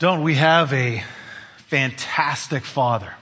Don't 0.00 0.24
we 0.24 0.34
have 0.34 0.72
a 0.72 1.04
fantastic 1.68 2.64
Father? 2.64 3.14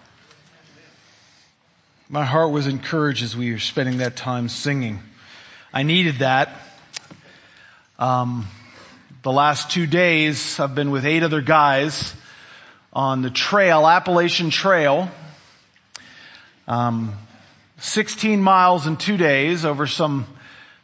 My 2.09 2.25
heart 2.25 2.51
was 2.51 2.67
encouraged 2.67 3.23
as 3.23 3.37
we 3.37 3.53
were 3.53 3.59
spending 3.59 3.99
that 3.99 4.17
time 4.17 4.49
singing. 4.49 5.01
I 5.75 5.83
needed 5.83 6.21
that. 6.21 6.49
Um, 7.99 8.47
the 9.23 9.31
last 9.31 9.71
two 9.71 9.87
days, 9.87 10.59
I've 10.59 10.75
been 10.75 10.91
with 10.91 11.05
eight 11.05 11.23
other 11.23 11.43
guys 11.43 12.15
on 12.95 13.21
the 13.21 13.31
trail, 13.31 13.87
Appalachian 13.87 14.49
Trail. 14.49 15.11
Um, 16.67 17.13
16 17.81 18.41
miles 18.41 18.87
in 18.87 18.97
two 18.97 19.19
days 19.19 19.67
over 19.67 19.87
some 19.87 20.27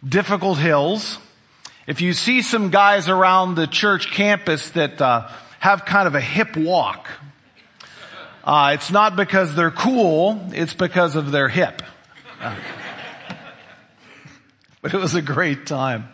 difficult 0.06 0.58
hills. 0.58 1.16
If 1.86 2.02
you 2.02 2.12
see 2.12 2.42
some 2.42 2.68
guys 2.68 3.08
around 3.08 3.54
the 3.54 3.66
church 3.66 4.10
campus 4.10 4.68
that 4.70 5.00
uh, 5.00 5.30
have 5.58 5.84
kind 5.84 6.06
of 6.06 6.14
a 6.14 6.20
hip 6.20 6.56
walk, 6.56 7.08
uh, 8.44 8.72
it's 8.74 8.90
not 8.90 9.16
because 9.16 9.54
they're 9.54 9.70
cool, 9.70 10.40
it's 10.52 10.74
because 10.74 11.16
of 11.16 11.32
their 11.32 11.48
hip. 11.48 11.82
Uh, 12.40 12.56
but 14.82 14.94
it 14.94 14.98
was 14.98 15.14
a 15.14 15.22
great 15.22 15.66
time. 15.66 16.08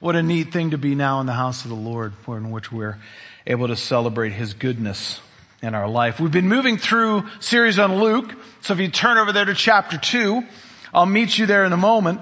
What 0.00 0.16
a 0.16 0.22
neat 0.22 0.52
thing 0.52 0.72
to 0.72 0.78
be 0.78 0.94
now 0.94 1.20
in 1.20 1.26
the 1.26 1.32
house 1.32 1.64
of 1.64 1.70
the 1.70 1.76
Lord, 1.76 2.12
in 2.28 2.50
which 2.50 2.70
we're 2.70 2.98
able 3.46 3.68
to 3.68 3.76
celebrate 3.76 4.32
His 4.32 4.52
goodness 4.52 5.20
in 5.62 5.74
our 5.74 5.88
life. 5.88 6.20
We've 6.20 6.30
been 6.30 6.48
moving 6.48 6.76
through 6.76 7.24
series 7.40 7.78
on 7.78 7.98
Luke, 7.98 8.34
so 8.60 8.74
if 8.74 8.80
you 8.80 8.88
turn 8.88 9.16
over 9.16 9.32
there 9.32 9.46
to 9.46 9.54
chapter 9.54 9.96
2, 9.96 10.44
I'll 10.92 11.06
meet 11.06 11.38
you 11.38 11.46
there 11.46 11.64
in 11.64 11.72
a 11.72 11.78
moment. 11.78 12.20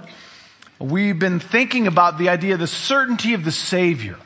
We've 0.79 1.19
been 1.19 1.41
thinking 1.41 1.89
about 1.89 2.19
the 2.19 2.29
idea 2.29 2.55
of 2.55 2.61
the 2.61 2.69
certainty 2.69 3.35
of 3.35 3.45
the 3.45 3.51
Savior. 3.51 4.17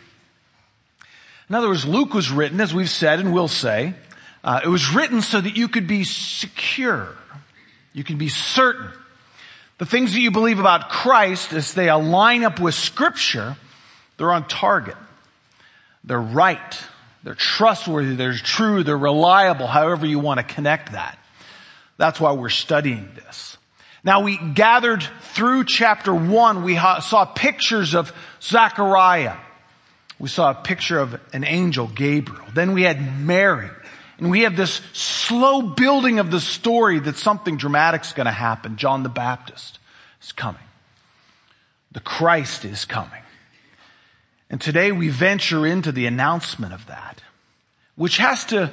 In 1.49 1.55
other 1.55 1.69
words, 1.69 1.87
Luke 1.87 2.13
was 2.13 2.31
written, 2.31 2.61
as 2.61 2.75
we've 2.75 2.91
said 2.91 3.21
and 3.21 3.33
will 3.33 3.49
say, 3.49 3.95
uh, 4.43 4.61
it 4.65 4.69
was 4.69 4.95
written 4.95 5.23
so 5.23 5.41
that 5.41 5.57
you 5.57 5.69
could 5.69 5.87
be 5.87 6.05
secure. 6.05 7.09
You 7.93 8.05
can 8.05 8.19
be 8.19 8.29
certain. 8.29 8.91
The 9.79 9.87
things 9.87 10.13
that 10.13 10.21
you 10.21 10.31
believe 10.31 10.59
about 10.59 10.89
Christ, 10.89 11.53
as 11.53 11.75
they 11.75 11.89
align 11.89 12.45
up 12.45 12.61
with 12.61 12.75
Scripture, 12.75 13.57
they're 14.17 14.33
on 14.33 14.49
target. 14.49 14.97
They're 16.05 16.21
right. 16.21 16.79
They're 17.23 17.35
trustworthy. 17.35 18.15
They're 18.15 18.35
true. 18.35 18.83
They're 18.83 18.97
reliable, 18.97 19.67
however 19.67 20.07
you 20.07 20.19
want 20.19 20.39
to 20.39 20.45
connect 20.45 20.93
that. 20.93 21.19
That's 21.97 22.21
why 22.21 22.33
we're 22.33 22.49
studying 22.49 23.11
this. 23.15 23.57
Now 24.05 24.21
we 24.21 24.37
gathered 24.39 25.03
through 25.35 25.65
chapter 25.65 26.15
one, 26.15 26.63
we 26.63 26.77
saw 26.77 27.25
pictures 27.25 27.95
of 27.95 28.13
Zechariah. 28.41 29.37
We 30.19 30.29
saw 30.29 30.51
a 30.51 30.55
picture 30.55 30.99
of 30.99 31.21
an 31.33 31.45
angel, 31.45 31.89
Gabriel. 31.89 32.47
Then 32.55 32.73
we 32.73 32.83
had 32.83 33.21
Mary. 33.21 33.71
And 34.19 34.31
we 34.31 34.43
have 34.43 34.57
this 34.57 34.81
slow 34.95 35.61
building 35.61 36.19
of 36.19 36.31
the 36.31 36.41
story 36.41 36.99
that 37.01 37.17
something 37.17 37.59
dramatic 37.59 38.03
is 38.03 38.13
going 38.13 38.27
to 38.27 38.33
happen. 38.33 38.77
John 38.77 39.03
the 39.03 39.11
Baptist 39.11 39.79
is 40.23 40.33
coming. 40.33 40.63
The 41.93 42.01
Christ 42.01 42.65
is 42.65 42.87
coming. 42.87 43.23
And 44.49 44.61
today 44.61 44.93
we 44.93 45.09
venture 45.09 45.67
into 45.67 45.93
the 45.93 46.07
announcement 46.07 46.73
of 46.73 46.87
that, 46.87 47.23
which 47.95 48.17
has 48.17 48.45
to 48.47 48.73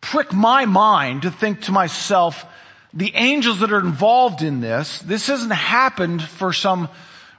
prick 0.00 0.32
my 0.32 0.66
mind 0.66 1.22
to 1.22 1.30
think 1.30 1.62
to 1.62 1.72
myself, 1.72 2.46
the 2.94 3.12
angels 3.14 3.60
that 3.60 3.72
are 3.72 3.80
involved 3.80 4.42
in 4.42 4.60
this, 4.60 5.00
this 5.00 5.26
hasn't 5.26 5.52
happened 5.52 6.22
for 6.22 6.52
some 6.52 6.88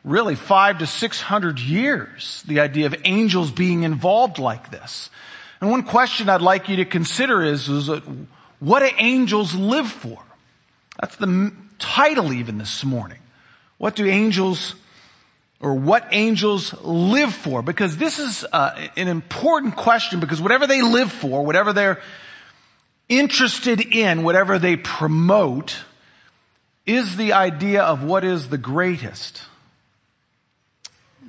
really 0.07 0.35
five 0.35 0.79
to 0.79 0.87
six 0.87 1.21
hundred 1.21 1.59
years, 1.59 2.43
the 2.47 2.61
idea 2.61 2.85
of 2.85 2.95
angels 3.03 3.51
being 3.51 3.83
involved 3.83 4.39
like 4.39 4.71
this. 4.71 5.09
And 5.59 5.69
one 5.69 5.83
question 5.83 6.29
I'd 6.29 6.41
like 6.41 6.69
you 6.69 6.77
to 6.77 6.85
consider 6.85 7.43
is, 7.43 7.67
is 7.67 7.89
what 8.59 8.79
do 8.79 8.89
angels 8.97 9.53
live 9.53 9.91
for? 9.91 10.21
That's 10.99 11.15
the 11.17 11.51
title 11.77 12.31
even 12.31 12.57
this 12.57 12.83
morning. 12.83 13.19
What 13.77 13.95
do 13.95 14.05
angels 14.05 14.75
or 15.59 15.73
what 15.73 16.07
angels 16.11 16.73
live 16.83 17.33
for? 17.33 17.61
Because 17.61 17.97
this 17.97 18.19
is 18.19 18.45
uh, 18.53 18.87
an 18.95 19.07
important 19.07 19.75
question 19.75 20.19
because 20.19 20.41
whatever 20.41 20.67
they 20.67 20.81
live 20.81 21.11
for, 21.11 21.43
whatever 21.43 21.73
they're 21.73 21.99
interested 23.09 23.81
in, 23.81 24.23
whatever 24.23 24.59
they 24.59 24.75
promote, 24.75 25.77
is 26.85 27.17
the 27.17 27.33
idea 27.33 27.83
of 27.83 28.03
what 28.03 28.23
is 28.23 28.49
the 28.49 28.57
greatest. 28.57 29.41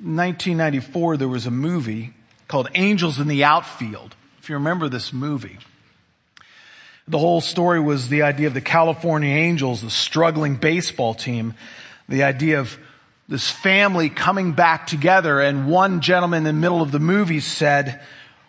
In 0.01 0.15
1994, 0.15 1.17
there 1.17 1.27
was 1.27 1.45
a 1.45 1.51
movie 1.51 2.13
called 2.47 2.69
Angels 2.73 3.19
in 3.19 3.27
the 3.27 3.43
Outfield 3.43 4.15
If 4.39 4.47
you 4.47 4.55
remember 4.55 4.87
this 4.87 5.11
movie. 5.11 5.57
The 7.05 7.19
whole 7.19 7.41
story 7.41 7.81
was 7.81 8.07
the 8.07 8.21
idea 8.21 8.47
of 8.47 8.53
the 8.53 8.61
California 8.61 9.35
Angels, 9.35 9.81
the 9.81 9.89
struggling 9.89 10.55
baseball 10.55 11.15
team, 11.15 11.53
the 12.07 12.23
idea 12.23 12.61
of 12.61 12.77
this 13.27 13.51
family 13.51 14.09
coming 14.09 14.53
back 14.53 14.87
together 14.87 15.41
and 15.41 15.67
one 15.67 15.99
gentleman 15.99 16.39
in 16.39 16.55
the 16.55 16.61
middle 16.61 16.81
of 16.81 16.91
the 16.91 16.99
movie 16.99 17.41
said, 17.41 18.01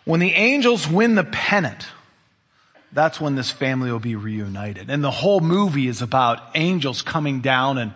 when 0.05 0.21
the 0.21 0.31
Angels 0.31 0.87
win 0.87 1.15
the 1.15 1.25
pennant, 1.25 1.85
that's 2.93 3.19
when 3.19 3.35
this 3.35 3.51
family 3.51 3.91
will 3.91 3.99
be 3.99 4.15
reunited. 4.15 4.89
And 4.89 5.03
the 5.03 5.11
whole 5.11 5.41
movie 5.41 5.87
is 5.87 6.01
about 6.01 6.55
angels 6.55 7.01
coming 7.01 7.41
down 7.41 7.77
and 7.77 7.93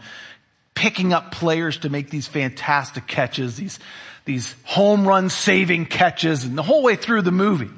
picking 0.75 1.13
up 1.13 1.31
players 1.31 1.77
to 1.79 1.89
make 1.89 2.09
these 2.09 2.27
fantastic 2.27 3.07
catches, 3.07 3.55
these, 3.55 3.79
these 4.25 4.55
home 4.63 5.07
run 5.07 5.29
saving 5.29 5.85
catches, 5.85 6.43
and 6.43 6.57
the 6.57 6.63
whole 6.63 6.83
way 6.83 6.95
through 6.95 7.23
the 7.23 7.31
movie. 7.31 7.71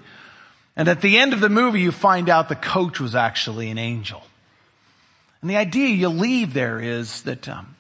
And 0.75 0.87
at 0.87 1.01
the 1.01 1.17
end 1.17 1.33
of 1.33 1.39
the 1.39 1.49
movie, 1.49 1.81
you 1.81 1.91
find 1.91 2.29
out 2.29 2.49
the 2.49 2.55
coach 2.55 2.99
was 2.99 3.15
actually 3.15 3.69
an 3.69 3.77
angel. 3.77 4.23
And 5.41 5.49
the 5.49 5.57
idea 5.57 5.87
you 5.87 6.09
leave 6.09 6.53
there 6.53 6.79
is 6.79 7.21
that 7.23 7.47
um, 7.47 7.75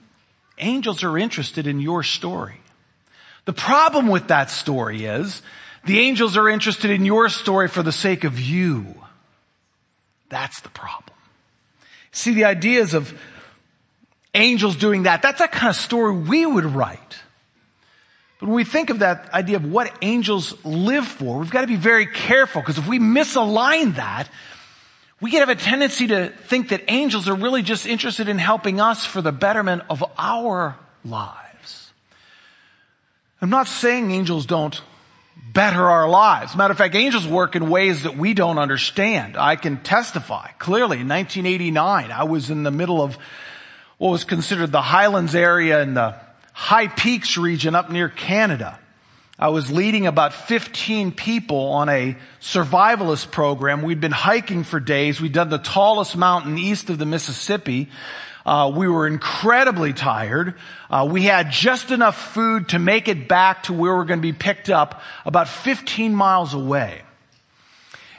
angels 0.57 1.03
are 1.03 1.17
interested 1.17 1.67
in 1.67 1.81
your 1.81 2.03
story. 2.03 2.61
The 3.45 3.53
problem 3.53 4.07
with 4.07 4.27
that 4.27 4.51
story 4.51 5.05
is 5.05 5.41
the 5.85 5.99
angels 5.99 6.37
are 6.37 6.49
interested 6.49 6.91
in 6.91 7.05
your 7.05 7.29
story 7.29 7.67
for 7.67 7.81
the 7.81 7.91
sake 7.91 8.23
of 8.23 8.39
you. 8.39 8.95
That's 10.29 10.59
the 10.59 10.69
problem. 10.69 11.15
See, 12.11 12.33
the 12.33 12.45
ideas 12.45 12.93
of 12.93 13.17
angels 14.37 14.75
doing 14.75 15.03
that, 15.03 15.21
that's 15.21 15.39
that 15.39 15.51
kind 15.51 15.69
of 15.69 15.75
story 15.75 16.15
we 16.15 16.45
would 16.45 16.65
write. 16.65 17.19
But 18.39 18.47
when 18.47 18.55
we 18.55 18.63
think 18.63 18.89
of 18.89 18.99
that 18.99 19.33
idea 19.33 19.55
of 19.55 19.65
what 19.65 19.91
angels 20.01 20.53
live 20.63 21.07
for, 21.07 21.39
we've 21.39 21.49
got 21.49 21.61
to 21.61 21.67
be 21.67 21.75
very 21.75 22.05
careful 22.05 22.61
because 22.61 22.77
if 22.77 22.87
we 22.87 22.99
misalign 22.99 23.95
that, 23.95 24.29
we 25.19 25.31
can 25.31 25.39
have 25.39 25.49
a 25.49 25.55
tendency 25.55 26.07
to 26.07 26.29
think 26.29 26.69
that 26.69 26.83
angels 26.87 27.27
are 27.27 27.33
really 27.33 27.63
just 27.63 27.87
interested 27.87 28.29
in 28.29 28.37
helping 28.37 28.79
us 28.79 29.05
for 29.05 29.21
the 29.21 29.31
betterment 29.31 29.81
of 29.89 30.03
our 30.17 30.77
lives. 31.03 31.91
I'm 33.41 33.49
not 33.49 33.67
saying 33.67 34.11
angels 34.11 34.45
don't 34.45 34.79
better 35.51 35.83
our 35.89 36.07
lives. 36.07 36.55
Matter 36.55 36.71
of 36.71 36.77
fact, 36.77 36.93
angels 36.93 37.27
work 37.27 37.55
in 37.55 37.69
ways 37.69 38.03
that 38.03 38.15
we 38.15 38.35
don't 38.35 38.59
understand. 38.59 39.37
I 39.37 39.55
can 39.55 39.77
testify 39.77 40.49
clearly. 40.59 40.99
In 40.99 41.07
1989, 41.07 42.11
I 42.11 42.23
was 42.25 42.51
in 42.51 42.61
the 42.61 42.71
middle 42.71 43.01
of 43.01 43.17
what 43.97 44.11
was 44.11 44.23
considered 44.23 44.71
the 44.71 44.81
Highlands 44.81 45.35
area 45.35 45.81
in 45.81 45.93
the 45.93 46.15
High 46.53 46.87
Peaks 46.87 47.37
region 47.37 47.75
up 47.75 47.89
near 47.89 48.09
Canada. 48.09 48.79
I 49.39 49.49
was 49.49 49.71
leading 49.71 50.07
about 50.07 50.33
15 50.33 51.11
people 51.11 51.59
on 51.59 51.89
a 51.89 52.17
survivalist 52.41 53.29
program. 53.29 53.83
We'd 53.83 54.01
been 54.01 54.11
hiking 54.11 54.63
for 54.63 54.79
days. 54.79 55.21
We'd 55.21 55.33
done 55.33 55.49
the 55.49 55.59
tallest 55.59 56.17
mountain 56.17 56.57
east 56.57 56.89
of 56.89 56.97
the 56.97 57.05
Mississippi. 57.05 57.89
Uh, 58.47 58.71
we 58.75 58.87
were 58.87 59.05
incredibly 59.05 59.93
tired. 59.93 60.55
Uh, 60.89 61.07
we 61.11 61.23
had 61.23 61.51
just 61.51 61.91
enough 61.91 62.33
food 62.33 62.69
to 62.69 62.79
make 62.79 63.07
it 63.07 63.27
back 63.27 63.63
to 63.63 63.73
where 63.73 63.93
we 63.93 63.99
we're 63.99 64.05
going 64.05 64.19
to 64.19 64.27
be 64.27 64.33
picked 64.33 64.69
up 64.69 65.01
about 65.25 65.47
15 65.47 66.15
miles 66.15 66.55
away. 66.55 67.01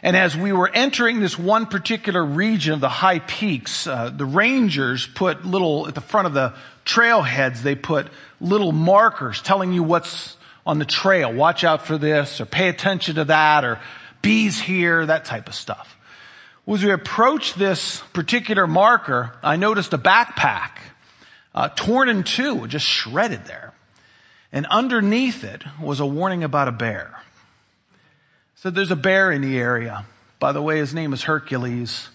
And 0.03 0.17
as 0.17 0.37
we 0.37 0.53
were 0.53 0.69
entering 0.69 1.21
this 1.21 1.39
one 1.39 1.67
particular 1.67 2.25
region 2.25 2.73
of 2.73 2.81
the 2.81 2.89
high 2.89 3.19
peaks, 3.19 3.87
uh, 3.87 4.11
the 4.11 4.25
rangers 4.25 5.07
put 5.07 5.45
little 5.45 5.89
at 5.89 5.95
the 5.95 6.01
front 6.01 6.27
of 6.27 6.35
the 6.35 6.55
trailheads. 6.85 7.63
They 7.63 7.75
put 7.75 8.09
little 8.41 8.71
markers 8.71 9.43
telling 9.43 9.73
you 9.73 9.83
what's 9.83 10.37
on 10.65 10.79
the 10.79 10.85
trail. 10.85 11.33
Watch 11.33 11.65
out 11.65 11.85
for 11.85 11.99
this 11.99 12.41
or 12.41 12.47
pay 12.47 12.69
attention 12.69 13.17
to 13.17 13.25
that 13.25 13.65
or 13.65 13.81
bees 14.23 14.61
here, 14.61 15.05
that 15.07 15.25
type 15.25 15.49
of 15.49 15.55
stuff. 15.55 15.97
As 16.69 16.85
we 16.85 16.93
approached 16.93 17.59
this 17.59 18.03
particular 18.13 18.67
marker, 18.67 19.33
I 19.43 19.57
noticed 19.57 19.95
a 19.95 19.99
backpack, 19.99 20.73
uh, 21.55 21.71
torn 21.71 22.09
in 22.09 22.25
two, 22.25 22.67
just 22.67 22.85
shredded 22.85 23.47
there. 23.47 23.73
And 24.53 24.67
underneath 24.67 25.45
it 25.45 25.65
was 25.81 26.01
a 26.01 26.07
warning 26.07 26.45
about 26.45 26.69
a 26.69 26.73
bear. 26.73 27.19
Said 28.61 28.75
there's 28.75 28.91
a 28.91 28.97
bear 28.97 29.31
in 29.31 29.41
the 29.41 29.57
area. 29.57 30.05
By 30.41 30.51
the 30.51 30.61
way, 30.61 30.79
his 30.79 30.93
name 30.93 31.13
is 31.13 31.23
Hercules 31.23 32.09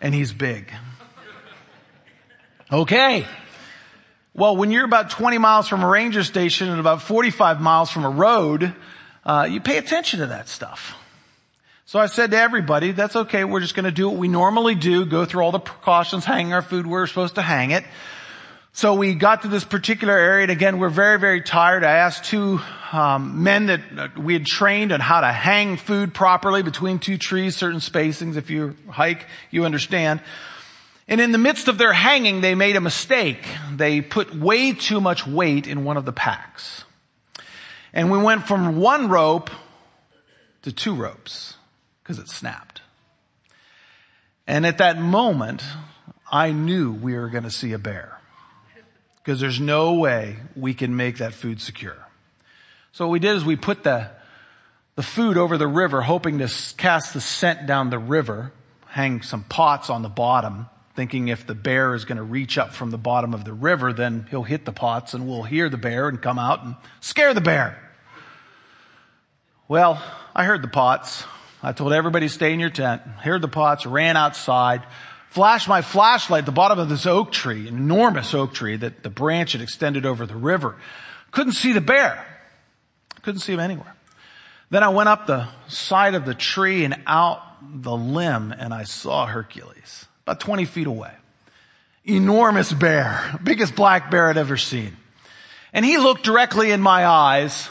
and 0.00 0.14
he's 0.14 0.32
big. 0.32 0.72
Okay. 2.72 3.26
Well, 4.32 4.56
when 4.56 4.70
you're 4.70 4.86
about 4.86 5.10
20 5.10 5.36
miles 5.36 5.68
from 5.68 5.82
a 5.82 5.86
ranger 5.86 6.24
station 6.24 6.70
and 6.70 6.80
about 6.80 7.02
45 7.02 7.60
miles 7.60 7.90
from 7.90 8.06
a 8.06 8.08
road, 8.08 8.74
uh, 9.26 9.46
you 9.50 9.60
pay 9.60 9.76
attention 9.76 10.20
to 10.20 10.28
that 10.28 10.48
stuff. 10.48 10.96
So 11.84 11.98
I 11.98 12.06
said 12.06 12.30
to 12.30 12.38
everybody, 12.38 12.92
that's 12.92 13.14
okay, 13.14 13.44
we're 13.44 13.60
just 13.60 13.74
gonna 13.74 13.90
do 13.90 14.08
what 14.08 14.16
we 14.16 14.28
normally 14.28 14.74
do, 14.74 15.04
go 15.04 15.26
through 15.26 15.42
all 15.42 15.52
the 15.52 15.58
precautions, 15.58 16.24
hang 16.24 16.50
our 16.54 16.62
food 16.62 16.86
where 16.86 17.02
we're 17.02 17.06
supposed 17.06 17.34
to 17.34 17.42
hang 17.42 17.72
it. 17.72 17.84
So 18.72 18.94
we 18.94 19.14
got 19.14 19.42
to 19.42 19.48
this 19.48 19.64
particular 19.64 20.16
area, 20.16 20.42
and 20.42 20.52
again, 20.52 20.78
we're 20.78 20.88
very, 20.88 21.18
very 21.18 21.40
tired. 21.40 21.82
I 21.82 21.92
asked 21.92 22.24
two 22.24 22.60
um, 22.92 23.42
men 23.42 23.66
that 23.66 24.16
we 24.16 24.34
had 24.34 24.46
trained 24.46 24.92
on 24.92 25.00
how 25.00 25.20
to 25.20 25.32
hang 25.32 25.76
food 25.76 26.14
properly 26.14 26.62
between 26.62 26.98
two 26.98 27.18
trees, 27.18 27.56
certain 27.56 27.80
spacings. 27.80 28.36
If 28.36 28.50
you 28.50 28.76
hike, 28.88 29.26
you 29.50 29.64
understand. 29.64 30.20
And 31.08 31.20
in 31.20 31.32
the 31.32 31.38
midst 31.38 31.68
of 31.68 31.78
their 31.78 31.92
hanging, 31.92 32.40
they 32.40 32.54
made 32.54 32.76
a 32.76 32.80
mistake. 32.80 33.42
They 33.74 34.00
put 34.00 34.34
way 34.34 34.74
too 34.74 35.00
much 35.00 35.26
weight 35.26 35.66
in 35.66 35.84
one 35.84 35.96
of 35.96 36.04
the 36.04 36.12
packs. 36.12 36.84
And 37.92 38.10
we 38.10 38.18
went 38.18 38.46
from 38.46 38.76
one 38.76 39.08
rope 39.08 39.50
to 40.62 40.70
two 40.70 40.94
ropes 40.94 41.54
because 42.02 42.18
it 42.18 42.28
snapped. 42.28 42.82
And 44.46 44.66
at 44.66 44.78
that 44.78 44.98
moment, 44.98 45.64
I 46.30 46.52
knew 46.52 46.92
we 46.92 47.14
were 47.14 47.28
going 47.28 47.44
to 47.44 47.50
see 47.50 47.72
a 47.72 47.78
bear 47.78 48.17
because 49.28 49.40
there's 49.40 49.60
no 49.60 49.92
way 49.92 50.38
we 50.56 50.72
can 50.72 50.96
make 50.96 51.18
that 51.18 51.34
food 51.34 51.60
secure. 51.60 51.98
So 52.92 53.04
what 53.04 53.12
we 53.12 53.18
did 53.18 53.36
is 53.36 53.44
we 53.44 53.56
put 53.56 53.84
the, 53.84 54.08
the 54.96 55.02
food 55.02 55.36
over 55.36 55.58
the 55.58 55.66
river, 55.66 56.00
hoping 56.00 56.38
to 56.38 56.48
cast 56.78 57.12
the 57.12 57.20
scent 57.20 57.66
down 57.66 57.90
the 57.90 57.98
river, 57.98 58.52
hang 58.86 59.20
some 59.20 59.44
pots 59.44 59.90
on 59.90 60.00
the 60.00 60.08
bottom, 60.08 60.70
thinking 60.96 61.28
if 61.28 61.46
the 61.46 61.54
bear 61.54 61.94
is 61.94 62.06
going 62.06 62.16
to 62.16 62.22
reach 62.22 62.56
up 62.56 62.72
from 62.72 62.90
the 62.90 62.96
bottom 62.96 63.34
of 63.34 63.44
the 63.44 63.52
river, 63.52 63.92
then 63.92 64.26
he'll 64.30 64.44
hit 64.44 64.64
the 64.64 64.72
pots 64.72 65.12
and 65.12 65.28
we'll 65.28 65.42
hear 65.42 65.68
the 65.68 65.76
bear 65.76 66.08
and 66.08 66.22
come 66.22 66.38
out 66.38 66.64
and 66.64 66.74
scare 67.00 67.34
the 67.34 67.42
bear. 67.42 67.78
Well, 69.68 70.02
I 70.34 70.44
heard 70.44 70.62
the 70.62 70.68
pots. 70.68 71.24
I 71.62 71.72
told 71.72 71.92
everybody 71.92 72.28
stay 72.28 72.54
in 72.54 72.60
your 72.60 72.70
tent. 72.70 73.02
Heard 73.02 73.42
the 73.42 73.48
pots, 73.48 73.84
ran 73.84 74.16
outside, 74.16 74.84
flashed 75.38 75.68
my 75.68 75.82
flashlight 75.82 76.40
at 76.40 76.46
the 76.46 76.50
bottom 76.50 76.80
of 76.80 76.88
this 76.88 77.06
oak 77.06 77.30
tree, 77.30 77.68
enormous 77.68 78.34
oak 78.34 78.52
tree 78.52 78.74
that 78.74 79.04
the 79.04 79.08
branch 79.08 79.52
had 79.52 79.60
extended 79.60 80.04
over 80.04 80.26
the 80.26 80.34
river. 80.34 80.74
Couldn't 81.30 81.52
see 81.52 81.72
the 81.72 81.80
bear. 81.80 82.26
Couldn't 83.22 83.38
see 83.42 83.52
him 83.52 83.60
anywhere. 83.60 83.94
Then 84.70 84.82
I 84.82 84.88
went 84.88 85.08
up 85.08 85.28
the 85.28 85.46
side 85.68 86.16
of 86.16 86.24
the 86.24 86.34
tree 86.34 86.84
and 86.84 87.00
out 87.06 87.40
the 87.62 87.96
limb 87.96 88.50
and 88.50 88.74
I 88.74 88.82
saw 88.82 89.26
Hercules 89.26 90.06
about 90.24 90.40
20 90.40 90.64
feet 90.64 90.88
away. 90.88 91.12
Enormous 92.04 92.72
bear, 92.72 93.38
biggest 93.40 93.76
black 93.76 94.10
bear 94.10 94.30
I'd 94.30 94.38
ever 94.38 94.56
seen. 94.56 94.96
And 95.72 95.84
he 95.84 95.98
looked 95.98 96.24
directly 96.24 96.72
in 96.72 96.80
my 96.80 97.06
eyes. 97.06 97.68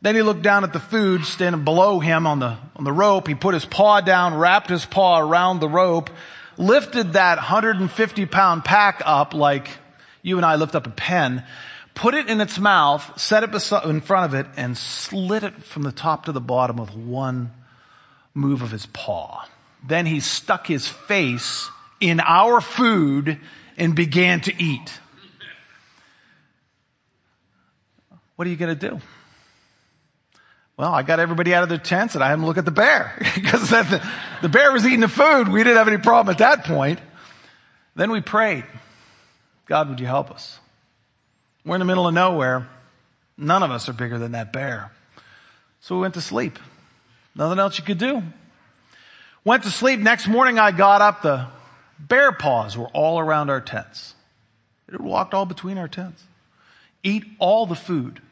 Then 0.00 0.14
he 0.14 0.22
looked 0.22 0.40
down 0.40 0.64
at 0.64 0.72
the 0.72 0.80
food 0.80 1.26
standing 1.26 1.62
below 1.62 2.00
him 2.00 2.26
on 2.26 2.38
the, 2.38 2.56
on 2.74 2.84
the 2.84 2.92
rope. 2.92 3.28
He 3.28 3.34
put 3.34 3.52
his 3.52 3.66
paw 3.66 4.00
down, 4.00 4.38
wrapped 4.38 4.70
his 4.70 4.86
paw 4.86 5.20
around 5.20 5.60
the 5.60 5.68
rope, 5.68 6.08
lifted 6.60 7.14
that 7.14 7.38
150 7.38 8.26
pound 8.26 8.64
pack 8.64 9.02
up 9.04 9.34
like 9.34 9.68
you 10.22 10.36
and 10.36 10.44
I 10.44 10.56
lift 10.56 10.74
up 10.74 10.86
a 10.86 10.90
pen, 10.90 11.42
put 11.94 12.14
it 12.14 12.28
in 12.28 12.40
its 12.40 12.58
mouth, 12.58 13.18
set 13.18 13.42
it 13.42 13.72
in 13.84 14.00
front 14.00 14.26
of 14.26 14.34
it, 14.34 14.46
and 14.56 14.76
slit 14.76 15.42
it 15.42 15.62
from 15.64 15.82
the 15.82 15.92
top 15.92 16.26
to 16.26 16.32
the 16.32 16.40
bottom 16.40 16.76
with 16.76 16.94
one 16.94 17.52
move 18.34 18.62
of 18.62 18.70
his 18.70 18.86
paw. 18.86 19.46
Then 19.86 20.06
he 20.06 20.20
stuck 20.20 20.66
his 20.66 20.86
face 20.86 21.70
in 22.00 22.20
our 22.20 22.60
food 22.60 23.40
and 23.78 23.94
began 23.94 24.40
to 24.42 24.62
eat. 24.62 25.00
What 28.36 28.46
are 28.46 28.50
you 28.50 28.56
going 28.56 28.78
to 28.78 28.90
do? 28.90 29.00
Well, 30.80 30.94
I 30.94 31.02
got 31.02 31.20
everybody 31.20 31.54
out 31.54 31.62
of 31.62 31.68
their 31.68 31.76
tents 31.76 32.14
and 32.14 32.24
I 32.24 32.28
had 32.28 32.38
them 32.38 32.46
look 32.46 32.56
at 32.56 32.64
the 32.64 32.70
bear 32.70 33.14
because 33.34 33.68
the, 33.68 34.02
the 34.40 34.48
bear 34.48 34.72
was 34.72 34.86
eating 34.86 35.00
the 35.00 35.08
food. 35.08 35.48
We 35.48 35.62
didn't 35.62 35.76
have 35.76 35.88
any 35.88 35.98
problem 35.98 36.32
at 36.32 36.38
that 36.38 36.64
point. 36.64 37.00
Then 37.94 38.10
we 38.10 38.22
prayed. 38.22 38.64
God, 39.66 39.90
would 39.90 40.00
you 40.00 40.06
help 40.06 40.30
us? 40.30 40.58
We're 41.66 41.74
in 41.74 41.80
the 41.80 41.84
middle 41.84 42.08
of 42.08 42.14
nowhere. 42.14 42.66
None 43.36 43.62
of 43.62 43.70
us 43.70 43.90
are 43.90 43.92
bigger 43.92 44.18
than 44.18 44.32
that 44.32 44.54
bear. 44.54 44.90
So 45.80 45.96
we 45.96 46.00
went 46.00 46.14
to 46.14 46.22
sleep. 46.22 46.58
Nothing 47.34 47.58
else 47.58 47.76
you 47.76 47.84
could 47.84 47.98
do. 47.98 48.22
Went 49.44 49.64
to 49.64 49.70
sleep. 49.70 50.00
Next 50.00 50.28
morning 50.28 50.58
I 50.58 50.70
got 50.70 51.02
up. 51.02 51.20
The 51.20 51.48
bear 51.98 52.32
paws 52.32 52.74
were 52.78 52.88
all 52.94 53.18
around 53.18 53.50
our 53.50 53.60
tents. 53.60 54.14
It 54.90 54.98
walked 54.98 55.34
all 55.34 55.44
between 55.44 55.76
our 55.76 55.88
tents. 55.88 56.24
Eat 57.02 57.26
all 57.38 57.66
the 57.66 57.74
food. 57.74 58.22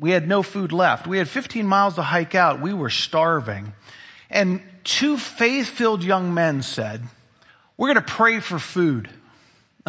We 0.00 0.10
had 0.12 0.28
no 0.28 0.42
food 0.42 0.72
left. 0.72 1.06
We 1.06 1.18
had 1.18 1.28
15 1.28 1.66
miles 1.66 1.96
to 1.96 2.02
hike 2.02 2.34
out. 2.34 2.60
We 2.60 2.72
were 2.72 2.90
starving. 2.90 3.72
And 4.30 4.62
two 4.84 5.16
faith-filled 5.18 6.04
young 6.04 6.34
men 6.34 6.62
said, 6.62 7.02
we're 7.76 7.92
going 7.92 8.04
to 8.04 8.12
pray 8.12 8.40
for 8.40 8.58
food. 8.58 9.08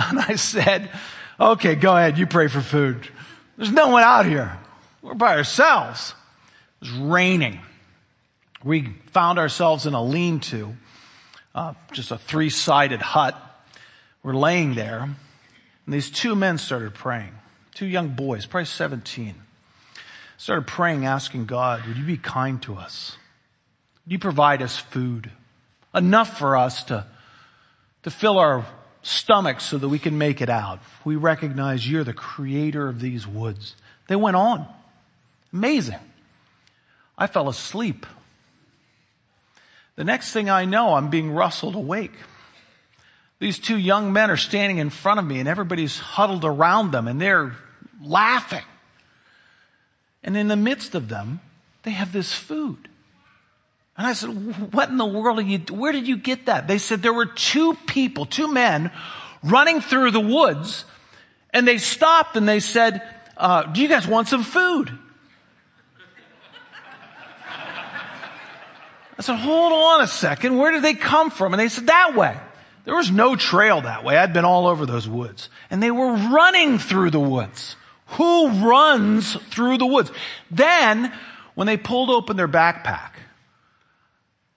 And 0.01 0.17
I 0.17 0.35
said, 0.35 0.89
okay, 1.37 1.75
go 1.75 1.93
ahead. 1.93 2.17
You 2.17 2.25
pray 2.25 2.47
for 2.47 2.61
food. 2.61 3.05
There's 3.57 3.73
no 3.73 3.89
one 3.89 4.01
out 4.01 4.25
here. 4.25 4.57
We're 5.01 5.13
by 5.13 5.35
ourselves. 5.35 6.13
It 6.81 6.87
was 6.87 6.91
raining. 6.91 7.59
We 8.63 8.93
found 9.07 9.39
ourselves 9.39 9.85
in 9.85 9.93
a 9.93 10.01
lean-to, 10.01 10.73
uh, 11.53 11.73
just 11.91 12.11
a 12.11 12.17
three-sided 12.17 13.01
hut. 13.01 13.35
We're 14.23 14.37
laying 14.37 14.75
there. 14.75 15.01
And 15.01 15.93
these 15.93 16.09
two 16.09 16.33
men 16.33 16.57
started 16.57 16.93
praying. 16.93 17.33
Two 17.73 17.85
young 17.85 18.09
boys, 18.09 18.45
probably 18.45 18.67
17 18.67 19.35
started 20.39 20.65
praying, 20.65 21.05
asking 21.05 21.45
God, 21.45 21.85
would 21.85 21.97
you 21.97 22.05
be 22.05 22.17
kind 22.17 22.61
to 22.63 22.75
us? 22.75 23.17
Would 24.05 24.13
you 24.13 24.19
provide 24.19 24.61
us 24.61 24.77
food? 24.77 25.29
Enough 25.93 26.39
for 26.39 26.55
us 26.55 26.85
to, 26.85 27.05
to 28.03 28.09
fill 28.09 28.39
our 28.39 28.65
stomachs 29.01 29.65
so 29.65 29.77
that 29.77 29.89
we 29.89 29.99
can 29.99 30.17
make 30.17 30.41
it 30.41 30.49
out. 30.49 30.79
We 31.03 31.17
recognize 31.17 31.89
you're 31.89 32.05
the 32.05 32.13
creator 32.13 32.87
of 32.87 33.01
these 33.01 33.27
woods. 33.27 33.75
They 34.07 34.15
went 34.15 34.37
on. 34.37 34.65
Amazing. 35.51 35.99
I 37.17 37.27
fell 37.27 37.49
asleep. 37.49 38.05
The 39.97 40.05
next 40.05 40.31
thing 40.31 40.49
I 40.49 40.63
know, 40.63 40.93
I'm 40.93 41.09
being 41.09 41.31
rustled 41.31 41.75
awake. 41.75 42.13
These 43.39 43.59
two 43.59 43.77
young 43.77 44.13
men 44.13 44.31
are 44.31 44.37
standing 44.37 44.77
in 44.77 44.89
front 44.89 45.19
of 45.19 45.25
me 45.25 45.39
and 45.39 45.49
everybody's 45.49 45.97
huddled 45.97 46.45
around 46.45 46.91
them 46.91 47.09
and 47.09 47.19
they're 47.19 47.53
laughing. 48.01 48.63
And 50.23 50.35
in 50.35 50.47
the 50.47 50.55
midst 50.55 50.95
of 50.95 51.09
them, 51.09 51.39
they 51.83 51.91
have 51.91 52.11
this 52.11 52.33
food. 52.33 52.89
And 53.97 54.07
I 54.07 54.13
said, 54.13 54.73
what 54.73 54.89
in 54.89 54.97
the 54.97 55.05
world 55.05 55.39
are 55.39 55.41
you, 55.41 55.59
where 55.71 55.91
did 55.91 56.07
you 56.07 56.17
get 56.17 56.45
that? 56.45 56.67
They 56.67 56.77
said 56.77 57.01
there 57.01 57.13
were 57.13 57.25
two 57.25 57.73
people, 57.85 58.25
two 58.25 58.47
men 58.47 58.91
running 59.43 59.81
through 59.81 60.11
the 60.11 60.21
woods 60.21 60.85
and 61.51 61.67
they 61.67 61.77
stopped 61.77 62.37
and 62.37 62.47
they 62.47 62.61
said, 62.61 63.01
uh, 63.35 63.63
do 63.63 63.81
you 63.81 63.89
guys 63.89 64.07
want 64.07 64.29
some 64.29 64.43
food? 64.43 64.91
I 69.17 69.21
said, 69.21 69.35
hold 69.35 69.73
on 69.73 70.01
a 70.01 70.07
second. 70.07 70.57
Where 70.57 70.71
did 70.71 70.81
they 70.81 70.93
come 70.93 71.29
from? 71.29 71.53
And 71.53 71.59
they 71.59 71.67
said, 71.67 71.87
that 71.87 72.15
way. 72.15 72.37
There 72.85 72.95
was 72.95 73.11
no 73.11 73.35
trail 73.35 73.81
that 73.81 74.05
way. 74.05 74.17
I'd 74.17 74.31
been 74.31 74.45
all 74.45 74.65
over 74.65 74.85
those 74.85 75.09
woods 75.09 75.49
and 75.69 75.83
they 75.83 75.91
were 75.91 76.13
running 76.13 76.79
through 76.79 77.09
the 77.09 77.19
woods. 77.19 77.75
Who 78.13 78.49
runs 78.69 79.35
through 79.35 79.77
the 79.77 79.85
woods? 79.85 80.11
Then, 80.49 81.13
when 81.55 81.67
they 81.67 81.77
pulled 81.77 82.09
open 82.09 82.37
their 82.37 82.47
backpack, 82.47 83.11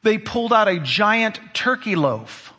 they 0.03 0.19
pulled 0.19 0.53
out 0.53 0.69
a 0.69 0.79
giant 0.81 1.39
turkey 1.53 1.97
loaf. 1.97 2.53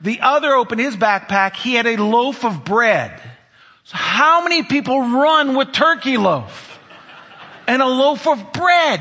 The 0.00 0.20
other 0.20 0.54
opened 0.54 0.80
his 0.80 0.96
backpack. 0.96 1.56
He 1.56 1.74
had 1.74 1.86
a 1.86 1.96
loaf 1.96 2.44
of 2.44 2.64
bread. 2.64 3.20
So 3.84 3.96
how 3.96 4.42
many 4.42 4.62
people 4.62 5.00
run 5.00 5.56
with 5.56 5.72
turkey 5.72 6.16
loaf 6.16 6.78
and 7.66 7.82
a 7.82 7.86
loaf 7.86 8.26
of 8.26 8.52
bread? 8.52 9.00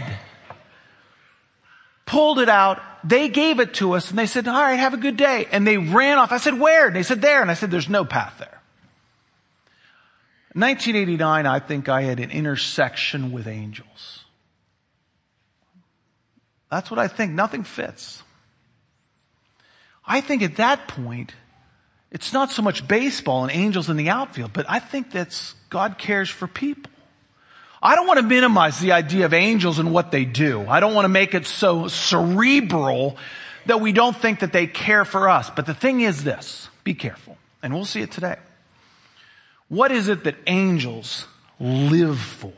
Pulled 2.05 2.39
it 2.39 2.49
out. 2.49 2.81
They 3.03 3.29
gave 3.29 3.59
it 3.59 3.75
to 3.75 3.93
us 3.93 4.09
and 4.09 4.17
they 4.17 4.25
said, 4.25 4.47
all 4.47 4.53
right, 4.53 4.75
have 4.75 4.93
a 4.93 4.97
good 4.97 5.17
day. 5.17 5.47
And 5.51 5.65
they 5.65 5.77
ran 5.77 6.17
off. 6.17 6.31
I 6.31 6.37
said, 6.37 6.59
where? 6.59 6.87
And 6.87 6.95
they 6.95 7.03
said, 7.03 7.21
there. 7.21 7.41
And 7.41 7.51
I 7.51 7.55
said, 7.55 7.71
there's 7.71 7.89
no 7.89 8.05
path 8.05 8.35
there. 8.39 8.54
1989, 10.55 11.45
I 11.45 11.59
think 11.59 11.89
I 11.89 12.03
had 12.03 12.21
an 12.21 12.31
intersection 12.31 13.33
with 13.33 13.45
angels. 13.45 14.23
That's 16.71 16.89
what 16.89 16.97
I 16.97 17.09
think. 17.09 17.33
Nothing 17.33 17.65
fits. 17.65 18.23
I 20.05 20.21
think 20.21 20.41
at 20.41 20.55
that 20.55 20.87
point, 20.87 21.33
it's 22.09 22.31
not 22.31 22.51
so 22.51 22.61
much 22.61 22.87
baseball 22.87 23.43
and 23.43 23.51
angels 23.51 23.89
in 23.89 23.97
the 23.97 24.07
outfield, 24.07 24.53
but 24.53 24.65
I 24.69 24.79
think 24.79 25.11
that's 25.11 25.55
God 25.69 25.97
cares 25.97 26.29
for 26.29 26.47
people. 26.47 26.91
I 27.83 27.95
don't 27.95 28.07
want 28.07 28.19
to 28.19 28.25
minimize 28.25 28.79
the 28.79 28.93
idea 28.93 29.25
of 29.25 29.33
angels 29.33 29.77
and 29.77 29.91
what 29.91 30.11
they 30.11 30.23
do. 30.23 30.65
I 30.67 30.79
don't 30.79 30.93
want 30.93 31.03
to 31.03 31.09
make 31.09 31.33
it 31.33 31.45
so 31.45 31.89
cerebral 31.89 33.17
that 33.65 33.81
we 33.81 33.91
don't 33.91 34.15
think 34.15 34.39
that 34.39 34.53
they 34.53 34.67
care 34.67 35.03
for 35.03 35.27
us. 35.27 35.49
But 35.49 35.65
the 35.65 35.73
thing 35.73 35.99
is 35.99 36.23
this, 36.23 36.69
be 36.85 36.93
careful. 36.93 37.37
And 37.61 37.73
we'll 37.73 37.83
see 37.83 38.01
it 38.01 38.11
today. 38.11 38.37
What 39.67 39.91
is 39.91 40.07
it 40.07 40.23
that 40.25 40.35
angels 40.47 41.27
live 41.59 42.19
for? 42.19 42.53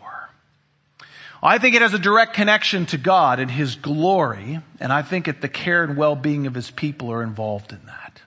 I 1.41 1.59
think 1.59 1.75
it 1.75 1.81
has 1.81 1.93
a 1.93 1.99
direct 1.99 2.33
connection 2.33 2.85
to 2.87 2.97
God 2.97 3.39
and 3.39 3.49
His 3.49 3.75
glory, 3.75 4.59
and 4.79 4.91
I 4.91 5.03
think 5.03 5.25
that 5.25 5.41
the 5.41 5.47
care 5.47 5.83
and 5.83 5.95
well-being 5.95 6.47
of 6.47 6.55
His 6.55 6.71
people 6.71 7.11
are 7.11 7.23
involved 7.23 7.71
in 7.71 7.79
that. 7.85 8.21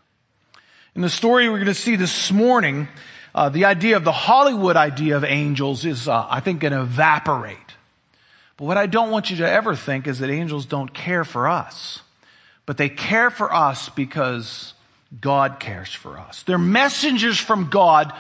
In 0.94 1.02
the 1.02 1.10
story 1.10 1.48
we're 1.48 1.56
going 1.56 1.66
to 1.66 1.74
see 1.74 1.96
this 1.96 2.30
morning, 2.30 2.88
uh, 3.34 3.48
the 3.48 3.64
idea 3.64 3.96
of 3.96 4.04
the 4.04 4.12
Hollywood 4.12 4.76
idea 4.76 5.16
of 5.16 5.24
angels 5.24 5.84
is, 5.84 6.08
uh, 6.08 6.26
I 6.28 6.40
think, 6.40 6.60
going 6.60 6.72
to 6.72 6.82
evaporate. 6.82 7.56
But 8.56 8.64
what 8.64 8.76
I 8.76 8.86
don't 8.86 9.10
want 9.10 9.30
you 9.30 9.36
to 9.38 9.48
ever 9.48 9.74
think 9.74 10.06
is 10.06 10.18
that 10.20 10.30
angels 10.30 10.66
don't 10.66 10.92
care 10.92 11.24
for 11.24 11.48
us. 11.48 12.02
But 12.66 12.76
they 12.76 12.88
care 12.88 13.30
for 13.30 13.52
us 13.52 13.88
because 13.88 14.74
God 15.20 15.58
cares 15.58 15.92
for 15.92 16.18
us. 16.18 16.42
They're 16.44 16.58
messengers 16.58 17.38
from 17.38 17.70
God 17.70 18.12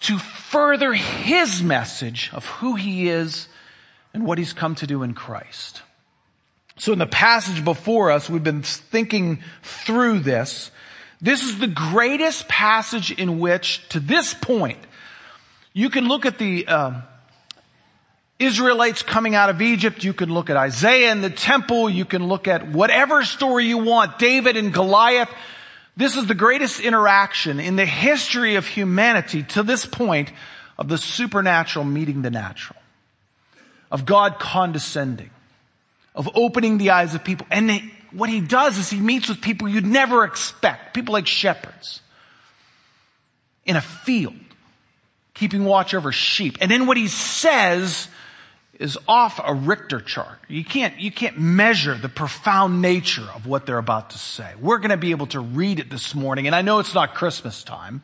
to 0.00 0.18
further 0.18 0.92
His 0.92 1.62
message 1.62 2.30
of 2.32 2.46
who 2.46 2.74
He 2.74 3.08
is 3.08 3.48
and 4.14 4.24
what 4.24 4.38
He's 4.38 4.52
come 4.52 4.74
to 4.76 4.86
do 4.86 5.02
in 5.02 5.14
Christ. 5.14 5.82
So 6.76 6.92
in 6.92 6.98
the 6.98 7.06
passage 7.06 7.64
before 7.64 8.10
us, 8.10 8.30
we've 8.30 8.44
been 8.44 8.62
thinking 8.62 9.40
through 9.62 10.20
this. 10.20 10.70
This 11.20 11.42
is 11.42 11.58
the 11.58 11.66
greatest 11.66 12.46
passage 12.46 13.10
in 13.10 13.40
which, 13.40 13.88
to 13.88 13.98
this 13.98 14.32
point, 14.34 14.78
you 15.72 15.90
can 15.90 16.06
look 16.06 16.24
at 16.24 16.38
the 16.38 16.66
uh, 16.68 17.00
Israelites 18.38 19.02
coming 19.02 19.34
out 19.34 19.50
of 19.50 19.60
Egypt. 19.60 20.04
You 20.04 20.12
can 20.12 20.32
look 20.32 20.48
at 20.50 20.56
Isaiah 20.56 21.10
and 21.10 21.22
the 21.22 21.30
temple. 21.30 21.90
You 21.90 22.04
can 22.04 22.28
look 22.28 22.46
at 22.46 22.68
whatever 22.68 23.24
story 23.24 23.64
you 23.66 23.78
want. 23.78 24.18
David 24.18 24.56
and 24.56 24.72
Goliath. 24.72 25.30
This 25.98 26.16
is 26.16 26.26
the 26.26 26.34
greatest 26.36 26.78
interaction 26.78 27.58
in 27.58 27.74
the 27.74 27.84
history 27.84 28.54
of 28.54 28.68
humanity 28.68 29.42
to 29.42 29.64
this 29.64 29.84
point 29.84 30.30
of 30.78 30.86
the 30.86 30.96
supernatural 30.96 31.84
meeting 31.84 32.22
the 32.22 32.30
natural. 32.30 32.78
Of 33.90 34.06
God 34.06 34.38
condescending. 34.38 35.30
Of 36.14 36.30
opening 36.36 36.78
the 36.78 36.90
eyes 36.90 37.16
of 37.16 37.24
people. 37.24 37.48
And 37.50 37.68
they, 37.68 37.92
what 38.12 38.30
he 38.30 38.40
does 38.40 38.78
is 38.78 38.88
he 38.90 39.00
meets 39.00 39.28
with 39.28 39.40
people 39.40 39.68
you'd 39.68 39.84
never 39.84 40.22
expect. 40.22 40.94
People 40.94 41.14
like 41.14 41.26
shepherds. 41.26 42.00
In 43.66 43.74
a 43.74 43.80
field. 43.80 44.36
Keeping 45.34 45.64
watch 45.64 45.94
over 45.94 46.12
sheep. 46.12 46.58
And 46.60 46.70
then 46.70 46.86
what 46.86 46.96
he 46.96 47.08
says 47.08 48.06
is 48.78 48.96
off 49.08 49.40
a 49.44 49.52
Richter 49.52 50.00
chart. 50.00 50.38
You 50.46 50.64
can't, 50.64 50.98
you 51.00 51.10
can't 51.10 51.38
measure 51.38 51.94
the 51.94 52.08
profound 52.08 52.80
nature 52.80 53.26
of 53.34 53.46
what 53.46 53.66
they're 53.66 53.78
about 53.78 54.10
to 54.10 54.18
say. 54.18 54.52
We're 54.60 54.78
going 54.78 54.90
to 54.90 54.96
be 54.96 55.10
able 55.10 55.26
to 55.28 55.40
read 55.40 55.80
it 55.80 55.90
this 55.90 56.14
morning, 56.14 56.46
and 56.46 56.54
I 56.54 56.62
know 56.62 56.78
it's 56.78 56.94
not 56.94 57.14
Christmas 57.14 57.64
time, 57.64 58.02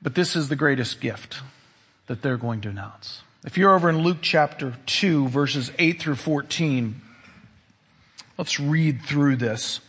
but 0.00 0.14
this 0.14 0.36
is 0.36 0.48
the 0.48 0.56
greatest 0.56 1.00
gift 1.00 1.40
that 2.06 2.22
they're 2.22 2.38
going 2.38 2.62
to 2.62 2.70
announce. 2.70 3.20
If 3.44 3.58
you're 3.58 3.74
over 3.74 3.90
in 3.90 3.98
Luke 3.98 4.18
chapter 4.22 4.74
2, 4.86 5.28
verses 5.28 5.70
8 5.78 6.00
through 6.00 6.16
14, 6.16 7.00
let's 8.38 8.58
read 8.58 9.02
through 9.02 9.36
this. 9.36 9.80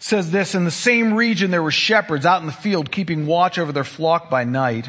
Says 0.00 0.30
this, 0.32 0.54
in 0.54 0.64
the 0.64 0.70
same 0.70 1.14
region 1.14 1.50
there 1.50 1.62
were 1.62 1.70
shepherds 1.70 2.26
out 2.26 2.40
in 2.40 2.46
the 2.46 2.52
field 2.52 2.90
keeping 2.90 3.26
watch 3.26 3.58
over 3.58 3.72
their 3.72 3.84
flock 3.84 4.28
by 4.30 4.44
night. 4.44 4.88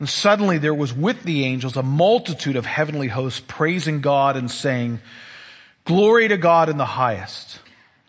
And 0.00 0.08
suddenly 0.08 0.56
there 0.56 0.74
was 0.74 0.94
with 0.94 1.22
the 1.22 1.44
angels 1.44 1.76
a 1.76 1.82
multitude 1.82 2.56
of 2.56 2.64
heavenly 2.64 3.08
hosts 3.08 3.42
praising 3.46 4.00
God 4.00 4.34
and 4.34 4.50
saying, 4.50 5.00
Glory 5.84 6.26
to 6.28 6.38
God 6.38 6.70
in 6.70 6.78
the 6.78 6.84
highest, 6.84 7.60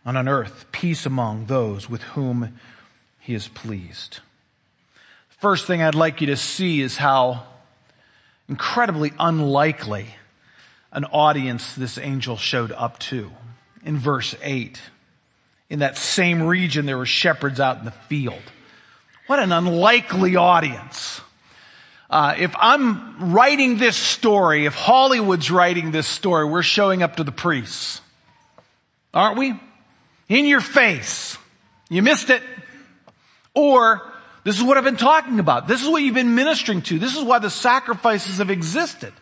and 0.05 0.17
on 0.17 0.27
earth 0.27 0.65
peace 0.71 1.05
among 1.05 1.45
those 1.45 1.89
with 1.89 2.01
whom 2.01 2.57
he 3.19 3.33
is 3.33 3.49
pleased. 3.49 4.19
First 5.27 5.67
thing 5.67 5.81
I'd 5.81 5.93
like 5.93 6.21
you 6.21 6.27
to 6.27 6.37
see 6.37 6.81
is 6.81 6.95
how 6.95 7.43
incredibly 8.47 9.11
unlikely 9.19 10.07
an 10.93 11.05
audience 11.05 11.75
this 11.75 11.97
angel 11.97 12.37
showed 12.37 12.71
up 12.71 12.99
to. 12.99 13.31
In 13.83 13.97
verse 13.97 14.35
8, 14.41 14.79
in 15.69 15.79
that 15.79 15.97
same 15.97 16.43
region, 16.43 16.85
there 16.85 16.97
were 16.97 17.05
shepherds 17.05 17.59
out 17.59 17.79
in 17.79 17.85
the 17.85 17.91
field. 17.91 18.43
What 19.27 19.39
an 19.39 19.51
unlikely 19.51 20.35
audience. 20.35 21.21
Uh, 22.11 22.35
if 22.37 22.53
I'm 22.57 23.31
writing 23.31 23.77
this 23.77 23.95
story, 23.95 24.65
if 24.65 24.75
Hollywood's 24.75 25.49
writing 25.49 25.91
this 25.91 26.07
story, 26.07 26.45
we're 26.45 26.61
showing 26.61 27.01
up 27.01 27.15
to 27.15 27.23
the 27.23 27.31
priests. 27.31 28.01
Aren't 29.13 29.37
we? 29.37 29.57
In 30.27 30.45
your 30.45 30.59
face. 30.59 31.37
You 31.89 32.01
missed 32.01 32.29
it. 32.29 32.43
Or, 33.55 34.01
this 34.43 34.57
is 34.57 34.63
what 34.63 34.77
I've 34.77 34.83
been 34.83 34.97
talking 34.97 35.39
about. 35.39 35.69
This 35.69 35.81
is 35.81 35.87
what 35.87 36.03
you've 36.03 36.13
been 36.13 36.35
ministering 36.35 36.81
to. 36.83 36.99
This 36.99 37.15
is 37.15 37.23
why 37.23 37.39
the 37.39 37.49
sacrifices 37.49 38.39
have 38.39 38.49
existed. 38.49 39.13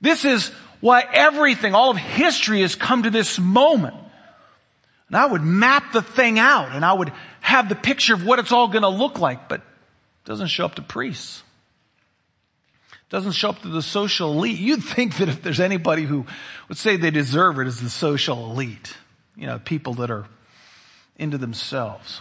This 0.00 0.24
is 0.24 0.48
why 0.80 1.02
everything, 1.12 1.76
all 1.76 1.90
of 1.90 1.98
history 1.98 2.62
has 2.62 2.74
come 2.74 3.04
to 3.04 3.10
this 3.10 3.38
moment. 3.38 3.94
And 5.06 5.16
I 5.16 5.26
would 5.26 5.42
map 5.42 5.92
the 5.92 6.02
thing 6.02 6.40
out 6.40 6.72
and 6.72 6.84
I 6.84 6.94
would 6.94 7.12
have 7.40 7.68
the 7.68 7.76
picture 7.76 8.14
of 8.14 8.26
what 8.26 8.40
it's 8.40 8.50
all 8.50 8.66
going 8.66 8.82
to 8.82 8.88
look 8.88 9.20
like, 9.20 9.48
but 9.48 9.60
it 9.60 9.66
doesn't 10.24 10.48
show 10.48 10.64
up 10.64 10.74
to 10.74 10.82
priests 10.82 11.44
doesn't 13.10 13.32
show 13.32 13.50
up 13.50 13.60
to 13.62 13.68
the 13.68 13.82
social 13.82 14.32
elite. 14.32 14.58
You'd 14.58 14.84
think 14.84 15.16
that 15.18 15.28
if 15.28 15.42
there's 15.42 15.60
anybody 15.60 16.04
who 16.04 16.24
would 16.68 16.78
say 16.78 16.96
they 16.96 17.10
deserve 17.10 17.58
it 17.58 17.66
as 17.66 17.80
the 17.80 17.90
social 17.90 18.50
elite, 18.50 18.94
you 19.36 19.46
know, 19.46 19.58
people 19.58 19.94
that 19.94 20.10
are 20.10 20.26
into 21.18 21.36
themselves, 21.36 22.20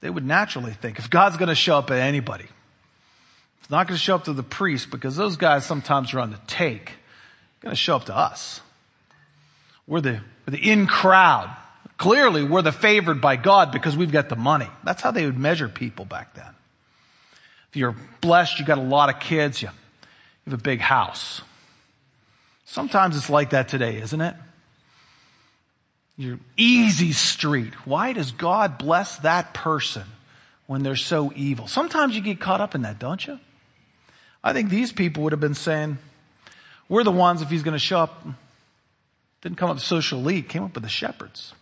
they 0.00 0.08
would 0.08 0.24
naturally 0.24 0.72
think 0.72 0.98
if 0.98 1.10
God's 1.10 1.36
going 1.36 1.48
to 1.48 1.54
show 1.54 1.76
up 1.76 1.90
at 1.90 1.98
anybody, 1.98 2.46
it's 3.60 3.70
not 3.70 3.88
going 3.88 3.98
to 3.98 4.02
show 4.02 4.14
up 4.14 4.24
to 4.24 4.32
the 4.32 4.44
priest 4.44 4.90
because 4.90 5.16
those 5.16 5.36
guys 5.36 5.66
sometimes 5.66 6.14
are 6.14 6.20
on 6.20 6.30
the 6.30 6.40
take. 6.46 6.90
It's 6.90 7.62
going 7.62 7.72
to 7.72 7.76
show 7.76 7.96
up 7.96 8.04
to 8.04 8.16
us. 8.16 8.60
We're 9.86 10.00
the, 10.00 10.20
we're 10.46 10.52
the 10.52 10.70
in 10.70 10.86
crowd. 10.86 11.54
Clearly, 11.98 12.44
we're 12.44 12.62
the 12.62 12.72
favored 12.72 13.20
by 13.20 13.34
God 13.34 13.72
because 13.72 13.96
we've 13.96 14.12
got 14.12 14.28
the 14.28 14.36
money. 14.36 14.68
That's 14.84 15.02
how 15.02 15.10
they 15.10 15.26
would 15.26 15.36
measure 15.36 15.68
people 15.68 16.04
back 16.04 16.34
then. 16.34 16.54
If 17.70 17.76
you're 17.76 17.96
blessed, 18.20 18.58
you 18.58 18.64
got 18.64 18.78
a 18.78 18.82
lot 18.82 19.12
of 19.12 19.20
kids, 19.20 19.60
you 19.60 19.68
you 20.44 20.52
have 20.52 20.60
a 20.60 20.62
big 20.62 20.80
house. 20.80 21.42
Sometimes 22.64 23.16
it's 23.16 23.30
like 23.30 23.50
that 23.50 23.68
today, 23.68 23.96
isn't 23.96 24.20
it? 24.20 24.34
Your 26.16 26.38
easy 26.56 27.12
street. 27.12 27.74
Why 27.86 28.12
does 28.12 28.30
God 28.30 28.78
bless 28.78 29.16
that 29.18 29.54
person 29.54 30.04
when 30.66 30.82
they're 30.82 30.96
so 30.96 31.32
evil? 31.34 31.66
Sometimes 31.66 32.14
you 32.14 32.22
get 32.22 32.40
caught 32.40 32.60
up 32.60 32.74
in 32.74 32.82
that, 32.82 32.98
don't 32.98 33.26
you? 33.26 33.40
I 34.42 34.52
think 34.52 34.70
these 34.70 34.92
people 34.92 35.22
would 35.24 35.32
have 35.32 35.40
been 35.40 35.54
saying, 35.54 35.98
we're 36.88 37.04
the 37.04 37.10
ones, 37.10 37.42
if 37.42 37.50
he's 37.50 37.62
going 37.62 37.72
to 37.72 37.78
show 37.78 38.00
up, 38.00 38.24
didn't 39.42 39.58
come 39.58 39.70
up 39.70 39.76
with 39.76 39.84
social 39.84 40.18
elite, 40.18 40.48
came 40.48 40.62
up 40.62 40.74
with 40.74 40.82
the 40.82 40.88
shepherds. 40.88 41.54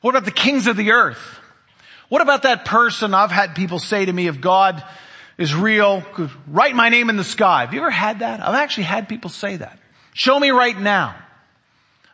What 0.00 0.10
about 0.10 0.24
the 0.24 0.30
kings 0.30 0.66
of 0.66 0.76
the 0.76 0.92
earth? 0.92 1.38
What 2.08 2.22
about 2.22 2.42
that 2.42 2.64
person 2.64 3.14
I've 3.14 3.30
had 3.30 3.54
people 3.54 3.78
say 3.78 4.04
to 4.04 4.12
me, 4.12 4.26
if 4.26 4.40
God 4.40 4.84
is 5.38 5.54
real. 5.54 6.02
Write 6.46 6.74
my 6.74 6.88
name 6.88 7.10
in 7.10 7.16
the 7.16 7.24
sky. 7.24 7.62
Have 7.62 7.74
you 7.74 7.80
ever 7.80 7.90
had 7.90 8.20
that? 8.20 8.40
I've 8.40 8.54
actually 8.54 8.84
had 8.84 9.08
people 9.08 9.30
say 9.30 9.56
that. 9.56 9.78
Show 10.12 10.38
me 10.38 10.50
right 10.50 10.78
now. 10.78 11.16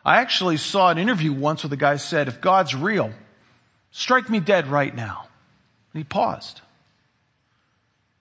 I 0.03 0.17
actually 0.17 0.57
saw 0.57 0.89
an 0.89 0.97
interview 0.97 1.31
once 1.31 1.63
where 1.63 1.69
the 1.69 1.77
guy 1.77 1.97
said, 1.97 2.27
if 2.27 2.41
God's 2.41 2.73
real, 2.73 3.11
strike 3.91 4.29
me 4.29 4.39
dead 4.39 4.67
right 4.67 4.95
now. 4.95 5.27
And 5.93 5.99
he 5.99 6.03
paused. 6.03 6.61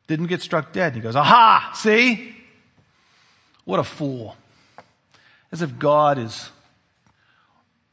Didn't 0.06 0.26
get 0.26 0.42
struck 0.42 0.72
dead. 0.72 0.94
He 0.94 1.00
goes, 1.00 1.16
aha, 1.16 1.70
see? 1.74 2.36
What 3.64 3.80
a 3.80 3.84
fool. 3.84 4.36
As 5.52 5.62
if 5.62 5.78
God 5.78 6.18
is 6.18 6.50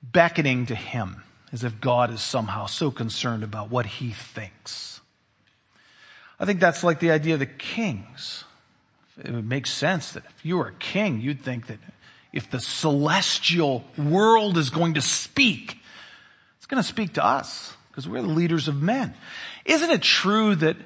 beckoning 0.01 0.65
to 0.65 0.75
him, 0.75 1.23
as 1.53 1.63
if 1.63 1.79
God 1.79 2.11
is 2.11 2.21
somehow 2.21 2.65
so 2.65 2.91
concerned 2.91 3.43
about 3.43 3.69
what 3.69 3.85
he 3.85 4.09
thinks. 4.09 4.96
I 6.39 6.45
think 6.45 6.59
that's 6.59 6.83
like 6.83 6.99
the 6.99 7.11
idea 7.11 7.33
of 7.33 7.39
the 7.39 7.45
kings. 7.45 8.43
It 9.23 9.31
would 9.31 9.47
make 9.47 9.65
sense 9.65 10.11
that 10.11 10.23
if 10.25 10.45
you 10.45 10.57
were 10.57 10.67
a 10.67 10.73
king, 10.73 11.21
you'd 11.21 11.41
think 11.41 11.67
that 11.67 11.79
if 12.31 12.51
the 12.51 12.59
celestial 12.59 13.83
world 13.97 14.57
is 14.57 14.69
going 14.69 14.93
to 14.93 15.01
speak, 15.01 15.79
it's 16.57 16.67
going 16.67 16.81
to 16.81 16.87
speak 16.87 17.13
to 17.13 17.25
us 17.25 17.75
because 17.89 18.07
we're 18.07 18.21
the 18.21 18.27
leaders 18.27 18.67
of 18.67 18.81
men. 18.81 19.15
Isn't 19.65 19.89
it 19.89 20.03
true 20.03 20.53
that 20.55 20.77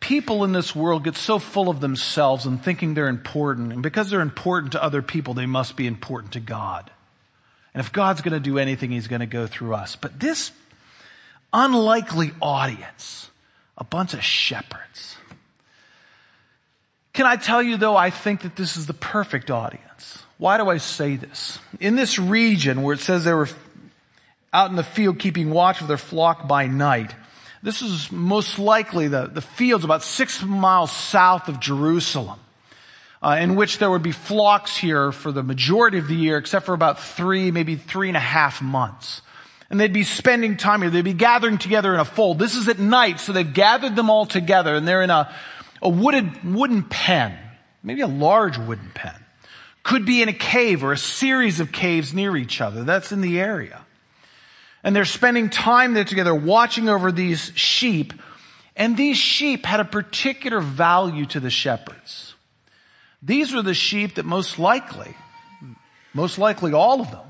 people 0.00 0.42
in 0.42 0.52
this 0.52 0.74
world 0.74 1.04
get 1.04 1.16
so 1.16 1.38
full 1.38 1.68
of 1.68 1.80
themselves 1.80 2.44
and 2.44 2.60
thinking 2.60 2.94
they're 2.94 3.06
important, 3.06 3.72
and 3.72 3.82
because 3.82 4.10
they're 4.10 4.20
important 4.20 4.72
to 4.72 4.82
other 4.82 5.00
people, 5.00 5.34
they 5.34 5.46
must 5.46 5.76
be 5.76 5.86
important 5.86 6.32
to 6.32 6.40
God? 6.40 6.90
And 7.72 7.80
if 7.84 7.92
God's 7.92 8.22
going 8.22 8.32
to 8.32 8.40
do 8.40 8.58
anything, 8.58 8.90
He's 8.90 9.06
going 9.06 9.20
to 9.20 9.26
go 9.26 9.46
through 9.46 9.74
us. 9.74 9.94
But 9.94 10.18
this 10.18 10.50
unlikely 11.52 12.32
audience, 12.42 13.30
a 13.76 13.84
bunch 13.84 14.14
of 14.14 14.22
shepherds. 14.22 15.16
Can 17.12 17.26
I 17.26 17.36
tell 17.36 17.62
you 17.62 17.76
though, 17.76 17.96
I 17.96 18.10
think 18.10 18.42
that 18.42 18.56
this 18.56 18.76
is 18.76 18.86
the 18.86 18.94
perfect 18.94 19.50
audience. 19.50 20.22
Why 20.38 20.58
do 20.58 20.68
I 20.68 20.76
say 20.76 21.16
this? 21.16 21.58
In 21.80 21.96
this 21.96 22.18
region 22.18 22.82
where 22.82 22.94
it 22.94 23.00
says 23.00 23.24
they 23.24 23.32
were 23.32 23.48
out 24.52 24.70
in 24.70 24.76
the 24.76 24.84
field 24.84 25.18
keeping 25.18 25.50
watch 25.50 25.80
of 25.80 25.88
their 25.88 25.96
flock 25.96 26.46
by 26.46 26.66
night, 26.66 27.14
this 27.62 27.80
is 27.80 28.12
most 28.12 28.58
likely 28.58 29.08
the, 29.08 29.26
the 29.26 29.40
fields 29.40 29.84
about 29.84 30.02
six 30.02 30.42
miles 30.42 30.92
south 30.92 31.48
of 31.48 31.58
Jerusalem 31.58 32.38
uh, 33.22 33.38
in 33.40 33.56
which 33.56 33.78
there 33.78 33.90
would 33.90 34.02
be 34.02 34.12
flocks 34.12 34.76
here 34.76 35.10
for 35.12 35.32
the 35.32 35.42
majority 35.42 35.98
of 35.98 36.08
the 36.08 36.14
year, 36.14 36.38
except 36.38 36.66
for 36.66 36.74
about 36.74 37.02
three, 37.02 37.50
maybe 37.50 37.76
three 37.76 38.08
and 38.08 38.16
a 38.16 38.20
half 38.20 38.62
months. 38.62 39.22
And 39.68 39.80
they'd 39.80 39.92
be 39.92 40.04
spending 40.04 40.56
time 40.56 40.82
here. 40.82 40.90
They'd 40.90 41.02
be 41.02 41.12
gathering 41.12 41.58
together 41.58 41.92
in 41.92 42.00
a 42.00 42.04
fold. 42.04 42.38
This 42.38 42.54
is 42.54 42.68
at 42.68 42.78
night, 42.78 43.18
so 43.18 43.32
they've 43.32 43.52
gathered 43.52 43.96
them 43.96 44.10
all 44.10 44.26
together, 44.26 44.74
and 44.74 44.86
they're 44.86 45.02
in 45.02 45.10
a, 45.10 45.34
a 45.82 45.88
wooded, 45.88 46.44
wooden 46.44 46.84
pen, 46.84 47.36
maybe 47.82 48.00
a 48.00 48.06
large 48.06 48.58
wooden 48.58 48.90
pen. 48.94 49.14
Could 49.82 50.06
be 50.06 50.22
in 50.22 50.28
a 50.28 50.32
cave 50.32 50.84
or 50.84 50.92
a 50.92 50.98
series 50.98 51.60
of 51.60 51.72
caves 51.72 52.14
near 52.14 52.36
each 52.36 52.60
other. 52.60 52.84
That's 52.84 53.12
in 53.12 53.20
the 53.20 53.40
area. 53.40 53.84
And 54.82 54.94
they're 54.94 55.04
spending 55.04 55.50
time 55.50 55.94
there 55.94 56.04
together 56.04 56.34
watching 56.34 56.88
over 56.88 57.10
these 57.10 57.50
sheep. 57.56 58.12
And 58.76 58.96
these 58.96 59.16
sheep 59.16 59.66
had 59.66 59.80
a 59.80 59.84
particular 59.84 60.60
value 60.60 61.26
to 61.26 61.40
the 61.40 61.50
shepherds. 61.50 62.34
These 63.22 63.52
were 63.52 63.62
the 63.62 63.74
sheep 63.74 64.14
that 64.14 64.24
most 64.24 64.58
likely, 64.58 65.16
most 66.14 66.38
likely 66.38 66.72
all 66.72 67.00
of 67.00 67.10
them, 67.10 67.26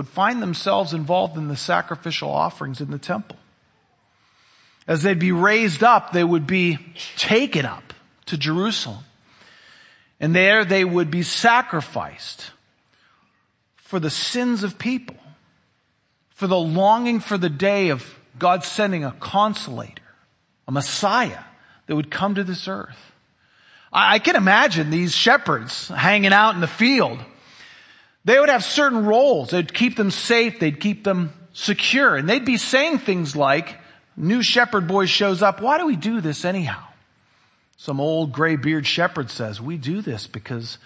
would 0.00 0.08
find 0.08 0.40
themselves 0.40 0.94
involved 0.94 1.36
in 1.36 1.48
the 1.48 1.56
sacrificial 1.56 2.30
offerings 2.30 2.80
in 2.80 2.90
the 2.90 2.96
temple. 2.96 3.36
As 4.88 5.02
they'd 5.02 5.18
be 5.18 5.30
raised 5.30 5.82
up, 5.82 6.14
they 6.14 6.24
would 6.24 6.46
be 6.46 6.78
taken 7.18 7.66
up 7.66 7.92
to 8.24 8.38
Jerusalem. 8.38 9.04
And 10.18 10.34
there 10.34 10.64
they 10.64 10.86
would 10.86 11.10
be 11.10 11.22
sacrificed 11.22 12.52
for 13.76 14.00
the 14.00 14.08
sins 14.08 14.62
of 14.62 14.78
people, 14.78 15.18
for 16.30 16.46
the 16.46 16.56
longing 16.56 17.20
for 17.20 17.36
the 17.36 17.50
day 17.50 17.90
of 17.90 18.18
God 18.38 18.64
sending 18.64 19.04
a 19.04 19.10
consolator, 19.10 19.98
a 20.66 20.72
Messiah 20.72 21.44
that 21.88 21.94
would 21.94 22.10
come 22.10 22.36
to 22.36 22.44
this 22.44 22.68
earth. 22.68 23.12
I 23.92 24.18
can 24.18 24.34
imagine 24.34 24.88
these 24.88 25.14
shepherds 25.14 25.88
hanging 25.88 26.32
out 26.32 26.54
in 26.54 26.62
the 26.62 26.66
field. 26.66 27.18
They 28.24 28.38
would 28.38 28.48
have 28.48 28.64
certain 28.64 29.06
roles. 29.06 29.50
They'd 29.50 29.72
keep 29.72 29.96
them 29.96 30.10
safe. 30.10 30.60
They'd 30.60 30.80
keep 30.80 31.04
them 31.04 31.32
secure. 31.52 32.16
And 32.16 32.28
they'd 32.28 32.44
be 32.44 32.58
saying 32.58 32.98
things 32.98 33.34
like, 33.34 33.78
new 34.16 34.42
shepherd 34.42 34.86
boy 34.86 35.06
shows 35.06 35.42
up. 35.42 35.60
Why 35.60 35.78
do 35.78 35.86
we 35.86 35.96
do 35.96 36.20
this 36.20 36.44
anyhow? 36.44 36.84
Some 37.76 37.98
old 37.98 38.32
gray 38.32 38.56
beard 38.56 38.86
shepherd 38.86 39.30
says, 39.30 39.60
we 39.60 39.78
do 39.78 40.02
this 40.02 40.26
because 40.26 40.76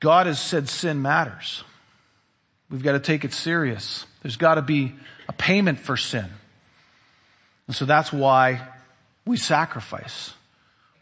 God 0.00 0.26
has 0.26 0.38
said 0.38 0.68
sin 0.68 1.00
matters. 1.00 1.64
We've 2.68 2.82
got 2.82 2.92
to 2.92 3.00
take 3.00 3.24
it 3.24 3.32
serious. 3.32 4.04
There's 4.22 4.36
got 4.36 4.56
to 4.56 4.62
be 4.62 4.94
a 5.28 5.32
payment 5.32 5.78
for 5.78 5.96
sin. 5.96 6.26
And 7.66 7.76
so 7.76 7.84
that's 7.84 8.12
why 8.12 8.68
we 9.24 9.36
sacrifice. 9.36 10.34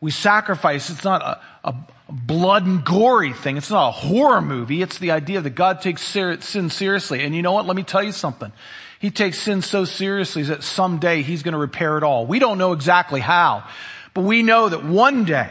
We 0.00 0.10
sacrifice. 0.10 0.88
It's 0.90 1.04
not 1.04 1.22
a, 1.22 1.40
a, 1.68 1.74
blood 2.10 2.66
and 2.66 2.84
gory 2.84 3.32
thing. 3.32 3.56
It's 3.56 3.70
not 3.70 3.88
a 3.88 3.92
horror 3.92 4.40
movie. 4.40 4.82
It's 4.82 4.98
the 4.98 5.12
idea 5.12 5.40
that 5.40 5.50
God 5.50 5.80
takes 5.80 6.02
sin 6.02 6.70
seriously. 6.70 7.22
And 7.22 7.34
you 7.34 7.42
know 7.42 7.52
what? 7.52 7.66
Let 7.66 7.76
me 7.76 7.82
tell 7.82 8.02
you 8.02 8.12
something. 8.12 8.52
He 8.98 9.10
takes 9.10 9.38
sin 9.38 9.62
so 9.62 9.84
seriously 9.84 10.42
that 10.44 10.62
someday 10.62 11.22
He's 11.22 11.42
going 11.42 11.52
to 11.52 11.58
repair 11.58 11.96
it 11.96 12.02
all. 12.02 12.26
We 12.26 12.38
don't 12.38 12.58
know 12.58 12.72
exactly 12.72 13.20
how, 13.20 13.64
but 14.12 14.22
we 14.22 14.42
know 14.42 14.68
that 14.68 14.84
one 14.84 15.24
day 15.24 15.50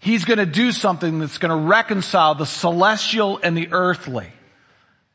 He's 0.00 0.24
going 0.26 0.38
to 0.38 0.46
do 0.46 0.70
something 0.72 1.18
that's 1.18 1.38
going 1.38 1.50
to 1.50 1.66
reconcile 1.66 2.34
the 2.34 2.44
celestial 2.44 3.40
and 3.42 3.56
the 3.56 3.68
earthly. 3.72 4.28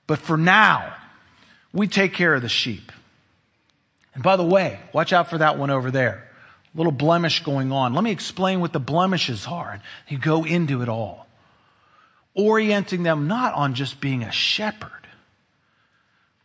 But 0.08 0.18
for 0.20 0.36
now, 0.36 0.96
we 1.72 1.88
take 1.88 2.14
care 2.14 2.34
of 2.34 2.42
the 2.42 2.50
sheep. 2.50 2.92
And 4.16 4.24
by 4.24 4.36
the 4.36 4.44
way, 4.44 4.80
watch 4.92 5.14
out 5.14 5.30
for 5.30 5.38
that 5.38 5.60
one 5.60 5.70
over 5.70 5.92
there 5.92 6.29
little 6.76 6.92
blemish 6.92 7.44
going 7.44 7.72
on. 7.72 7.94
Let 7.94 8.04
me 8.04 8.12
explain 8.12 8.60
what 8.60 8.74
the 8.74 8.80
blemishes 8.80 9.48
are. 9.48 9.72
And 9.72 9.82
You 10.08 10.18
go 10.18 10.46
into 10.46 10.82
it 10.82 10.90
all. 10.90 11.28
Orienting 12.36 13.04
them 13.04 13.28
not 13.28 13.54
on 13.56 13.74
just 13.74 14.00
being 14.00 14.24
a 14.24 14.32
shepherd, 14.32 14.92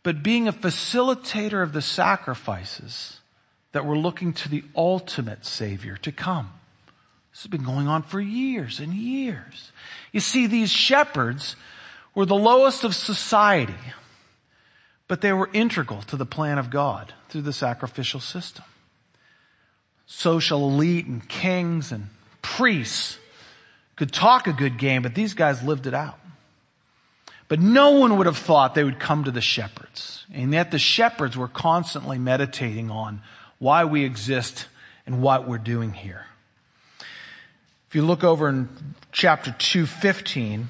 but 0.03 0.23
being 0.23 0.47
a 0.47 0.53
facilitator 0.53 1.63
of 1.63 1.73
the 1.73 1.81
sacrifices 1.81 3.19
that 3.71 3.85
were 3.85 3.97
looking 3.97 4.33
to 4.33 4.49
the 4.49 4.63
ultimate 4.75 5.45
Savior 5.45 5.97
to 5.97 6.11
come. 6.11 6.51
This 7.31 7.43
has 7.43 7.51
been 7.51 7.63
going 7.63 7.87
on 7.87 8.03
for 8.03 8.19
years 8.19 8.79
and 8.79 8.93
years. 8.93 9.71
You 10.11 10.21
see, 10.21 10.47
these 10.47 10.71
shepherds 10.71 11.55
were 12.13 12.25
the 12.25 12.35
lowest 12.35 12.83
of 12.83 12.95
society, 12.95 13.73
but 15.07 15.21
they 15.21 15.33
were 15.33 15.49
integral 15.53 16.01
to 16.03 16.17
the 16.17 16.25
plan 16.25 16.57
of 16.57 16.69
God 16.69 17.13
through 17.29 17.41
the 17.41 17.53
sacrificial 17.53 18.19
system 18.19 18.63
social 20.05 20.69
elite 20.69 21.05
and 21.05 21.27
kings 21.27 21.91
and 21.91 22.09
priests 22.41 23.17
could 23.95 24.11
talk 24.11 24.47
a 24.47 24.53
good 24.53 24.77
game, 24.77 25.01
but 25.01 25.15
these 25.15 25.33
guys 25.33 25.63
lived 25.63 25.87
it 25.87 25.93
out. 25.93 26.19
But 27.47 27.59
no 27.59 27.91
one 27.91 28.17
would 28.17 28.25
have 28.25 28.37
thought 28.37 28.75
they 28.75 28.83
would 28.83 28.99
come 28.99 29.23
to 29.25 29.31
the 29.31 29.41
shepherds. 29.41 30.25
And 30.33 30.51
yet 30.51 30.71
the 30.71 30.79
shepherds 30.79 31.37
were 31.37 31.47
constantly 31.47 32.17
meditating 32.17 32.89
on 32.89 33.21
why 33.59 33.85
we 33.85 34.03
exist 34.03 34.65
and 35.05 35.21
what 35.21 35.47
we're 35.47 35.59
doing 35.59 35.93
here. 35.93 36.25
If 37.87 37.95
you 37.95 38.01
look 38.01 38.23
over 38.23 38.49
in 38.49 38.67
chapter 39.11 39.55
215, 39.57 40.67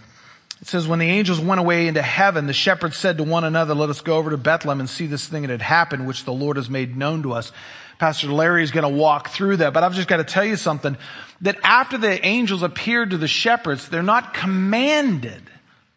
it 0.62 0.68
says, 0.68 0.88
when 0.88 1.00
the 1.00 1.10
angels 1.10 1.40
went 1.40 1.60
away 1.60 1.88
into 1.88 2.02
heaven, 2.02 2.46
the 2.46 2.54
shepherds 2.54 2.98
said 2.98 3.18
to 3.18 3.24
one 3.24 3.44
another, 3.44 3.74
let 3.74 3.90
us 3.90 4.02
go 4.02 4.18
over 4.18 4.32
to 4.32 4.38
Bethlehem 4.38 4.80
and 4.80 4.90
see 4.90 5.08
this 5.08 5.28
thing 5.28 5.44
that 5.44 5.50
had 5.50 5.62
happened, 5.62 6.08
which 6.08 6.26
the 6.26 6.34
Lord 6.34 6.58
has 6.58 6.70
made 6.70 6.98
known 6.98 7.24
to 7.24 7.34
us. 7.34 7.52
Pastor 7.98 8.28
Larry 8.28 8.64
is 8.64 8.72
going 8.72 8.84
to 8.84 8.98
walk 8.98 9.30
through 9.30 9.58
that, 9.58 9.74
but 9.74 9.84
I've 9.84 9.94
just 9.94 10.08
got 10.08 10.18
to 10.18 10.24
tell 10.24 10.46
you 10.46 10.58
something 10.58 10.98
that 11.42 11.58
after 11.64 11.98
the 11.98 12.26
angels 12.26 12.64
appeared 12.64 13.12
to 13.12 13.18
the 13.18 13.28
shepherds, 13.28 13.88
they're 13.90 14.04
not 14.04 14.34
commanded 14.34 15.42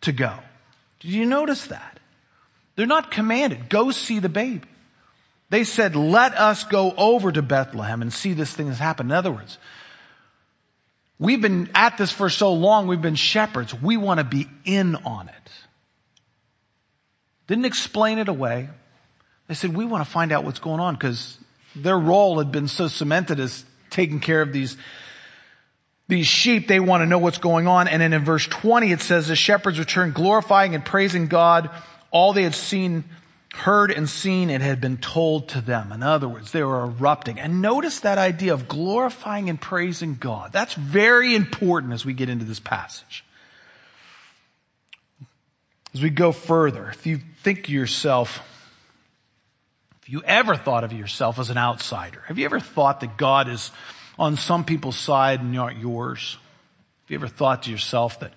to 0.02 0.12
go. 0.12 0.32
Did 1.00 1.10
you 1.10 1.24
notice 1.24 1.66
that? 1.66 1.98
They're 2.76 2.86
not 2.86 3.10
commanded. 3.10 3.68
Go 3.68 3.90
see 3.90 4.20
the 4.20 4.28
baby. 4.28 4.62
They 5.50 5.64
said, 5.64 5.96
let 5.96 6.34
us 6.34 6.64
go 6.64 6.92
over 6.96 7.32
to 7.32 7.42
Bethlehem 7.42 8.02
and 8.02 8.12
see 8.12 8.34
this 8.34 8.52
thing 8.52 8.66
that's 8.68 8.78
happened. 8.78 9.10
In 9.10 9.16
other 9.16 9.32
words, 9.32 9.58
we've 11.18 11.40
been 11.40 11.70
at 11.74 11.98
this 11.98 12.12
for 12.12 12.28
so 12.28 12.52
long. 12.52 12.86
We've 12.86 13.00
been 13.00 13.14
shepherds. 13.14 13.74
We 13.74 13.96
want 13.96 14.18
to 14.18 14.24
be 14.24 14.46
in 14.64 14.94
on 14.94 15.28
it. 15.28 15.34
Didn't 17.46 17.64
explain 17.64 18.18
it 18.18 18.28
away. 18.28 18.68
They 19.48 19.54
said, 19.54 19.74
we 19.74 19.86
want 19.86 20.04
to 20.04 20.10
find 20.10 20.30
out 20.30 20.44
what's 20.44 20.58
going 20.58 20.80
on 20.80 20.94
because 20.94 21.38
their 21.82 21.98
role 21.98 22.38
had 22.38 22.52
been 22.52 22.68
so 22.68 22.88
cemented 22.88 23.40
as 23.40 23.64
taking 23.90 24.20
care 24.20 24.42
of 24.42 24.52
these, 24.52 24.76
these 26.08 26.26
sheep. 26.26 26.68
They 26.68 26.80
want 26.80 27.02
to 27.02 27.06
know 27.06 27.18
what's 27.18 27.38
going 27.38 27.66
on. 27.66 27.88
And 27.88 28.02
then 28.02 28.12
in 28.12 28.24
verse 28.24 28.46
20, 28.46 28.92
it 28.92 29.00
says, 29.00 29.28
the 29.28 29.36
shepherds 29.36 29.78
returned 29.78 30.14
glorifying 30.14 30.74
and 30.74 30.84
praising 30.84 31.28
God. 31.28 31.70
All 32.10 32.32
they 32.32 32.42
had 32.42 32.54
seen, 32.54 33.04
heard 33.54 33.90
and 33.90 34.08
seen, 34.08 34.50
it 34.50 34.60
had 34.60 34.80
been 34.80 34.98
told 34.98 35.48
to 35.50 35.60
them. 35.60 35.92
In 35.92 36.02
other 36.02 36.28
words, 36.28 36.52
they 36.52 36.62
were 36.62 36.84
erupting. 36.84 37.38
And 37.38 37.62
notice 37.62 38.00
that 38.00 38.18
idea 38.18 38.52
of 38.54 38.68
glorifying 38.68 39.48
and 39.48 39.60
praising 39.60 40.16
God. 40.16 40.52
That's 40.52 40.74
very 40.74 41.34
important 41.34 41.92
as 41.92 42.04
we 42.04 42.12
get 42.12 42.28
into 42.28 42.44
this 42.44 42.60
passage. 42.60 43.24
As 45.94 46.02
we 46.02 46.10
go 46.10 46.32
further, 46.32 46.90
if 46.90 47.06
you 47.06 47.20
think 47.42 47.64
to 47.64 47.72
yourself, 47.72 48.42
you 50.08 50.22
ever 50.24 50.56
thought 50.56 50.84
of 50.84 50.92
yourself 50.92 51.38
as 51.38 51.50
an 51.50 51.58
outsider? 51.58 52.22
Have 52.26 52.38
you 52.38 52.46
ever 52.46 52.58
thought 52.58 53.00
that 53.00 53.18
God 53.18 53.46
is 53.46 53.70
on 54.18 54.36
some 54.36 54.64
people's 54.64 54.96
side 54.96 55.40
and 55.40 55.52
not 55.52 55.76
yours? 55.76 56.38
Have 57.04 57.10
you 57.10 57.18
ever 57.18 57.28
thought 57.28 57.64
to 57.64 57.70
yourself 57.70 58.18
that 58.20 58.32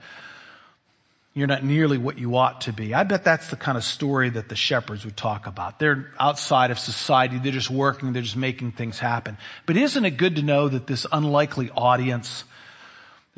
you're 1.33 1.47
not 1.47 1.63
nearly 1.63 1.97
what 1.97 2.17
you 2.17 2.35
ought 2.35 2.61
to 2.61 2.73
be? 2.73 2.93
I 2.93 3.05
bet 3.05 3.23
that's 3.23 3.49
the 3.49 3.55
kind 3.55 3.77
of 3.77 3.85
story 3.85 4.29
that 4.31 4.49
the 4.49 4.55
shepherds 4.55 5.05
would 5.05 5.15
talk 5.15 5.47
about. 5.47 5.79
They're 5.79 6.11
outside 6.19 6.71
of 6.71 6.77
society. 6.77 7.39
They're 7.39 7.53
just 7.53 7.71
working. 7.71 8.11
They're 8.11 8.21
just 8.21 8.35
making 8.35 8.73
things 8.73 8.99
happen. 8.99 9.37
But 9.65 9.77
isn't 9.77 10.03
it 10.03 10.17
good 10.17 10.35
to 10.35 10.41
know 10.41 10.67
that 10.67 10.87
this 10.87 11.07
unlikely 11.09 11.69
audience 11.69 12.43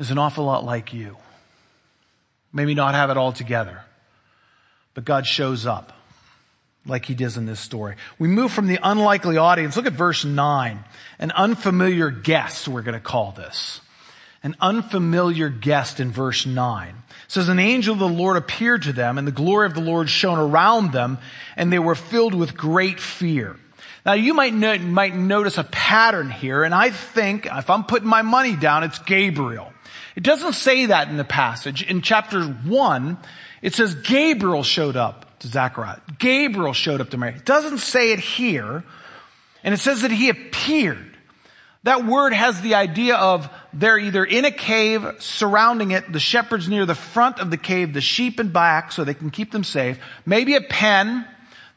is 0.00 0.10
an 0.10 0.18
awful 0.18 0.44
lot 0.44 0.64
like 0.64 0.92
you? 0.92 1.16
Maybe 2.52 2.74
not 2.74 2.94
have 2.96 3.10
it 3.10 3.16
all 3.16 3.32
together, 3.32 3.82
but 4.92 5.04
God 5.04 5.24
shows 5.24 5.66
up 5.66 5.92
like 6.86 7.06
he 7.06 7.14
does 7.14 7.36
in 7.36 7.46
this 7.46 7.60
story. 7.60 7.96
We 8.18 8.28
move 8.28 8.52
from 8.52 8.66
the 8.66 8.78
unlikely 8.82 9.36
audience. 9.36 9.76
Look 9.76 9.86
at 9.86 9.92
verse 9.94 10.24
9. 10.24 10.84
An 11.18 11.30
unfamiliar 11.32 12.10
guest, 12.10 12.68
we're 12.68 12.82
going 12.82 12.94
to 12.94 13.00
call 13.00 13.32
this. 13.32 13.80
an 14.42 14.54
unfamiliar 14.60 15.48
guest 15.48 16.00
in 16.00 16.10
verse 16.12 16.44
9. 16.44 16.88
It 16.88 16.94
says, 17.28 17.48
An 17.48 17.58
angel 17.58 17.94
of 17.94 17.98
the 17.98 18.08
Lord 18.08 18.36
appeared 18.36 18.82
to 18.82 18.92
them, 18.92 19.16
and 19.16 19.26
the 19.26 19.32
glory 19.32 19.66
of 19.66 19.74
the 19.74 19.80
Lord 19.80 20.10
shone 20.10 20.38
around 20.38 20.92
them, 20.92 21.16
and 21.56 21.72
they 21.72 21.78
were 21.78 21.94
filled 21.94 22.34
with 22.34 22.54
great 22.54 23.00
fear. 23.00 23.56
Now 24.04 24.12
you 24.12 24.34
might, 24.34 24.52
might 24.52 25.14
notice 25.14 25.56
a 25.56 25.64
pattern 25.64 26.30
here, 26.30 26.62
and 26.62 26.74
I 26.74 26.90
think, 26.90 27.46
if 27.46 27.70
I'm 27.70 27.84
putting 27.84 28.08
my 28.08 28.20
money 28.20 28.54
down, 28.54 28.84
it's 28.84 28.98
Gabriel. 28.98 29.72
It 30.14 30.22
doesn't 30.22 30.52
say 30.52 30.86
that 30.86 31.08
in 31.08 31.16
the 31.16 31.24
passage. 31.24 31.82
In 31.82 32.02
chapter 32.02 32.44
1, 32.44 33.18
it 33.62 33.74
says 33.74 33.94
Gabriel 33.94 34.62
showed 34.62 34.96
up 34.96 35.23
to 35.44 35.48
Zechariah. 35.48 36.00
Gabriel 36.18 36.72
showed 36.72 37.00
up 37.00 37.10
to 37.10 37.18
Mary. 37.18 37.34
It 37.34 37.44
doesn't 37.44 37.78
say 37.78 38.12
it 38.12 38.18
here, 38.18 38.82
and 39.62 39.74
it 39.74 39.76
says 39.76 40.02
that 40.02 40.10
he 40.10 40.30
appeared. 40.30 41.16
That 41.82 42.06
word 42.06 42.32
has 42.32 42.62
the 42.62 42.76
idea 42.76 43.16
of 43.16 43.50
they're 43.74 43.98
either 43.98 44.24
in 44.24 44.46
a 44.46 44.50
cave 44.50 45.06
surrounding 45.18 45.90
it, 45.90 46.10
the 46.10 46.18
shepherds 46.18 46.66
near 46.66 46.86
the 46.86 46.94
front 46.94 47.40
of 47.40 47.50
the 47.50 47.58
cave, 47.58 47.92
the 47.92 48.00
sheep 48.00 48.40
in 48.40 48.52
back 48.52 48.90
so 48.90 49.04
they 49.04 49.12
can 49.12 49.28
keep 49.28 49.52
them 49.52 49.64
safe. 49.64 49.98
Maybe 50.24 50.54
a 50.54 50.62
pen. 50.62 51.26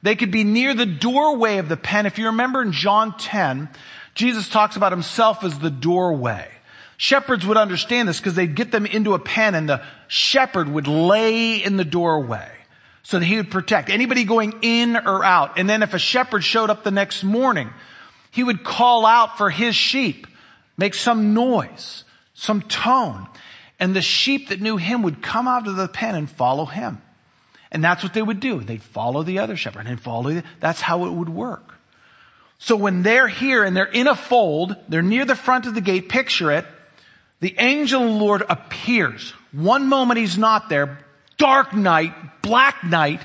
They 0.01 0.15
could 0.15 0.32
be 0.32 0.45
near 0.45 0.73
the 0.73 0.86
doorway 0.86 1.58
of 1.58 1.67
the 1.67 1.75
pen. 1.75 2.06
If 2.06 2.17
you 2.17 2.27
remember 2.27 2.62
in 2.62 2.71
John 2.71 3.17
10, 3.17 3.67
Jesus 4.15 4.47
talks 4.47 4.77
about 4.77 4.93
himself 4.93 5.43
as 5.43 5.60
the 5.60 5.69
doorway. 5.69 6.47
Shepherds 6.95 7.45
would 7.45 7.58
understand 7.58 8.08
this 8.08 8.19
because 8.19 8.36
they'd 8.36 8.56
get 8.56 8.71
them 8.71 8.86
into 8.86 9.13
a 9.13 9.19
pen 9.19 9.56
and 9.56 9.67
the 9.67 9.84
shepherd 10.08 10.69
would 10.69 10.88
lay 10.88 11.62
in 11.62 11.75
the 11.75 11.84
doorway 11.84 12.57
so 13.08 13.20
that 13.20 13.26
he 13.26 13.38
would 13.38 13.50
protect 13.50 13.89
anybody 13.89 14.26
going 14.26 14.54
in 14.63 14.98
or 14.98 15.24
out. 15.24 15.58
And 15.58 15.70
then 15.70 15.82
if 15.82 15.93
a 15.93 15.98
shepherd 15.98 16.43
showed 16.43 16.70
up 16.70 16.84
the 16.84 16.91
next 16.91 17.24
morning, 17.24 17.70
he 18.32 18.43
would 18.43 18.65
call 18.65 19.06
out 19.06 19.38
for 19.38 19.50
his 19.50 19.78
sheep, 19.78 20.28
make 20.76 20.93
some 20.93 21.34
noise, 21.34 22.04
some 22.34 22.62
tone. 22.62 23.26
And 23.80 23.96
the 23.96 24.02
sheep 24.02 24.50
that 24.50 24.60
knew 24.60 24.76
him 24.76 25.04
would 25.04 25.22
come 25.22 25.48
out 25.48 25.70
of 25.70 25.78
the 25.78 25.88
pen 25.88 26.15
and 26.15 26.30
follow 26.30 26.65
him. 26.65 27.02
And 27.72 27.82
that's 27.82 28.04
what 28.04 28.13
they 28.13 28.22
would 28.22 28.41
do. 28.41 28.60
They'd 28.60 28.84
follow 28.84 29.24
the 29.24 29.39
other 29.39 29.56
shepherd 29.56 29.88
and 29.88 30.02
follow. 30.02 30.34
The, 30.34 30.43
that's 30.60 30.82
how 30.82 31.06
it 31.06 31.12
would 31.12 31.30
work. 31.30 31.76
So 32.60 32.76
when 32.76 33.04
they're 33.04 33.30
here 33.30 33.63
and 33.63 33.78
they're 33.78 33.86
in 33.86 34.08
a 34.08 34.15
fold, 34.15 34.76
they're 34.89 35.02
near 35.02 35.24
the 35.24 35.34
front 35.34 35.65
of 35.65 35.76
the 35.76 35.82
gate, 35.82 36.10
picture 36.10 36.52
it. 36.52 36.65
The 37.39 37.56
angel 37.58 38.02
of 38.02 38.10
the 38.10 38.15
Lord 38.15 38.43
appears. 38.50 39.32
One 39.54 39.88
moment 39.88 40.20
he's 40.20 40.38
not 40.38 40.67
there. 40.67 41.07
Dark 41.38 41.73
night, 41.73 42.13
black 42.41 42.84
night, 42.84 43.21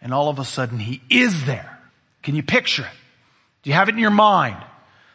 and 0.00 0.12
all 0.12 0.28
of 0.28 0.38
a 0.38 0.44
sudden 0.44 0.78
he 0.78 1.00
is 1.10 1.44
there. 1.44 1.78
Can 2.22 2.34
you 2.34 2.42
picture 2.42 2.84
it? 2.84 2.98
Do 3.62 3.70
you 3.70 3.74
have 3.74 3.88
it 3.88 3.94
in 3.94 4.00
your 4.00 4.10
mind? 4.10 4.56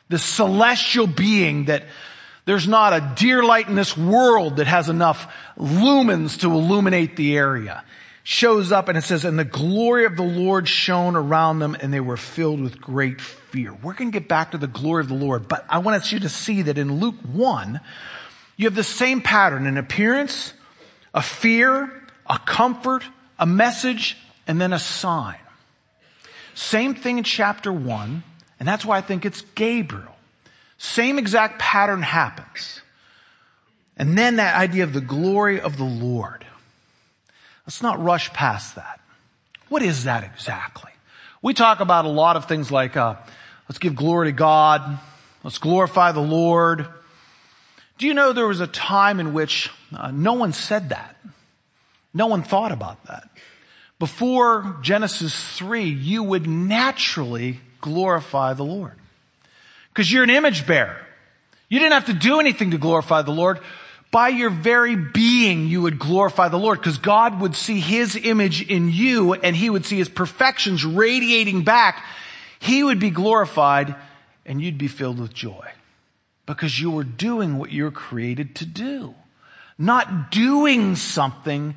The 0.10 0.20
celestial 0.20 1.08
being 1.08 1.66
that 1.66 1.84
there's 2.46 2.68
not 2.68 2.94
a 2.94 3.14
dear 3.16 3.44
light 3.44 3.68
in 3.68 3.76
this 3.76 3.98
world 3.98 4.58
that 4.58 4.68
has 4.68 4.88
enough 4.88 5.34
lumens 5.58 6.40
to 6.40 6.52
illuminate 6.52 7.18
the 7.18 7.36
area. 7.36 7.84
Shows 8.24 8.72
up 8.72 8.88
and 8.88 8.98
it 8.98 9.04
says, 9.04 9.26
and 9.26 9.38
the 9.38 9.44
glory 9.44 10.06
of 10.06 10.16
the 10.16 10.24
Lord 10.24 10.68
shone 10.68 11.18
around 11.18 11.60
them 11.60 11.76
and 11.80 11.94
they 11.94 12.00
were 12.00 12.18
filled 12.18 12.62
with 12.62 12.80
great 12.80 13.20
fear. 13.20 13.74
We're 13.74 13.94
going 13.94 14.12
to 14.12 14.20
get 14.20 14.30
back 14.30 14.52
to 14.52 14.58
the 14.58 14.68
glory 14.68 15.02
of 15.02 15.10
the 15.10 15.14
Lord, 15.14 15.50
but 15.50 15.66
I 15.70 15.80
want 15.80 16.12
you 16.12 16.20
to 16.20 16.30
see 16.30 16.62
that 16.64 16.78
in 16.78 17.00
Luke 17.00 17.16
1, 17.34 17.82
you 18.56 18.66
have 18.66 18.76
the 18.76 18.84
same 18.84 19.22
pattern, 19.22 19.68
an 19.68 19.78
appearance, 19.78 20.54
a 21.14 21.22
fear, 21.22 21.92
a 22.30 22.40
comfort, 22.40 23.04
a 23.40 23.46
message, 23.46 24.18
and 24.48 24.60
then 24.60 24.74
a 24.74 24.80
sign. 24.80 25.38
Same 26.54 26.96
thing 26.96 27.18
in 27.18 27.24
chapter 27.24 27.72
1. 27.72 28.24
And 28.60 28.68
that's 28.68 28.84
why 28.84 28.98
I 28.98 29.02
think 29.02 29.26
it's 29.26 29.42
Gabriel. 29.56 30.16
Same 30.78 31.20
exact 31.20 31.60
pattern 31.60 32.02
happens. 32.02 32.82
And 33.98 34.18
then 34.18 34.38
that 34.38 34.56
idea 34.56 34.84
of 34.84 34.94
the 34.94 35.02
glory 35.02 35.60
of 35.60 35.78
the 35.78 35.84
Lord. 35.84 36.46
Let's 37.66 37.82
not 37.82 38.04
rush 38.04 38.32
past 38.34 38.76
that. 38.76 39.00
What 39.70 39.82
is 39.82 40.06
that 40.06 40.24
exactly? 40.24 40.92
We 41.42 41.54
talk 41.54 41.80
about 41.80 42.06
a 42.06 42.10
lot 42.10 42.36
of 42.36 42.46
things 42.46 42.72
like, 42.72 42.96
uh, 42.96 43.16
let's 43.68 43.80
give 43.80 43.96
glory 43.96 44.30
to 44.30 44.32
God. 44.32 45.00
Let's 45.44 45.58
glorify 45.58 46.12
the 46.12 46.22
Lord. 46.22 46.88
Do 47.98 48.08
you 48.08 48.14
know 48.14 48.34
there 48.34 48.48
was 48.48 48.60
a 48.60 48.68
time 48.68 49.20
in 49.20 49.34
which 49.34 49.70
uh, 49.96 50.12
no 50.12 50.34
one 50.34 50.54
said 50.54 50.90
that? 50.90 51.16
No 52.14 52.28
one 52.28 52.44
thought 52.44 52.72
about 52.72 53.06
that. 53.06 53.30
Before 54.00 54.78
Genesis 54.82 55.58
3, 55.58 55.84
you 55.84 56.24
would 56.24 56.48
naturally 56.48 57.60
glorify 57.82 58.54
the 58.54 58.64
Lord. 58.64 58.94
Because 59.90 60.12
you're 60.12 60.24
an 60.24 60.30
image 60.30 60.68
bearer. 60.68 60.98
You 61.70 61.80
didn't 61.80 61.94
have 61.94 62.06
to 62.06 62.14
do 62.14 62.40
anything 62.40 62.72
to 62.72 62.78
glorify 62.78 63.24
the 63.24 63.32
Lord. 63.32 63.60
By 64.12 64.30
your 64.30 64.50
very 64.50 64.96
being, 64.96 65.68
you 65.68 65.82
would 65.82 66.00
glorify 66.00 66.48
the 66.48 66.60
Lord 66.60 66.80
because 66.80 66.98
God 66.98 67.42
would 67.42 67.56
see 67.56 67.80
His 67.80 68.16
image 68.16 68.62
in 68.62 68.90
you 68.90 69.34
and 69.34 69.56
He 69.56 69.70
would 69.70 69.86
see 69.86 69.98
His 69.98 70.08
perfections 70.08 70.86
radiating 70.86 71.64
back. 71.64 72.06
He 72.60 72.84
would 72.84 73.00
be 73.00 73.10
glorified 73.10 73.96
and 74.46 74.62
you'd 74.62 74.78
be 74.78 74.88
filled 74.88 75.20
with 75.20 75.34
joy 75.34 75.68
because 76.46 76.80
you 76.80 76.90
were 76.90 77.04
doing 77.04 77.58
what 77.58 77.72
you're 77.72 77.92
created 77.92 78.56
to 78.56 78.66
do. 78.66 79.14
Not 79.78 80.32
doing 80.32 80.96
something 80.96 81.76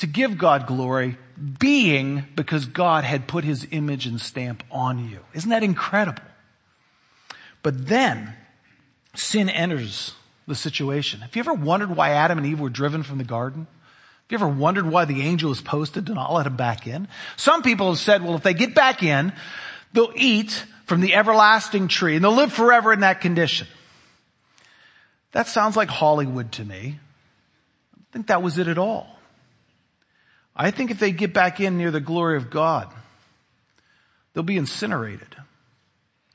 to 0.00 0.06
give 0.06 0.38
God 0.38 0.66
glory, 0.66 1.18
being 1.58 2.24
because 2.34 2.64
God 2.64 3.04
had 3.04 3.26
put 3.26 3.44
his 3.44 3.66
image 3.70 4.06
and 4.06 4.18
stamp 4.18 4.64
on 4.70 5.10
you. 5.10 5.20
Isn't 5.34 5.50
that 5.50 5.62
incredible? 5.62 6.22
But 7.62 7.86
then 7.86 8.32
sin 9.14 9.50
enters 9.50 10.14
the 10.46 10.54
situation. 10.54 11.20
Have 11.20 11.36
you 11.36 11.40
ever 11.40 11.52
wondered 11.52 11.94
why 11.94 12.10
Adam 12.10 12.38
and 12.38 12.46
Eve 12.46 12.60
were 12.60 12.70
driven 12.70 13.02
from 13.02 13.18
the 13.18 13.24
garden? 13.24 13.66
Have 13.66 14.30
you 14.30 14.38
ever 14.38 14.48
wondered 14.48 14.86
why 14.86 15.04
the 15.04 15.20
angel 15.20 15.50
was 15.50 15.60
posted 15.60 16.06
to 16.06 16.14
not 16.14 16.32
let 16.32 16.44
them 16.44 16.56
back 16.56 16.86
in? 16.86 17.06
Some 17.36 17.62
people 17.62 17.88
have 17.90 17.98
said, 17.98 18.24
well, 18.24 18.34
if 18.34 18.42
they 18.42 18.54
get 18.54 18.74
back 18.74 19.02
in, 19.02 19.34
they'll 19.92 20.12
eat 20.16 20.64
from 20.86 21.02
the 21.02 21.14
everlasting 21.14 21.88
tree 21.88 22.16
and 22.16 22.24
they'll 22.24 22.32
live 22.32 22.54
forever 22.54 22.90
in 22.90 23.00
that 23.00 23.20
condition. 23.20 23.66
That 25.32 25.46
sounds 25.46 25.76
like 25.76 25.90
Hollywood 25.90 26.52
to 26.52 26.64
me. 26.64 26.76
I 26.76 27.96
don't 27.96 28.12
think 28.12 28.26
that 28.28 28.42
was 28.42 28.56
it 28.56 28.66
at 28.66 28.78
all. 28.78 29.19
I 30.54 30.70
think 30.70 30.90
if 30.90 30.98
they 30.98 31.12
get 31.12 31.32
back 31.32 31.60
in 31.60 31.78
near 31.78 31.90
the 31.90 32.00
glory 32.00 32.36
of 32.36 32.50
God, 32.50 32.92
they'll 34.32 34.42
be 34.42 34.56
incinerated 34.56 35.36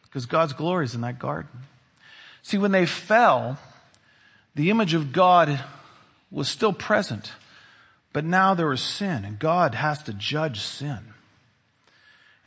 because 0.03 0.25
God's 0.25 0.53
glory 0.53 0.85
is 0.85 0.95
in 0.95 1.01
that 1.01 1.19
garden. 1.19 1.51
See, 2.41 2.57
when 2.57 2.71
they 2.71 2.85
fell, 2.85 3.59
the 4.55 4.69
image 4.69 4.93
of 4.93 5.11
God 5.11 5.59
was 6.31 6.47
still 6.47 6.73
present, 6.73 7.33
but 8.13 8.23
now 8.23 8.53
there 8.53 8.67
was 8.67 8.81
sin 8.81 9.25
and 9.25 9.37
God 9.37 9.75
has 9.75 10.01
to 10.03 10.13
judge 10.13 10.61
sin. 10.61 10.99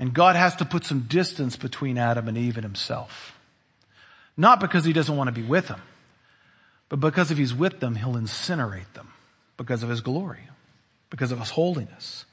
And 0.01 0.15
God 0.15 0.37
has 0.37 0.55
to 0.57 0.65
put 0.65 0.85
some 0.85 1.01
distance 1.01 1.57
between 1.57 1.99
Adam 1.99 2.29
and 2.29 2.39
Eve 2.39 2.57
and 2.57 2.65
himself. 2.65 3.37
Not 4.37 4.61
because 4.61 4.85
he 4.85 4.93
doesn't 4.93 5.17
want 5.17 5.27
to 5.29 5.33
be 5.33 5.43
with 5.43 5.67
them, 5.67 5.83
but 6.89 7.01
because 7.01 7.33
if 7.33 7.39
he's 7.39 7.53
with 7.53 7.81
them, 7.81 7.97
he'll 7.97 8.15
incinerate 8.15 8.93
them 8.95 9.13
because 9.57 9.83
of 9.83 9.89
his 9.89 10.01
glory 10.01 10.49
because 11.11 11.33
of 11.33 11.39
his 11.39 11.51
holiness. 11.51 12.25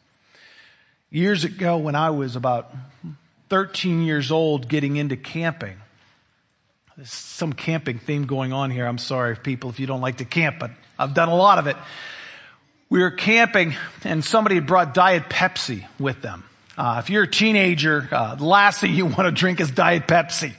Years 1.11 1.43
ago, 1.43 1.77
when 1.77 1.95
I 1.95 2.09
was 2.09 2.35
about 2.35 2.73
13 3.49 4.03
years 4.03 4.31
old 4.31 4.67
getting 4.67 4.97
into 4.97 5.15
camping, 5.15 5.77
there's 6.97 7.11
some 7.11 7.53
camping 7.53 7.99
theme 7.99 8.25
going 8.25 8.53
on 8.53 8.71
here. 8.71 8.85
I'm 8.85 8.97
sorry, 8.97 9.35
people, 9.35 9.69
if 9.69 9.79
you 9.79 9.88
don't 9.88 10.01
like 10.01 10.17
to 10.17 10.25
camp, 10.25 10.57
but 10.59 10.71
I've 10.97 11.13
done 11.13 11.29
a 11.29 11.35
lot 11.35 11.59
of 11.59 11.67
it. 11.67 11.75
We 12.89 12.99
were 12.99 13.11
camping 13.11 13.75
and 14.03 14.23
somebody 14.23 14.59
brought 14.59 14.93
Diet 14.93 15.23
Pepsi 15.29 15.85
with 15.99 16.21
them. 16.21 16.43
Uh, 16.77 17.01
if 17.03 17.09
you're 17.09 17.23
a 17.23 17.31
teenager, 17.31 18.07
uh, 18.11 18.35
the 18.35 18.45
last 18.45 18.81
thing 18.81 18.93
you 18.93 19.05
want 19.05 19.23
to 19.23 19.31
drink 19.31 19.59
is 19.59 19.71
Diet 19.71 20.07
Pepsi. 20.07 20.53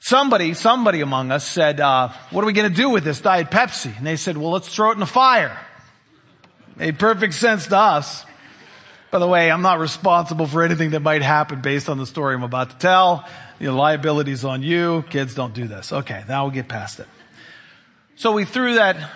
Somebody, 0.00 0.52
somebody 0.52 1.00
among 1.00 1.30
us 1.30 1.46
said, 1.46 1.80
uh, 1.80 2.10
what 2.30 2.44
are 2.44 2.46
we 2.46 2.52
going 2.52 2.68
to 2.68 2.76
do 2.76 2.90
with 2.90 3.04
this 3.04 3.22
Diet 3.22 3.50
Pepsi? 3.50 3.96
And 3.96 4.06
they 4.06 4.16
said, 4.16 4.36
well, 4.36 4.50
let's 4.50 4.68
throw 4.68 4.90
it 4.90 4.94
in 4.94 5.00
the 5.00 5.06
fire. 5.06 5.58
Made 6.76 6.98
perfect 6.98 7.34
sense 7.34 7.66
to 7.68 7.76
us. 7.76 8.24
By 9.10 9.20
the 9.20 9.28
way, 9.28 9.50
I'm 9.50 9.62
not 9.62 9.78
responsible 9.78 10.46
for 10.46 10.64
anything 10.64 10.90
that 10.90 11.00
might 11.00 11.22
happen 11.22 11.60
based 11.60 11.88
on 11.88 11.98
the 11.98 12.06
story 12.06 12.34
I'm 12.34 12.42
about 12.42 12.70
to 12.70 12.76
tell. 12.78 13.28
The 13.60 13.70
liability's 13.70 14.44
on 14.44 14.62
you. 14.62 15.04
Kids 15.08 15.34
don't 15.34 15.54
do 15.54 15.68
this. 15.68 15.92
Okay, 15.92 16.24
now 16.28 16.44
we'll 16.44 16.52
get 16.52 16.66
past 16.66 16.98
it. 16.98 17.06
So 18.16 18.32
we 18.32 18.44
threw 18.44 18.74
that 18.74 19.10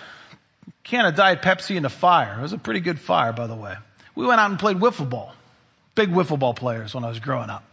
can 0.84 1.04
of 1.04 1.16
Diet 1.16 1.42
Pepsi 1.42 1.76
in 1.76 1.82
the 1.82 1.90
fire. 1.90 2.36
It 2.38 2.42
was 2.42 2.52
a 2.52 2.58
pretty 2.58 2.80
good 2.80 3.00
fire, 3.00 3.32
by 3.32 3.46
the 3.46 3.54
way. 3.54 3.74
We 4.14 4.24
went 4.26 4.40
out 4.40 4.50
and 4.50 4.58
played 4.58 4.78
wiffle 4.78 5.08
ball. 5.08 5.34
Big 5.94 6.10
wiffle 6.10 6.38
ball 6.38 6.54
players 6.54 6.94
when 6.94 7.04
I 7.04 7.08
was 7.08 7.18
growing 7.18 7.50
up. 7.50 7.64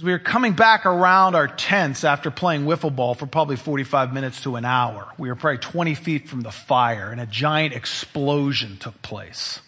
As 0.00 0.04
we 0.04 0.12
were 0.12 0.18
coming 0.18 0.54
back 0.54 0.86
around 0.86 1.34
our 1.34 1.46
tents 1.46 2.04
after 2.04 2.30
playing 2.30 2.64
wiffle 2.64 2.96
ball 2.96 3.12
for 3.12 3.26
probably 3.26 3.56
45 3.56 4.14
minutes 4.14 4.44
to 4.44 4.56
an 4.56 4.64
hour, 4.64 5.12
we 5.18 5.28
were 5.28 5.34
probably 5.34 5.58
20 5.58 5.94
feet 5.94 6.26
from 6.26 6.40
the 6.40 6.50
fire 6.50 7.12
and 7.12 7.20
a 7.20 7.26
giant 7.26 7.74
explosion 7.74 8.78
took 8.78 9.02
place. 9.02 9.60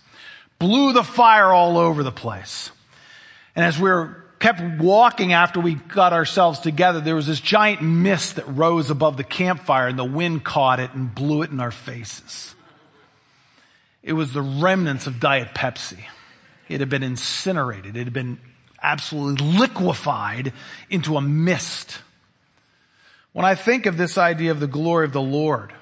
Blew 0.58 0.94
the 0.94 1.02
fire 1.02 1.52
all 1.52 1.76
over 1.76 2.02
the 2.02 2.10
place. 2.10 2.70
And 3.54 3.62
as 3.62 3.78
we 3.78 3.90
were 3.90 4.24
kept 4.38 4.62
walking 4.80 5.34
after 5.34 5.60
we 5.60 5.74
got 5.74 6.14
ourselves 6.14 6.60
together, 6.60 7.02
there 7.02 7.14
was 7.14 7.26
this 7.26 7.38
giant 7.38 7.82
mist 7.82 8.36
that 8.36 8.48
rose 8.48 8.88
above 8.88 9.18
the 9.18 9.24
campfire 9.24 9.88
and 9.88 9.98
the 9.98 10.02
wind 10.02 10.44
caught 10.44 10.80
it 10.80 10.94
and 10.94 11.14
blew 11.14 11.42
it 11.42 11.50
in 11.50 11.60
our 11.60 11.70
faces. 11.70 12.54
It 14.02 14.14
was 14.14 14.32
the 14.32 14.40
remnants 14.40 15.06
of 15.06 15.20
Diet 15.20 15.48
Pepsi. 15.54 16.06
It 16.70 16.80
had 16.80 16.88
been 16.88 17.02
incinerated. 17.02 17.98
It 17.98 18.04
had 18.04 18.14
been 18.14 18.40
absolutely 18.82 19.46
liquefied 19.46 20.52
into 20.90 21.16
a 21.16 21.20
mist. 21.20 21.98
When 23.32 23.44
I 23.44 23.54
think 23.54 23.86
of 23.86 23.96
this 23.96 24.18
idea 24.18 24.50
of 24.50 24.60
the 24.60 24.66
glory 24.66 25.06
of 25.06 25.12
the 25.12 25.22
Lord, 25.22 25.72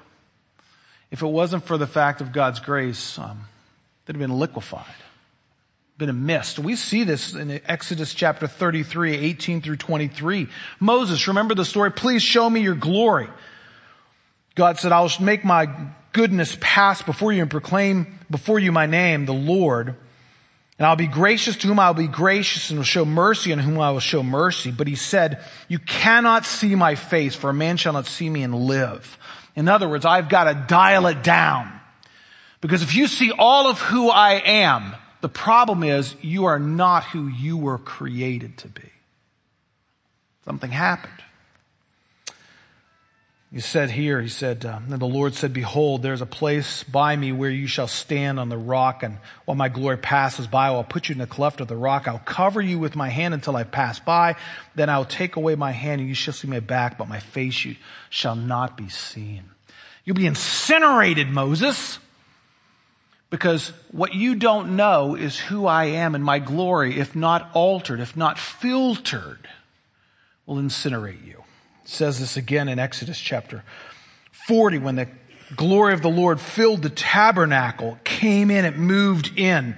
if 1.09 1.21
it 1.21 1.27
wasn't 1.27 1.65
for 1.65 1.77
the 1.77 1.87
fact 1.87 2.21
of 2.21 2.31
God's 2.31 2.59
grace, 2.59 3.17
um, 3.17 3.47
would 4.07 4.15
have 4.15 4.29
been 4.29 4.37
liquefied 4.37 4.85
been 6.01 6.09
a 6.09 6.13
mist. 6.13 6.57
We 6.57 6.75
see 6.75 7.03
this 7.03 7.35
in 7.35 7.61
Exodus 7.65 8.15
chapter 8.15 8.47
33, 8.47 9.15
18 9.17 9.61
through 9.61 9.75
23. 9.75 10.47
Moses, 10.79 11.27
remember 11.27 11.53
the 11.53 11.63
story? 11.63 11.91
Please 11.91 12.23
show 12.23 12.49
me 12.49 12.61
your 12.61 12.73
glory. 12.73 13.29
God 14.55 14.79
said, 14.79 14.91
I 14.91 15.01
will 15.01 15.11
make 15.19 15.45
my 15.45 15.69
goodness 16.11 16.57
pass 16.59 17.03
before 17.03 17.31
you 17.31 17.43
and 17.43 17.51
proclaim 17.51 18.17
before 18.31 18.57
you 18.57 18.71
my 18.71 18.87
name, 18.87 19.27
the 19.27 19.33
Lord. 19.33 19.95
And 20.81 20.87
I'll 20.87 20.95
be 20.95 21.05
gracious 21.05 21.57
to 21.57 21.67
whom 21.67 21.77
I'll 21.77 21.93
be 21.93 22.07
gracious 22.07 22.71
and 22.71 22.79
will 22.79 22.83
show 22.83 23.05
mercy 23.05 23.53
on 23.53 23.59
whom 23.59 23.79
I 23.79 23.91
will 23.91 23.99
show 23.99 24.23
mercy. 24.23 24.71
But 24.71 24.87
he 24.87 24.95
said, 24.95 25.39
you 25.67 25.77
cannot 25.77 26.43
see 26.43 26.73
my 26.73 26.95
face 26.95 27.35
for 27.35 27.51
a 27.51 27.53
man 27.53 27.77
shall 27.77 27.93
not 27.93 28.07
see 28.07 28.27
me 28.27 28.41
and 28.41 28.55
live. 28.55 29.19
In 29.55 29.67
other 29.67 29.87
words, 29.87 30.05
I've 30.05 30.27
got 30.27 30.45
to 30.45 30.65
dial 30.67 31.05
it 31.05 31.21
down. 31.21 31.71
Because 32.61 32.81
if 32.81 32.95
you 32.95 33.05
see 33.05 33.31
all 33.31 33.67
of 33.67 33.79
who 33.79 34.09
I 34.09 34.41
am, 34.43 34.95
the 35.21 35.29
problem 35.29 35.83
is 35.83 36.15
you 36.23 36.45
are 36.45 36.57
not 36.57 37.03
who 37.03 37.27
you 37.27 37.57
were 37.57 37.77
created 37.77 38.57
to 38.57 38.67
be. 38.67 38.89
Something 40.45 40.71
happened. 40.71 41.20
He 43.53 43.59
said 43.59 43.91
here, 43.91 44.21
he 44.21 44.29
said, 44.29 44.63
uh, 44.63 44.79
and 44.81 44.97
the 44.97 45.05
Lord 45.05 45.33
said, 45.33 45.51
behold, 45.51 46.01
there's 46.01 46.21
a 46.21 46.25
place 46.25 46.83
by 46.83 47.17
me 47.17 47.33
where 47.33 47.49
you 47.49 47.67
shall 47.67 47.87
stand 47.87 48.39
on 48.39 48.47
the 48.47 48.57
rock 48.57 49.03
and 49.03 49.17
while 49.43 49.55
my 49.55 49.67
glory 49.67 49.97
passes 49.97 50.47
by, 50.47 50.67
I'll 50.67 50.85
put 50.85 51.09
you 51.09 51.13
in 51.13 51.19
the 51.19 51.27
cleft 51.27 51.59
of 51.59 51.67
the 51.67 51.75
rock. 51.75 52.07
I'll 52.07 52.19
cover 52.19 52.61
you 52.61 52.79
with 52.79 52.95
my 52.95 53.09
hand 53.09 53.33
until 53.33 53.57
I 53.57 53.65
pass 53.65 53.99
by. 53.99 54.37
Then 54.73 54.89
I'll 54.89 55.03
take 55.03 55.35
away 55.35 55.55
my 55.55 55.71
hand 55.71 55.99
and 55.99 56.07
you 56.07 56.15
shall 56.15 56.33
see 56.33 56.47
my 56.47 56.61
back, 56.61 56.97
but 56.97 57.09
my 57.09 57.19
face 57.19 57.65
you 57.65 57.75
shall 58.09 58.37
not 58.37 58.77
be 58.77 58.87
seen. 58.87 59.43
You'll 60.05 60.15
be 60.15 60.27
incinerated, 60.27 61.27
Moses. 61.27 61.99
Because 63.29 63.73
what 63.91 64.13
you 64.13 64.35
don't 64.35 64.77
know 64.77 65.15
is 65.15 65.37
who 65.37 65.65
I 65.65 65.85
am 65.85 66.15
and 66.15 66.23
my 66.23 66.39
glory, 66.39 66.99
if 66.99 67.17
not 67.17 67.49
altered, 67.53 67.99
if 67.99 68.15
not 68.15 68.39
filtered, 68.39 69.49
will 70.45 70.55
incinerate 70.55 71.25
you. 71.25 71.43
Says 71.91 72.19
this 72.21 72.37
again 72.37 72.69
in 72.69 72.79
Exodus 72.79 73.19
chapter 73.19 73.65
40 74.47 74.77
when 74.77 74.95
the 74.95 75.09
glory 75.57 75.93
of 75.93 76.01
the 76.01 76.09
Lord 76.09 76.39
filled 76.39 76.83
the 76.83 76.89
tabernacle, 76.89 77.99
came 78.05 78.49
in, 78.49 78.63
it 78.63 78.77
moved 78.77 79.37
in 79.37 79.75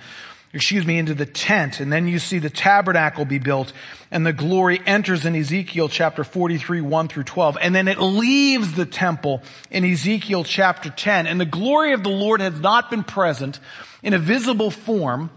excuse 0.54 0.86
me, 0.86 1.00
into 1.00 1.16
the 1.16 1.26
tent. 1.26 1.80
And 1.80 1.92
then 1.92 2.08
you 2.08 2.20
see 2.20 2.38
the 2.38 2.52
tabernacle 2.52 3.26
be 3.26 3.40
built 3.40 3.74
and 4.12 4.24
the 4.24 4.32
glory 4.32 4.80
enters 4.86 5.26
in 5.26 5.36
Ezekiel 5.36 5.90
chapter 5.90 6.24
43, 6.24 6.82
1 6.82 7.08
through 7.08 7.24
12. 7.24 7.58
And 7.60 7.74
then 7.74 7.88
it 7.88 8.00
leaves 8.00 8.74
the 8.74 8.86
temple 8.86 9.42
in 9.72 9.84
Ezekiel 9.84 10.44
chapter 10.44 10.92
10. 10.92 11.26
And 11.26 11.42
the 11.42 11.46
glory 11.46 11.94
of 11.94 12.04
the 12.04 12.12
Lord 12.12 12.40
has 12.40 12.60
not 12.60 12.92
been 12.92 13.04
present 13.04 13.60
in 14.04 14.14
a 14.14 14.20
visible 14.20 14.70
form 14.70 15.32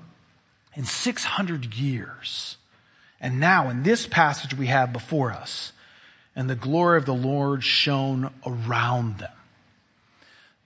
in 0.75 0.85
600 0.85 1.75
years. 1.75 2.59
And 3.19 3.41
now 3.41 3.71
in 3.71 3.85
this 3.85 4.07
passage 4.07 4.53
we 4.53 4.67
have 4.67 4.93
before 4.93 5.33
us, 5.33 5.73
and 6.37 6.51
the 6.51 6.55
glory 6.55 6.99
of 6.99 7.07
the 7.07 7.15
Lord 7.15 7.65
shone 7.65 8.31
around 8.47 9.19
them. 9.19 9.33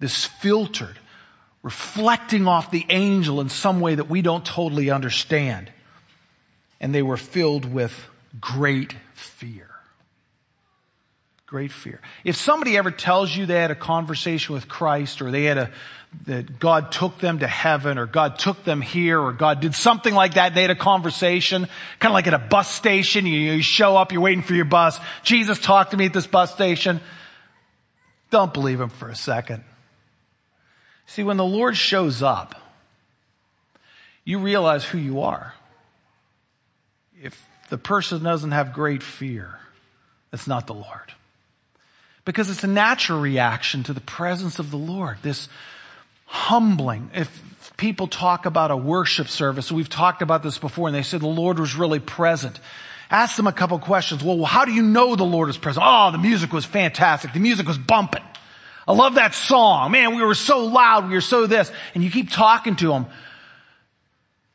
This 0.01 0.25
filtered, 0.25 0.99
reflecting 1.63 2.49
off 2.49 2.73
the 2.73 2.85
angel 2.89 3.41
in 3.41 3.49
some 3.49 3.81
way 3.81 3.95
that 3.95 4.11
we 4.11 4.21
don't 4.21 4.45
totally 4.45 4.91
understand. 4.91 5.71
And 6.81 6.93
they 6.93 7.03
were 7.03 7.17
filled 7.17 7.65
with 7.65 8.07
great 8.41 8.95
fear. 9.15 9.69
Great 11.47 11.73
fear. 11.73 12.01
If 12.25 12.37
somebody 12.37 12.77
ever 12.77 12.91
tells 12.91 13.35
you 13.37 13.47
they 13.47 13.61
had 13.61 13.71
a 13.71 13.77
conversation 13.77 14.55
with 14.55 14.69
Christ 14.69 15.23
or 15.23 15.31
they 15.31 15.45
had 15.45 15.59
a, 15.59 15.71
that 16.27 16.59
God 16.59 16.91
took 16.91 17.19
them 17.19 17.39
to 17.39 17.47
heaven 17.47 17.97
or 17.97 18.07
God 18.07 18.39
took 18.39 18.65
them 18.65 18.81
here 18.81 19.21
or 19.21 19.33
God 19.33 19.61
did 19.61 19.75
something 19.75 20.13
like 20.13 20.35
that, 20.35 20.55
they 20.55 20.63
had 20.63 20.71
a 20.71 20.77
conversation, 20.77 21.69
kind 21.99 22.11
of 22.11 22.15
like 22.15 22.27
at 22.27 22.35
a 22.35 22.39
bus 22.39 22.69
station, 22.69 23.27
you, 23.27 23.39
you 23.53 23.63
show 23.63 23.97
up, 23.97 24.13
you're 24.13 24.21
waiting 24.21 24.43
for 24.43 24.55
your 24.55 24.65
bus, 24.65 24.99
Jesus 25.23 25.59
talked 25.59 25.93
to 25.93 25.97
me 25.97 26.07
at 26.07 26.13
this 26.13 26.27
bus 26.27 26.53
station. 26.53 27.01
Don't 28.31 28.53
believe 28.53 28.81
him 28.81 28.89
for 28.89 29.09
a 29.09 29.17
second. 29.17 29.65
See, 31.07 31.23
when 31.23 31.37
the 31.37 31.45
Lord 31.45 31.77
shows 31.77 32.23
up, 32.23 32.55
you 34.25 34.39
realize 34.39 34.85
who 34.85 34.99
you 34.99 35.23
are. 35.23 35.55
If 37.21 37.45
the 37.69 37.79
person 37.79 38.23
doesn't 38.23 38.53
have 38.53 38.73
great 38.73 39.03
fear, 39.03 39.59
it's 40.33 40.47
not 40.47 40.67
the 40.67 40.75
Lord. 40.75 41.15
Because 42.25 42.51
it's 42.51 42.63
a 42.63 42.69
natural 42.69 43.21
reaction 43.21 43.83
to 43.85 43.93
the 43.93 44.01
presence 44.01 44.59
of 44.59 44.71
the 44.71 44.77
Lord, 44.77 45.19
this 45.23 45.49
humbling. 46.31 47.11
If 47.13 47.73
people 47.77 48.07
talk 48.07 48.47
about 48.47 48.71
a 48.71 48.77
worship 48.77 49.27
service, 49.27 49.73
we've 49.73 49.89
talked 49.89 50.23
about 50.23 50.45
this 50.45 50.59
before, 50.59 50.87
and 50.87 50.95
they 50.95 51.03
say 51.03 51.19
the 51.19 51.27
Lord 51.27 51.59
was 51.59 51.75
really 51.75 51.99
present. 51.99 52.61
Ask 53.11 53.37
them 53.37 53.49
a 53.49 53.53
couple 53.53 53.77
questions. 53.81 54.23
Well, 54.23 54.45
how 54.45 54.65
do 54.65 54.73
you 54.73 54.83
know 54.83 55.17
the 55.17 55.25
Lord 55.25 55.51
is 55.51 55.59
present? 55.59 55.85
Oh, 55.85 56.13
the 56.13 56.19
music 56.19 56.53
was 56.53 56.65
fantastic. 56.65 57.33
The 57.33 57.41
music 57.41 57.67
was 57.67 57.79
bumping. 57.79 58.23
I 58.87 58.93
love 58.93 59.17
that 59.17 59.35
song. 59.35 59.91
Man, 59.91 60.15
we 60.15 60.23
were 60.23 60.37
so 60.37 60.67
loud. 60.67 61.09
We 61.09 61.15
were 61.15 61.21
so 61.21 61.49
this. 61.49 61.73
And 61.95 62.05
you 62.05 62.11
keep 62.13 62.31
talking 62.31 62.77
to 62.77 62.89
them. 62.89 63.07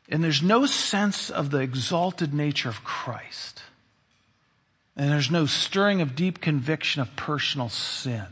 And 0.08 0.24
there's 0.24 0.42
no 0.42 0.64
sense 0.64 1.28
of 1.28 1.50
the 1.50 1.58
exalted 1.58 2.32
nature 2.32 2.70
of 2.70 2.82
Christ. 2.84 3.62
And 4.96 5.10
there's 5.10 5.30
no 5.30 5.44
stirring 5.44 6.00
of 6.00 6.16
deep 6.16 6.40
conviction 6.40 7.02
of 7.02 7.14
personal 7.16 7.68
sin. 7.68 8.24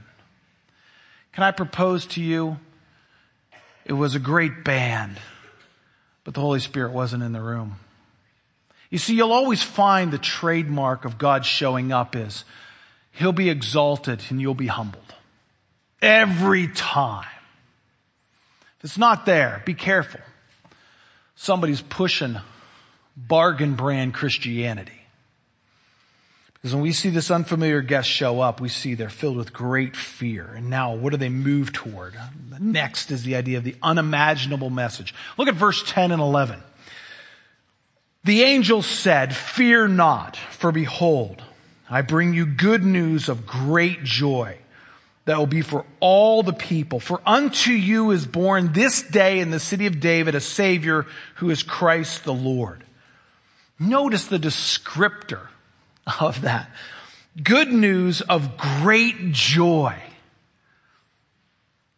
Can 1.33 1.45
I 1.45 1.51
propose 1.51 2.07
to 2.07 2.23
you? 2.23 2.57
It 3.85 3.93
was 3.93 4.15
a 4.15 4.21
great 4.21 4.65
band, 4.65 5.19
but 6.25 6.35
the 6.35 6.41
Holy 6.41 6.61
Spirit 6.61 6.93
wasn't 6.93 7.23
in 7.23 7.33
the 7.33 7.41
room. 7.41 7.77
You 8.91 8.99
see, 8.99 9.15
you'll 9.15 9.33
always 9.33 9.63
find 9.63 10.13
the 10.13 10.19
trademark 10.19 11.05
of 11.05 11.19
God 11.19 11.45
showing 11.45 11.93
up 11.93 12.17
is 12.17 12.45
He'll 13.13 13.33
be 13.33 13.49
exalted 13.49 14.23
and 14.29 14.41
you'll 14.41 14.55
be 14.55 14.67
humbled. 14.67 15.15
Every 16.03 16.69
time. 16.69 17.29
If 18.79 18.85
it's 18.85 18.99
not 18.99 19.25
there, 19.25 19.63
be 19.65 19.75
careful. 19.75 20.21
Somebody's 21.37 21.81
pushing 21.81 22.39
bargain 23.17 23.75
brand 23.75 24.15
Christianity. 24.15 25.04
Because 26.65 26.77
when 26.77 26.83
we 26.83 26.93
see 26.93 27.11
this 27.11 27.31
unfamiliar 27.31 27.83
guest 27.83 28.09
show 28.09 28.41
up, 28.41 28.59
we 28.59 28.71
see 28.71 28.95
they're 28.95 29.11
filled 29.11 29.37
with 29.37 29.53
great 29.53 29.95
fear. 29.95 30.51
And 30.57 30.71
now, 30.71 30.95
what 30.95 31.11
do 31.11 31.19
they 31.19 31.29
move 31.29 31.75
toward? 31.75 32.15
Next 32.59 33.11
is 33.11 33.23
the 33.23 33.37
idea 33.37 33.59
of 33.59 33.65
the 33.65 33.77
unimaginable 33.83 34.71
message. 34.71 35.15
Look 35.37 35.47
at 35.49 35.57
verse 35.57 35.83
10 35.87 36.11
and 36.11 36.23
11. 36.23 36.63
The 38.25 38.45
angel 38.45 38.81
said, 38.81 39.37
Fear 39.37 39.89
not, 39.89 40.39
for 40.39 40.73
behold, 40.73 41.43
I 41.91 42.01
bring 42.01 42.33
you 42.33 42.47
good 42.47 42.83
news 42.83 43.29
of 43.29 43.45
great 43.45 44.03
joy 44.03 44.57
that 45.27 45.37
will 45.37 45.45
be 45.45 45.61
for 45.61 45.85
all 46.01 46.43
the 46.43 46.55
people. 46.55 46.99
For 46.99 47.21
unto 47.27 47.73
you 47.73 48.11
is 48.11 48.25
born 48.25 48.73
this 48.73 49.03
day 49.03 49.41
in 49.41 49.51
the 49.51 49.61
city 49.61 49.85
of 49.85 50.01
David 50.01 50.35
a 50.35 50.41
Savior 50.41 51.05
who 51.35 51.51
is 51.51 51.63
Christ 51.63 52.25
the 52.25 52.33
Lord. 52.33 52.85
Notice 53.79 54.25
the 54.29 54.39
descriptor 54.39 55.49
of 56.21 56.43
that. 56.43 56.71
Good 57.43 57.73
news 57.73 58.21
of 58.21 58.57
great 58.57 59.33
joy. 59.33 60.01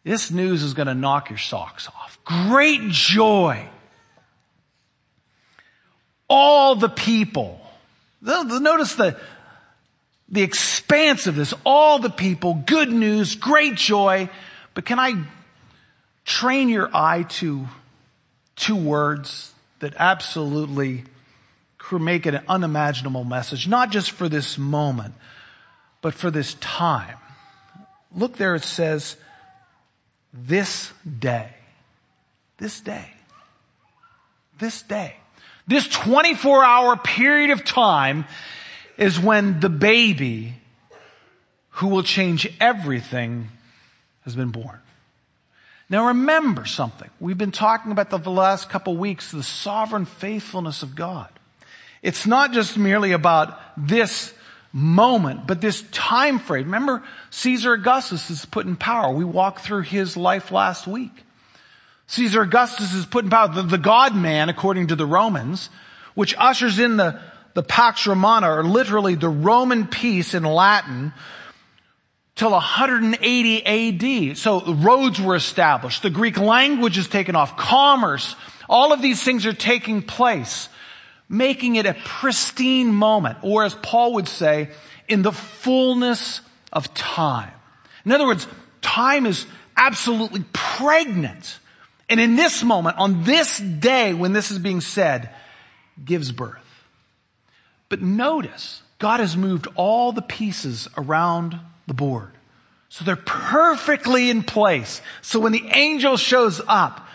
This 0.03 0.31
news 0.31 0.63
is 0.63 0.73
going 0.73 0.87
to 0.87 0.95
knock 0.95 1.29
your 1.29 1.37
socks 1.37 1.87
off. 1.87 2.17
Great 2.23 2.89
joy. 2.89 3.67
All 6.29 6.75
the 6.75 6.89
people. 6.89 7.61
Notice 8.21 8.95
the, 8.95 9.19
the 10.29 10.41
expanse 10.41 11.27
of 11.27 11.35
this, 11.35 11.53
all 11.65 11.99
the 11.99 12.09
people, 12.09 12.63
good 12.65 12.91
news, 12.91 13.35
great 13.35 13.75
joy. 13.75 14.29
But 14.73 14.85
can 14.85 14.99
I 14.99 15.23
train 16.25 16.69
your 16.69 16.89
eye 16.93 17.23
to 17.23 17.67
two 18.55 18.75
words 18.75 19.53
that 19.79 19.93
absolutely 19.97 21.03
make 21.95 22.25
it 22.25 22.33
an 22.33 22.43
unimaginable 22.47 23.23
message, 23.23 23.67
not 23.67 23.91
just 23.91 24.11
for 24.11 24.27
this 24.27 24.57
moment, 24.57 25.13
but 26.01 26.13
for 26.13 26.29
this 26.29 26.55
time. 26.55 27.17
Look 28.15 28.37
there, 28.37 28.55
it 28.55 28.63
says, 28.63 29.15
this 30.33 30.91
day. 31.19 31.49
This 32.57 32.79
day. 32.79 33.11
This 34.59 34.81
day. 34.81 35.15
This 35.67 35.87
24 35.87 36.63
hour 36.63 36.97
period 36.97 37.51
of 37.51 37.63
time 37.65 38.25
is 38.97 39.19
when 39.19 39.59
the 39.59 39.69
baby 39.69 40.55
who 41.69 41.87
will 41.87 42.03
change 42.03 42.51
everything 42.59 43.49
has 44.23 44.35
been 44.35 44.49
born. 44.49 44.79
Now 45.89 46.07
remember 46.07 46.65
something. 46.65 47.09
We've 47.19 47.37
been 47.37 47.51
talking 47.51 47.91
about 47.91 48.09
the 48.09 48.31
last 48.31 48.69
couple 48.69 48.97
weeks, 48.97 49.31
the 49.31 49.43
sovereign 49.43 50.05
faithfulness 50.05 50.83
of 50.83 50.95
God. 50.95 51.29
It's 52.01 52.27
not 52.27 52.53
just 52.53 52.77
merely 52.77 53.11
about 53.11 53.59
this 53.77 54.33
moment, 54.71 55.47
but 55.47 55.61
this 55.61 55.81
time 55.91 56.39
frame. 56.39 56.65
Remember, 56.65 57.03
Caesar 57.31 57.73
Augustus 57.73 58.29
is 58.29 58.45
put 58.45 58.65
in 58.65 58.75
power. 58.75 59.13
We 59.13 59.25
walked 59.25 59.61
through 59.61 59.81
his 59.81 60.15
life 60.15 60.51
last 60.51 60.87
week. 60.87 61.23
Caesar 62.07 62.41
Augustus 62.41 62.93
is 62.93 63.05
put 63.05 63.25
in 63.25 63.29
power, 63.29 63.49
the, 63.49 63.63
the 63.63 63.77
God 63.77 64.15
man, 64.15 64.49
according 64.49 64.87
to 64.87 64.95
the 64.95 65.05
Romans, 65.05 65.69
which 66.15 66.35
ushers 66.37 66.79
in 66.79 66.97
the, 66.97 67.19
the 67.53 67.63
Pax 67.63 68.07
Romana, 68.07 68.51
or 68.51 68.63
literally 68.63 69.15
the 69.15 69.29
Roman 69.29 69.87
peace 69.87 70.33
in 70.33 70.43
Latin, 70.43 71.11
till 72.35 72.51
180 72.51 74.31
AD. 74.31 74.37
So 74.37 74.73
roads 74.73 75.19
were 75.19 75.35
established. 75.35 76.03
The 76.03 76.09
Greek 76.09 76.37
language 76.37 76.97
is 76.97 77.07
taken 77.07 77.35
off. 77.35 77.57
Commerce. 77.57 78.35
All 78.69 78.93
of 78.93 79.01
these 79.01 79.21
things 79.23 79.45
are 79.45 79.53
taking 79.53 80.01
place, 80.01 80.69
making 81.29 81.75
it 81.75 81.85
a 81.85 81.95
pristine 82.05 82.93
moment, 82.93 83.37
or 83.41 83.63
as 83.63 83.73
Paul 83.75 84.13
would 84.13 84.27
say, 84.27 84.69
in 85.07 85.21
the 85.21 85.31
fullness 85.31 86.41
of 86.71 86.93
time. 86.93 87.51
In 88.05 88.11
other 88.11 88.25
words, 88.25 88.47
time 88.81 89.25
is 89.25 89.45
absolutely 89.75 90.43
pregnant. 90.53 91.59
And 92.09 92.19
in 92.19 92.35
this 92.35 92.63
moment, 92.63 92.97
on 92.97 93.23
this 93.23 93.57
day 93.57 94.13
when 94.13 94.33
this 94.33 94.51
is 94.51 94.59
being 94.59 94.81
said, 94.81 95.29
gives 96.03 96.31
birth. 96.31 96.63
But 97.89 98.01
notice, 98.01 98.81
God 98.99 99.19
has 99.19 99.35
moved 99.35 99.67
all 99.75 100.11
the 100.11 100.21
pieces 100.21 100.87
around 100.97 101.59
the 101.85 101.93
board. 101.93 102.31
So 102.89 103.03
they're 103.03 103.15
perfectly 103.17 104.29
in 104.29 104.43
place. 104.43 105.01
So 105.21 105.39
when 105.39 105.51
the 105.51 105.67
angel 105.67 106.17
shows 106.17 106.61
up, 106.67 107.07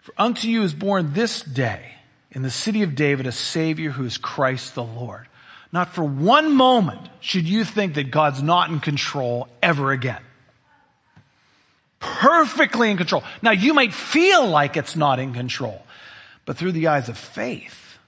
for 0.00 0.14
unto 0.16 0.48
you 0.48 0.62
is 0.62 0.72
born 0.72 1.12
this 1.12 1.42
day 1.42 1.95
in 2.30 2.42
the 2.42 2.50
city 2.50 2.82
of 2.82 2.94
David 2.94 3.26
a 3.26 3.32
Savior 3.32 3.90
who 3.90 4.04
is 4.04 4.18
Christ 4.18 4.74
the 4.74 4.84
Lord. 4.84 5.26
Not 5.72 5.94
for 5.94 6.04
one 6.04 6.54
moment 6.54 7.08
should 7.20 7.48
you 7.48 7.64
think 7.64 7.94
that 7.94 8.10
God's 8.10 8.42
not 8.42 8.70
in 8.70 8.80
control 8.80 9.48
ever 9.62 9.92
again. 9.92 10.22
Perfectly 11.98 12.90
in 12.90 12.96
control. 12.96 13.24
Now 13.42 13.50
you 13.50 13.74
might 13.74 13.92
feel 13.92 14.46
like 14.46 14.76
it's 14.76 14.96
not 14.96 15.18
in 15.18 15.32
control, 15.32 15.82
but 16.44 16.56
through 16.56 16.72
the 16.72 16.88
eyes 16.88 17.08
of 17.08 17.18
faith, 17.18 17.98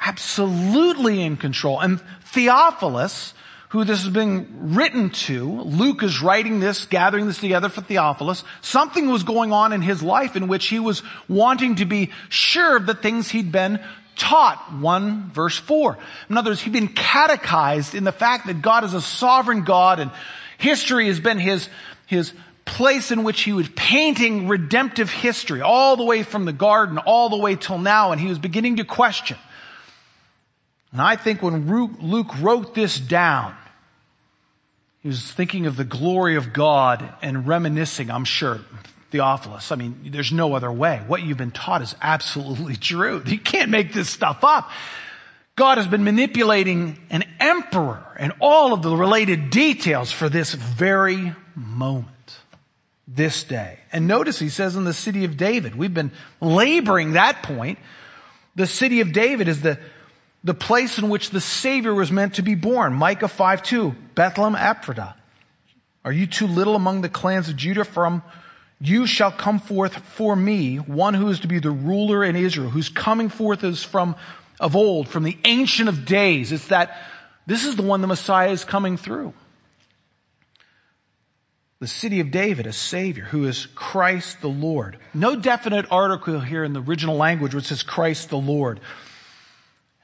absolutely 0.00 1.22
in 1.22 1.36
control. 1.36 1.80
And 1.80 2.00
Theophilus, 2.22 3.34
who 3.70 3.84
this 3.84 4.04
is 4.04 4.10
being 4.10 4.74
written 4.74 5.10
to. 5.10 5.62
Luke 5.62 6.02
is 6.02 6.22
writing 6.22 6.60
this, 6.60 6.84
gathering 6.86 7.26
this 7.26 7.38
together 7.38 7.68
for 7.68 7.80
Theophilus. 7.80 8.44
Something 8.60 9.08
was 9.08 9.22
going 9.22 9.52
on 9.52 9.72
in 9.72 9.82
his 9.82 10.02
life 10.02 10.36
in 10.36 10.48
which 10.48 10.66
he 10.66 10.78
was 10.78 11.02
wanting 11.28 11.76
to 11.76 11.84
be 11.84 12.10
sure 12.28 12.76
of 12.76 12.86
the 12.86 12.94
things 12.94 13.30
he'd 13.30 13.50
been 13.50 13.80
taught. 14.16 14.72
1 14.72 15.30
verse 15.32 15.58
4. 15.58 15.98
In 16.30 16.38
other 16.38 16.50
words, 16.50 16.60
he'd 16.60 16.72
been 16.72 16.88
catechized 16.88 17.94
in 17.94 18.04
the 18.04 18.12
fact 18.12 18.46
that 18.46 18.62
God 18.62 18.84
is 18.84 18.94
a 18.94 19.00
sovereign 19.00 19.64
God 19.64 19.98
and 19.98 20.10
history 20.58 21.08
has 21.08 21.20
been 21.20 21.38
his, 21.38 21.68
his 22.06 22.32
place 22.64 23.10
in 23.10 23.24
which 23.24 23.42
he 23.42 23.52
was 23.52 23.68
painting 23.70 24.48
redemptive 24.48 25.10
history 25.10 25.60
all 25.60 25.96
the 25.96 26.04
way 26.04 26.22
from 26.22 26.44
the 26.44 26.52
garden 26.52 26.98
all 26.98 27.28
the 27.28 27.36
way 27.36 27.56
till 27.56 27.78
now 27.78 28.12
and 28.12 28.20
he 28.20 28.28
was 28.28 28.38
beginning 28.38 28.76
to 28.76 28.84
question. 28.84 29.36
And 30.94 31.02
I 31.02 31.16
think 31.16 31.42
when 31.42 31.68
Luke 32.00 32.30
wrote 32.38 32.76
this 32.76 33.00
down, 33.00 33.56
he 35.02 35.08
was 35.08 35.32
thinking 35.32 35.66
of 35.66 35.76
the 35.76 35.82
glory 35.82 36.36
of 36.36 36.52
God 36.52 37.12
and 37.20 37.48
reminiscing, 37.48 38.12
I'm 38.12 38.24
sure, 38.24 38.60
Theophilus. 39.10 39.72
I 39.72 39.74
mean, 39.74 40.10
there's 40.12 40.30
no 40.30 40.54
other 40.54 40.70
way. 40.70 41.02
What 41.08 41.24
you've 41.24 41.36
been 41.36 41.50
taught 41.50 41.82
is 41.82 41.96
absolutely 42.00 42.76
true. 42.80 43.24
You 43.26 43.40
can't 43.40 43.72
make 43.72 43.92
this 43.92 44.08
stuff 44.08 44.44
up. 44.44 44.70
God 45.56 45.78
has 45.78 45.88
been 45.88 46.04
manipulating 46.04 47.00
an 47.10 47.24
emperor 47.40 48.04
and 48.16 48.32
all 48.38 48.72
of 48.72 48.82
the 48.82 48.96
related 48.96 49.50
details 49.50 50.12
for 50.12 50.28
this 50.28 50.54
very 50.54 51.34
moment, 51.56 52.38
this 53.08 53.42
day. 53.42 53.80
And 53.92 54.06
notice 54.06 54.38
he 54.38 54.48
says 54.48 54.76
in 54.76 54.84
the 54.84 54.94
city 54.94 55.24
of 55.24 55.36
David, 55.36 55.74
we've 55.74 55.92
been 55.92 56.12
laboring 56.40 57.14
that 57.14 57.42
point. 57.42 57.80
The 58.54 58.68
city 58.68 59.00
of 59.00 59.12
David 59.12 59.48
is 59.48 59.60
the 59.60 59.80
the 60.44 60.54
place 60.54 60.98
in 60.98 61.08
which 61.08 61.30
the 61.30 61.40
Savior 61.40 61.94
was 61.94 62.12
meant 62.12 62.34
to 62.34 62.42
be 62.42 62.54
born. 62.54 62.92
Micah 62.92 63.28
5 63.28 63.62
2, 63.62 63.94
Bethlehem 64.14 64.54
Ephrathah. 64.54 65.14
Are 66.04 66.12
you 66.12 66.26
too 66.26 66.46
little 66.46 66.76
among 66.76 67.00
the 67.00 67.08
clans 67.08 67.48
of 67.48 67.56
Judah? 67.56 67.84
From 67.84 68.22
you 68.78 69.06
shall 69.06 69.32
come 69.32 69.58
forth 69.58 69.96
for 69.96 70.36
me 70.36 70.76
one 70.76 71.14
who 71.14 71.28
is 71.28 71.40
to 71.40 71.48
be 71.48 71.58
the 71.58 71.70
ruler 71.70 72.22
in 72.22 72.36
Israel, 72.36 72.68
whose 72.68 72.90
coming 72.90 73.30
forth 73.30 73.64
is 73.64 73.82
from 73.82 74.14
of 74.60 74.76
old, 74.76 75.08
from 75.08 75.24
the 75.24 75.38
ancient 75.44 75.88
of 75.88 76.04
days. 76.04 76.52
It's 76.52 76.68
that 76.68 76.96
this 77.46 77.64
is 77.64 77.76
the 77.76 77.82
one 77.82 78.02
the 78.02 78.06
Messiah 78.06 78.50
is 78.50 78.64
coming 78.64 78.98
through. 78.98 79.32
The 81.80 81.88
city 81.88 82.20
of 82.20 82.30
David, 82.30 82.66
a 82.66 82.72
savior 82.72 83.24
who 83.24 83.46
is 83.46 83.66
Christ 83.74 84.40
the 84.42 84.48
Lord. 84.48 84.98
No 85.12 85.36
definite 85.36 85.86
article 85.90 86.40
here 86.40 86.64
in 86.64 86.72
the 86.72 86.80
original 86.80 87.16
language 87.16 87.54
which 87.54 87.66
says 87.66 87.82
Christ 87.82 88.30
the 88.30 88.38
Lord. 88.38 88.80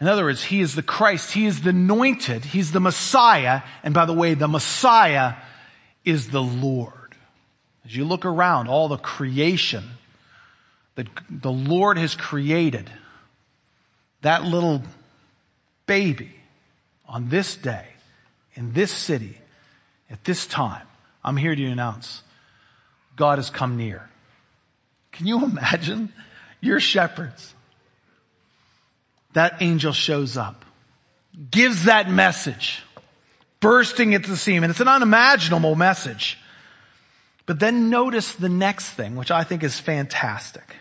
In 0.01 0.09
other 0.09 0.25
words, 0.25 0.43
He 0.43 0.61
is 0.61 0.75
the 0.75 0.83
Christ. 0.83 1.33
He 1.33 1.47
is 1.47 1.63
the 1.63 1.71
anointed. 1.71 2.45
He's 2.45 2.73
the 2.73 2.81
Messiah. 2.81 3.63
And 3.83 3.93
by 3.93 4.07
the 4.07 4.15
way, 4.15 4.35
the 4.35 4.49
Messiah 4.49 5.35
is 6.05 6.31
the 6.31 6.43
Lord. 6.43 6.95
As 7.85 7.95
you 7.95 8.05
look 8.05 8.25
around, 8.25 8.69
all 8.69 8.89
the 8.89 8.97
creation 8.97 9.85
that 10.95 11.07
the 11.29 11.53
Lord 11.53 11.99
has 11.99 12.15
created, 12.15 12.91
that 14.23 14.45
little 14.45 14.83
baby 15.87 16.35
on 17.07 17.29
this 17.29 17.57
day, 17.57 17.87
in 18.55 18.73
this 18.73 18.91
city, 18.91 19.39
at 20.11 20.25
this 20.25 20.47
time, 20.47 20.87
I'm 21.25 21.37
here 21.37 21.55
to 21.55 21.65
announce 21.67 22.23
God 23.17 23.39
has 23.39 23.51
come 23.51 23.77
near. 23.77 24.09
Can 25.13 25.27
you 25.27 25.45
imagine? 25.45 26.13
Your 26.61 26.81
shepherds 26.81 27.55
that 29.33 29.61
angel 29.61 29.93
shows 29.93 30.37
up, 30.37 30.65
gives 31.51 31.85
that 31.85 32.11
message, 32.11 32.83
bursting 33.61 34.15
at 34.15 34.25
the 34.25 34.37
seam. 34.37 34.63
And 34.65 34.71
it's 34.71 34.81
an 34.81 34.89
unimaginable 34.89 35.75
message. 35.75 36.39
But 37.47 37.59
then 37.59 37.91
notice 37.91 38.35
the 38.35 38.49
next 38.49 38.91
thing, 38.91 39.17
which 39.17 39.31
I 39.31 39.45
think 39.45 39.63
is 39.63 39.79
fantastic. 39.79 40.77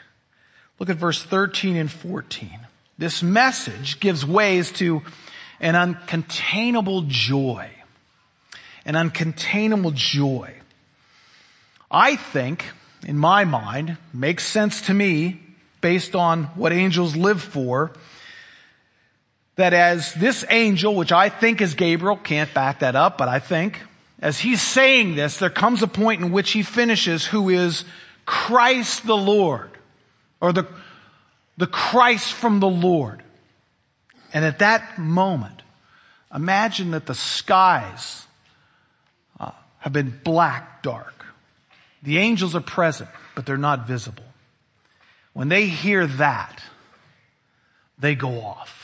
Look 0.77 0.89
at 0.89 0.97
verse 0.97 1.21
13 1.21 1.75
and 1.75 1.91
14. 1.91 2.59
This 2.97 3.23
message 3.23 3.99
gives 3.99 4.25
ways 4.25 4.71
to 4.73 5.01
an 5.59 5.73
uncontainable 5.73 7.07
joy. 7.07 7.69
An 8.85 8.95
uncontainable 8.95 9.93
joy. 9.93 10.53
I 11.91 12.15
think, 12.15 12.65
in 13.05 13.17
my 13.17 13.45
mind, 13.45 13.97
makes 14.13 14.45
sense 14.45 14.81
to 14.83 14.93
me 14.93 15.39
based 15.81 16.15
on 16.15 16.45
what 16.55 16.71
angels 16.71 17.15
live 17.15 17.41
for, 17.41 17.91
that 19.59 19.73
as 19.73 20.13
this 20.13 20.45
angel, 20.49 20.95
which 20.95 21.11
I 21.11 21.27
think 21.27 21.59
is 21.59 21.73
Gabriel, 21.73 22.15
can't 22.15 22.53
back 22.53 22.79
that 22.79 22.95
up, 22.95 23.17
but 23.17 23.27
I 23.27 23.39
think, 23.39 23.81
as 24.21 24.39
he's 24.39 24.61
saying 24.61 25.15
this, 25.15 25.37
there 25.37 25.49
comes 25.49 25.83
a 25.83 25.87
point 25.87 26.21
in 26.21 26.31
which 26.31 26.51
he 26.51 26.63
finishes 26.63 27.25
who 27.25 27.49
is 27.49 27.83
Christ 28.25 29.05
the 29.05 29.17
Lord, 29.17 29.69
or 30.39 30.53
the, 30.53 30.65
the 31.57 31.67
Christ 31.67 32.31
from 32.31 32.61
the 32.61 32.69
Lord. 32.69 33.21
And 34.33 34.45
at 34.45 34.59
that 34.59 34.97
moment, 34.97 35.61
imagine 36.33 36.91
that 36.91 37.05
the 37.05 37.15
skies 37.15 38.27
uh, 39.41 39.51
have 39.79 39.91
been 39.91 40.21
black 40.23 40.83
dark. 40.83 41.25
The 42.01 42.17
angels 42.17 42.55
are 42.55 42.61
present, 42.61 43.09
but 43.35 43.45
they're 43.45 43.57
not 43.57 43.85
visible. 43.85 44.23
When 45.33 45.49
they 45.49 45.65
hear 45.65 46.07
that, 46.07 46.63
they 47.97 48.15
go 48.15 48.39
off. 48.39 48.78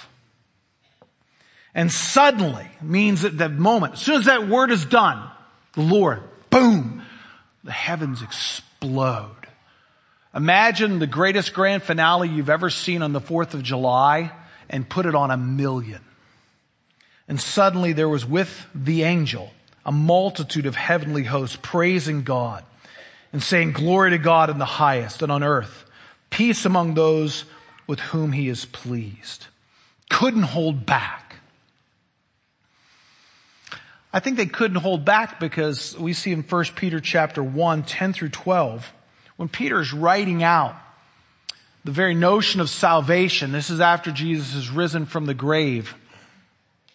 And 1.76 1.92
suddenly 1.92 2.68
means 2.82 3.22
that 3.22 3.38
the 3.38 3.50
moment, 3.50 3.94
as 3.94 4.02
soon 4.02 4.16
as 4.16 4.26
that 4.26 4.48
word 4.48 4.72
is 4.72 4.86
done, 4.86 5.30
the 5.74 5.82
Lord, 5.82 6.24
boom, 6.50 7.04
the 7.66 7.72
heavens 7.74 8.22
explode. 8.22 9.36
Imagine 10.34 11.00
the 11.00 11.08
greatest 11.08 11.54
grand 11.54 11.84
finale 11.84 12.30
you've 12.30 12.50
ever 12.50 12.70
seen 12.70 13.02
on 13.02 13.12
the 13.12 13.20
4th 13.20 13.54
of 13.54 13.62
July 13.62 14.32
and 14.70 14.88
put 14.88 15.06
it 15.06 15.16
on 15.16 15.32
a 15.32 15.38
million. 15.38 16.02
And 17.28 17.40
suddenly 17.40 17.92
there 17.92 18.10
was 18.10 18.26
with 18.26 18.68
the 18.74 19.04
angel 19.04 19.52
a 19.86 19.92
multitude 19.92 20.66
of 20.66 20.76
heavenly 20.76 21.24
hosts 21.24 21.58
praising 21.62 22.24
God 22.24 22.64
and 23.32 23.44
saying 23.44 23.74
glory 23.74 24.12
to 24.12 24.18
God 24.18 24.50
in 24.50 24.58
the 24.58 24.66
highest 24.66 25.22
and 25.22 25.32
on 25.32 25.44
earth, 25.44 25.86
peace 26.30 26.66
among 26.66 26.94
those 26.94 27.44
with 27.86 28.00
whom 28.00 28.32
he 28.32 28.48
is 28.48 28.66
pleased. 28.66 29.48
Couldn't 30.10 30.44
hold 30.44 30.86
back. 30.86 31.25
I 34.16 34.22
think 34.22 34.38
they 34.38 34.46
couldn't 34.46 34.78
hold 34.78 35.04
back 35.04 35.42
because 35.42 35.94
we 36.00 36.14
see 36.14 36.32
in 36.32 36.42
1 36.42 36.64
Peter 36.78 37.02
chapter 37.02 37.44
1, 37.44 37.84
10 37.84 38.14
through 38.14 38.30
12, 38.30 38.94
when 39.36 39.50
Peter 39.50 39.82
is 39.82 39.92
writing 39.92 40.42
out 40.42 40.74
the 41.84 41.92
very 41.92 42.16
notion 42.16 42.62
of 42.62 42.70
salvation, 42.70 43.52
this 43.52 43.70
is 43.70 43.82
after 43.82 44.14
Jesus 44.14 44.54
has 44.54 44.70
risen 44.70 45.06
from 45.06 45.26
the 45.26 45.34
grave. 45.34 45.96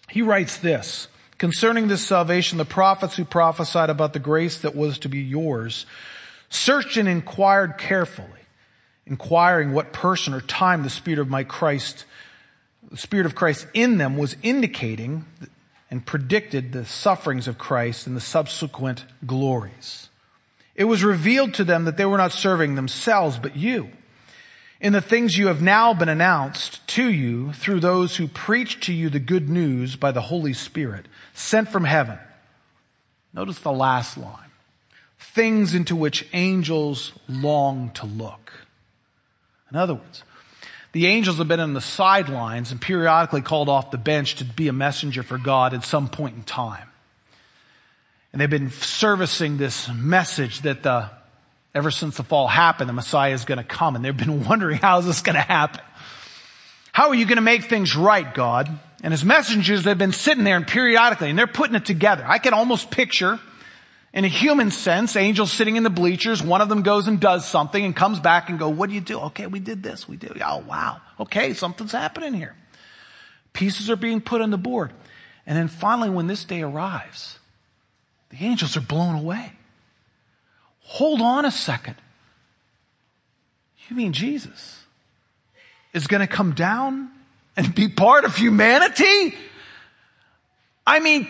He 0.08 0.22
writes 0.22 0.56
this, 0.56 1.08
concerning 1.36 1.88
this 1.88 2.00
salvation, 2.02 2.56
the 2.56 2.64
prophets 2.64 3.16
who 3.16 3.26
prophesied 3.26 3.90
about 3.90 4.14
the 4.14 4.18
grace 4.18 4.56
that 4.60 4.74
was 4.74 4.98
to 5.00 5.10
be 5.10 5.20
yours 5.20 5.84
searched 6.48 6.96
and 6.96 7.06
inquired 7.06 7.76
carefully, 7.76 8.28
inquiring 9.04 9.74
what 9.74 9.92
person 9.92 10.32
or 10.32 10.40
time 10.40 10.84
the 10.84 10.88
Spirit 10.88 11.18
of 11.18 11.28
my 11.28 11.44
Christ, 11.44 12.06
the 12.90 12.96
Spirit 12.96 13.26
of 13.26 13.34
Christ 13.34 13.66
in 13.74 13.98
them 13.98 14.16
was 14.16 14.38
indicating 14.42 15.26
and 15.90 16.06
predicted 16.06 16.72
the 16.72 16.84
sufferings 16.84 17.48
of 17.48 17.58
Christ 17.58 18.06
and 18.06 18.16
the 18.16 18.20
subsequent 18.20 19.04
glories. 19.26 20.08
It 20.76 20.84
was 20.84 21.02
revealed 21.02 21.54
to 21.54 21.64
them 21.64 21.84
that 21.84 21.96
they 21.96 22.04
were 22.04 22.16
not 22.16 22.32
serving 22.32 22.74
themselves, 22.74 23.38
but 23.38 23.56
you. 23.56 23.90
In 24.80 24.92
the 24.94 25.02
things 25.02 25.36
you 25.36 25.48
have 25.48 25.60
now 25.60 25.92
been 25.92 26.08
announced 26.08 26.86
to 26.88 27.10
you 27.10 27.52
through 27.52 27.80
those 27.80 28.16
who 28.16 28.28
preach 28.28 28.80
to 28.86 28.92
you 28.92 29.10
the 29.10 29.18
good 29.18 29.50
news 29.50 29.96
by 29.96 30.10
the 30.10 30.22
Holy 30.22 30.54
Spirit, 30.54 31.06
sent 31.34 31.68
from 31.68 31.84
heaven. 31.84 32.18
Notice 33.34 33.58
the 33.58 33.72
last 33.72 34.16
line. 34.16 34.50
Things 35.18 35.74
into 35.74 35.94
which 35.94 36.26
angels 36.32 37.12
long 37.28 37.90
to 37.90 38.06
look. 38.06 38.52
In 39.70 39.76
other 39.76 39.94
words, 39.94 40.24
the 40.92 41.06
angels 41.06 41.38
have 41.38 41.48
been 41.48 41.60
on 41.60 41.74
the 41.74 41.80
sidelines 41.80 42.72
and 42.72 42.80
periodically 42.80 43.42
called 43.42 43.68
off 43.68 43.90
the 43.90 43.98
bench 43.98 44.36
to 44.36 44.44
be 44.44 44.68
a 44.68 44.72
messenger 44.72 45.22
for 45.22 45.38
God 45.38 45.72
at 45.72 45.84
some 45.84 46.08
point 46.08 46.36
in 46.36 46.42
time. 46.42 46.88
And 48.32 48.40
they've 48.40 48.50
been 48.50 48.70
servicing 48.70 49.56
this 49.56 49.88
message 49.88 50.62
that 50.62 50.82
the, 50.82 51.10
ever 51.74 51.90
since 51.90 52.16
the 52.16 52.24
fall 52.24 52.48
happened, 52.48 52.88
the 52.88 52.94
Messiah 52.94 53.32
is 53.32 53.44
going 53.44 53.58
to 53.58 53.64
come. 53.64 53.96
And 53.96 54.04
they've 54.04 54.16
been 54.16 54.44
wondering, 54.48 54.78
how 54.78 54.98
is 54.98 55.06
this 55.06 55.22
going 55.22 55.36
to 55.36 55.40
happen? 55.40 55.80
How 56.92 57.08
are 57.08 57.14
you 57.14 57.24
going 57.24 57.36
to 57.36 57.42
make 57.42 57.64
things 57.64 57.94
right, 57.94 58.32
God? 58.34 58.68
And 59.02 59.12
his 59.12 59.24
messengers 59.24 59.84
they've 59.84 59.96
been 59.96 60.12
sitting 60.12 60.44
there 60.44 60.56
and 60.56 60.66
periodically, 60.66 61.30
and 61.30 61.38
they're 61.38 61.46
putting 61.46 61.76
it 61.76 61.86
together. 61.86 62.24
I 62.26 62.38
can 62.38 62.52
almost 62.52 62.90
picture 62.90 63.38
in 64.12 64.24
a 64.24 64.28
human 64.28 64.70
sense, 64.70 65.14
angels 65.14 65.52
sitting 65.52 65.76
in 65.76 65.84
the 65.84 65.90
bleachers, 65.90 66.42
one 66.42 66.60
of 66.60 66.68
them 66.68 66.82
goes 66.82 67.06
and 67.06 67.20
does 67.20 67.46
something 67.46 67.84
and 67.84 67.94
comes 67.94 68.18
back 68.18 68.48
and 68.48 68.58
go, 68.58 68.68
what 68.68 68.88
do 68.88 68.94
you 68.94 69.00
do? 69.00 69.20
Okay, 69.20 69.46
we 69.46 69.60
did 69.60 69.82
this, 69.82 70.08
we 70.08 70.16
did, 70.16 70.40
oh 70.42 70.64
wow, 70.66 71.00
okay, 71.20 71.54
something's 71.54 71.92
happening 71.92 72.34
here. 72.34 72.56
Pieces 73.52 73.88
are 73.88 73.96
being 73.96 74.20
put 74.20 74.40
on 74.40 74.50
the 74.50 74.58
board. 74.58 74.92
And 75.46 75.56
then 75.56 75.68
finally 75.68 76.10
when 76.10 76.26
this 76.26 76.44
day 76.44 76.62
arrives, 76.62 77.38
the 78.30 78.44
angels 78.44 78.76
are 78.76 78.82
blown 78.82 79.16
away. 79.16 79.52
Hold 80.82 81.20
on 81.20 81.44
a 81.44 81.50
second. 81.50 81.96
You 83.88 83.96
mean 83.96 84.12
Jesus 84.12 84.84
is 85.92 86.06
going 86.06 86.20
to 86.20 86.26
come 86.26 86.52
down 86.52 87.10
and 87.56 87.74
be 87.74 87.88
part 87.88 88.24
of 88.24 88.36
humanity? 88.36 89.34
I 90.86 91.00
mean, 91.00 91.28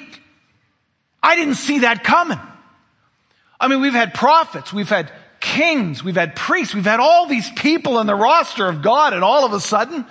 I 1.23 1.37
didn't 1.37 1.55
see 1.55 1.81
that 1.81 2.05
coming. 2.05 2.39
I 3.61 3.69
mean, 3.69 3.81
we've 3.81 3.93
had 3.93 4.15
prophets, 4.15 4.73
we've 4.73 4.89
had 4.89 5.13
kings, 5.39 6.03
we've 6.03 6.17
had 6.17 6.35
priests, 6.35 6.75
we've 6.75 6.85
had 6.85 6.99
all 6.99 7.27
these 7.27 7.51
people 7.51 8.01
in 8.01 8.07
the 8.07 8.15
roster 8.15 8.67
of 8.67 8.83
God, 8.83 9.13
and 9.13 9.23
all 9.23 9.45
of 9.45 9.53
a 9.53 9.61
sudden, 9.61 10.07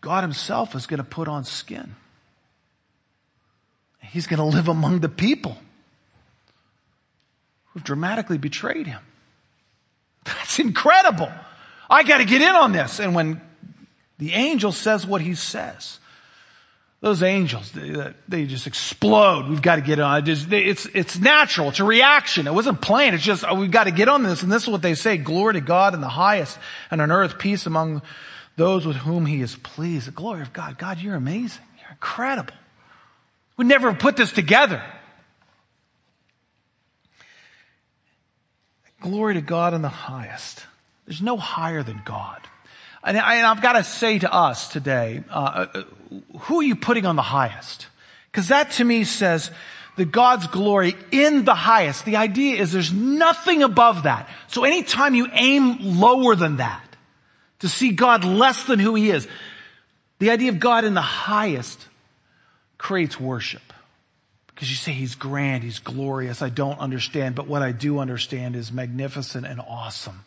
God 0.00 0.24
Himself 0.24 0.74
is 0.74 0.86
going 0.86 0.98
to 0.98 1.04
put 1.04 1.28
on 1.28 1.44
skin. 1.44 1.94
He's 4.00 4.26
going 4.26 4.38
to 4.38 4.44
live 4.44 4.68
among 4.68 5.00
the 5.00 5.08
people 5.08 5.58
who've 7.66 7.84
dramatically 7.84 8.38
betrayed 8.38 8.86
Him. 8.86 9.00
That's 10.24 10.58
incredible. 10.58 11.30
I 11.88 12.02
got 12.02 12.18
to 12.18 12.24
get 12.24 12.42
in 12.42 12.54
on 12.54 12.72
this. 12.72 13.00
And 13.00 13.14
when 13.14 13.40
the 14.18 14.32
angel 14.32 14.72
says 14.72 15.06
what 15.06 15.20
he 15.20 15.34
says, 15.34 15.97
those 17.00 17.22
angels, 17.22 17.70
they, 17.72 18.12
they, 18.26 18.46
just 18.46 18.66
explode. 18.66 19.48
We've 19.48 19.62
got 19.62 19.76
to 19.76 19.82
get 19.82 20.00
on. 20.00 20.28
It's, 20.28 20.46
it's, 20.50 20.86
it's 20.86 21.18
natural. 21.18 21.68
It's 21.68 21.78
a 21.78 21.84
reaction. 21.84 22.48
It 22.48 22.54
wasn't 22.54 22.80
planned. 22.80 23.14
It's 23.14 23.24
just, 23.24 23.44
oh, 23.46 23.54
we've 23.54 23.70
got 23.70 23.84
to 23.84 23.92
get 23.92 24.08
on 24.08 24.24
this. 24.24 24.42
And 24.42 24.50
this 24.50 24.64
is 24.64 24.68
what 24.68 24.82
they 24.82 24.94
say. 24.94 25.16
Glory 25.16 25.54
to 25.54 25.60
God 25.60 25.94
in 25.94 26.00
the 26.00 26.08
highest 26.08 26.58
and 26.90 27.00
on 27.00 27.12
earth 27.12 27.38
peace 27.38 27.66
among 27.66 28.02
those 28.56 28.84
with 28.84 28.96
whom 28.96 29.26
he 29.26 29.40
is 29.40 29.54
pleased. 29.54 30.08
The 30.08 30.12
glory 30.12 30.42
of 30.42 30.52
God. 30.52 30.76
God, 30.76 30.98
you're 30.98 31.14
amazing. 31.14 31.62
You're 31.78 31.90
incredible. 31.92 32.54
We 33.56 33.64
never 33.64 33.94
put 33.94 34.16
this 34.16 34.32
together. 34.32 34.82
Glory 39.00 39.34
to 39.34 39.40
God 39.40 39.74
in 39.74 39.82
the 39.82 39.88
highest. 39.88 40.66
There's 41.06 41.22
no 41.22 41.36
higher 41.36 41.84
than 41.84 42.02
God. 42.04 42.40
And, 43.08 43.16
I, 43.16 43.36
have 43.36 43.62
got 43.62 43.72
to 43.72 43.84
say 43.84 44.18
to 44.18 44.30
us 44.30 44.68
today, 44.68 45.24
uh, 45.30 45.66
uh, 45.72 45.82
who 46.40 46.60
are 46.60 46.62
you 46.62 46.76
putting 46.76 47.06
on 47.06 47.16
the 47.16 47.22
highest? 47.22 47.86
Because 48.30 48.48
that 48.48 48.72
to 48.72 48.84
me 48.84 49.04
says 49.04 49.50
that 49.96 50.12
God's 50.12 50.46
glory 50.48 50.94
in 51.10 51.46
the 51.46 51.54
highest. 51.54 52.04
The 52.04 52.16
idea 52.16 52.60
is 52.60 52.70
there's 52.70 52.92
nothing 52.92 53.62
above 53.62 54.02
that. 54.02 54.28
So 54.48 54.64
anytime 54.64 55.14
you 55.14 55.26
aim 55.32 55.78
lower 55.98 56.34
than 56.34 56.58
that, 56.58 56.84
to 57.60 57.68
see 57.70 57.92
God 57.92 58.26
less 58.26 58.64
than 58.64 58.78
who 58.78 58.94
He 58.94 59.10
is, 59.10 59.26
the 60.18 60.30
idea 60.30 60.50
of 60.50 60.60
God 60.60 60.84
in 60.84 60.92
the 60.92 61.00
highest 61.00 61.88
creates 62.76 63.18
worship. 63.18 63.72
Because 64.48 64.68
you 64.68 64.76
say 64.76 64.92
He's 64.92 65.14
grand, 65.14 65.64
He's 65.64 65.78
glorious, 65.78 66.42
I 66.42 66.50
don't 66.50 66.78
understand, 66.78 67.36
but 67.36 67.46
what 67.46 67.62
I 67.62 67.72
do 67.72 68.00
understand 68.00 68.54
is 68.54 68.70
magnificent 68.70 69.46
and 69.46 69.60
awesome. 69.60 70.24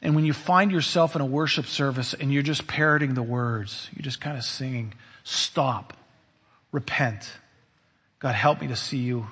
And 0.00 0.14
when 0.14 0.24
you 0.24 0.32
find 0.32 0.70
yourself 0.70 1.16
in 1.16 1.20
a 1.20 1.26
worship 1.26 1.66
service 1.66 2.14
and 2.14 2.32
you're 2.32 2.42
just 2.42 2.66
parroting 2.66 3.14
the 3.14 3.22
words, 3.22 3.88
you're 3.94 4.04
just 4.04 4.20
kind 4.20 4.36
of 4.36 4.44
singing, 4.44 4.94
stop, 5.24 5.92
repent. 6.70 7.32
God, 8.20 8.34
help 8.34 8.60
me 8.60 8.68
to 8.68 8.76
see 8.76 8.98
you 8.98 9.26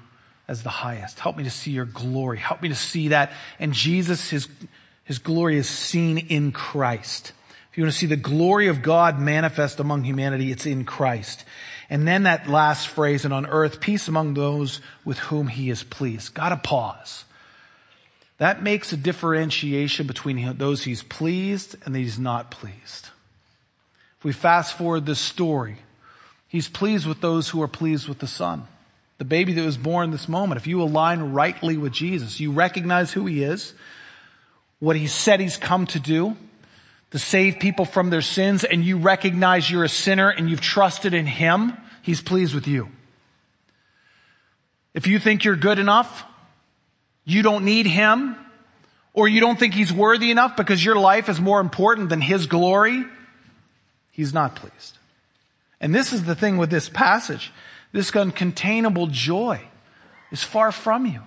as 0.49 0.63
the 0.63 0.71
highest. 0.71 1.21
Help 1.21 1.37
me 1.37 1.45
to 1.45 1.51
see 1.51 1.71
your 1.71 1.85
glory. 1.85 2.39
Help 2.39 2.63
me 2.63 2.69
to 2.69 2.75
see 2.75 3.09
that. 3.09 3.33
And 3.59 3.73
Jesus, 3.73 4.31
his, 4.31 4.49
his 5.05 5.19
glory 5.19 5.57
is 5.57 5.69
seen 5.69 6.19
in 6.19 6.53
Christ. 6.53 7.33
If 7.71 7.79
you 7.79 7.85
want 7.85 7.93
to 7.93 7.99
see 7.99 8.07
the 8.07 8.17
glory 8.17 8.69
of 8.69 8.83
God 8.83 9.21
manifest 9.21 9.81
among 9.81 10.05
humanity, 10.05 10.51
it's 10.51 10.67
in 10.67 10.85
Christ. 10.85 11.45
And 11.91 12.09
then 12.09 12.25
that 12.25 12.49
last 12.49 12.89
phrase, 12.89 13.25
and 13.25 13.33
on 13.33 13.47
earth, 13.47 13.81
peace 13.81 14.09
among 14.09 14.35
those 14.35 14.81
with 15.05 15.19
whom 15.19 15.47
he 15.47 15.71
is 15.71 15.85
pleased. 15.85 16.35
Gotta 16.35 16.57
pause. 16.57 17.25
That 18.39 18.63
makes 18.63 18.93
a 18.93 18.97
differentiation 18.97 20.07
between 20.07 20.59
those 20.59 20.85
he's 20.85 21.03
pleased 21.03 21.77
and 21.85 21.97
he's 21.97 22.19
not 22.19 22.51
pleased. 22.51 23.11
If 24.19 24.25
we 24.25 24.33
fast 24.33 24.77
forward 24.77 25.07
this 25.07 25.19
story, 25.19 25.77
he's 26.49 26.69
pleased 26.69 27.07
with 27.07 27.21
those 27.21 27.49
who 27.49 27.63
are 27.63 27.69
pleased 27.69 28.09
with 28.09 28.19
the 28.19 28.27
Son. 28.27 28.67
The 29.19 29.25
baby 29.25 29.55
that 29.55 29.65
was 29.65 29.79
born 29.79 30.11
this 30.11 30.29
moment, 30.29 30.61
if 30.61 30.67
you 30.67 30.83
align 30.83 31.33
rightly 31.33 31.79
with 31.79 31.93
Jesus, 31.93 32.39
you 32.39 32.53
recognize 32.53 33.13
who 33.13 33.25
he 33.25 33.43
is, 33.43 33.73
what 34.79 34.97
he 34.97 35.07
said 35.07 35.41
he's 35.41 35.57
come 35.57 35.87
to 35.87 36.01
do, 36.01 36.37
to 37.13 37.19
save 37.19 37.59
people 37.59 37.87
from 37.87 38.11
their 38.11 38.21
sins, 38.21 38.65
and 38.65 38.85
you 38.85 38.99
recognize 38.99 39.71
you're 39.71 39.85
a 39.85 39.89
sinner 39.89 40.29
and 40.29 40.51
you've 40.51 40.61
trusted 40.61 41.15
in 41.15 41.25
him, 41.25 41.73
he's 42.03 42.21
pleased 42.21 42.55
with 42.55 42.67
you. 42.67 42.89
If 44.93 45.07
you 45.07 45.19
think 45.19 45.45
you're 45.45 45.57
good 45.57 45.79
enough, 45.79 46.25
you 47.27 47.43
don't 47.43 47.65
need 47.65 47.87
him, 47.87 48.37
or 49.13 49.29
you 49.29 49.41
don't 49.41 49.59
think 49.59 49.75
he's 49.75 49.93
worthy 49.93 50.31
enough 50.31 50.57
because 50.57 50.83
your 50.83 50.97
life 50.97 51.29
is 51.29 51.41
more 51.41 51.61
important 51.61 52.09
than 52.09 52.21
his 52.21 52.47
glory, 52.47 53.05
he's 54.13 54.33
not 54.33 54.55
pleased. 54.57 54.97
And 55.81 55.95
this 55.95 56.13
is 56.13 56.25
the 56.25 56.35
thing 56.35 56.57
with 56.57 56.71
this 56.71 56.89
passage. 56.89 57.53
This 57.93 58.11
uncontainable 58.13 59.11
joy 59.11 59.61
is 60.31 60.43
far 60.43 60.73
from 60.73 61.05
you. 61.05 61.21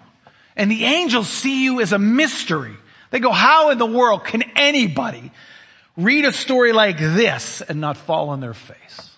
And 0.56 0.72
the 0.72 0.86
angels 0.86 1.28
see 1.28 1.64
you 1.64 1.82
as 1.82 1.94
a 1.94 2.00
mystery. 2.00 2.76
They 3.12 3.20
go, 3.20 3.32
how 3.32 3.72
in 3.72 3.78
the 3.78 3.86
world 3.86 4.24
can 4.24 4.44
anybody 4.56 5.32
read 5.98 6.26
a 6.26 6.32
story 6.32 6.74
like 6.74 6.98
this 6.98 7.62
and 7.62 7.82
not 7.82 7.98
fall 7.98 8.30
on 8.30 8.40
their 8.40 8.54
face? 8.54 9.10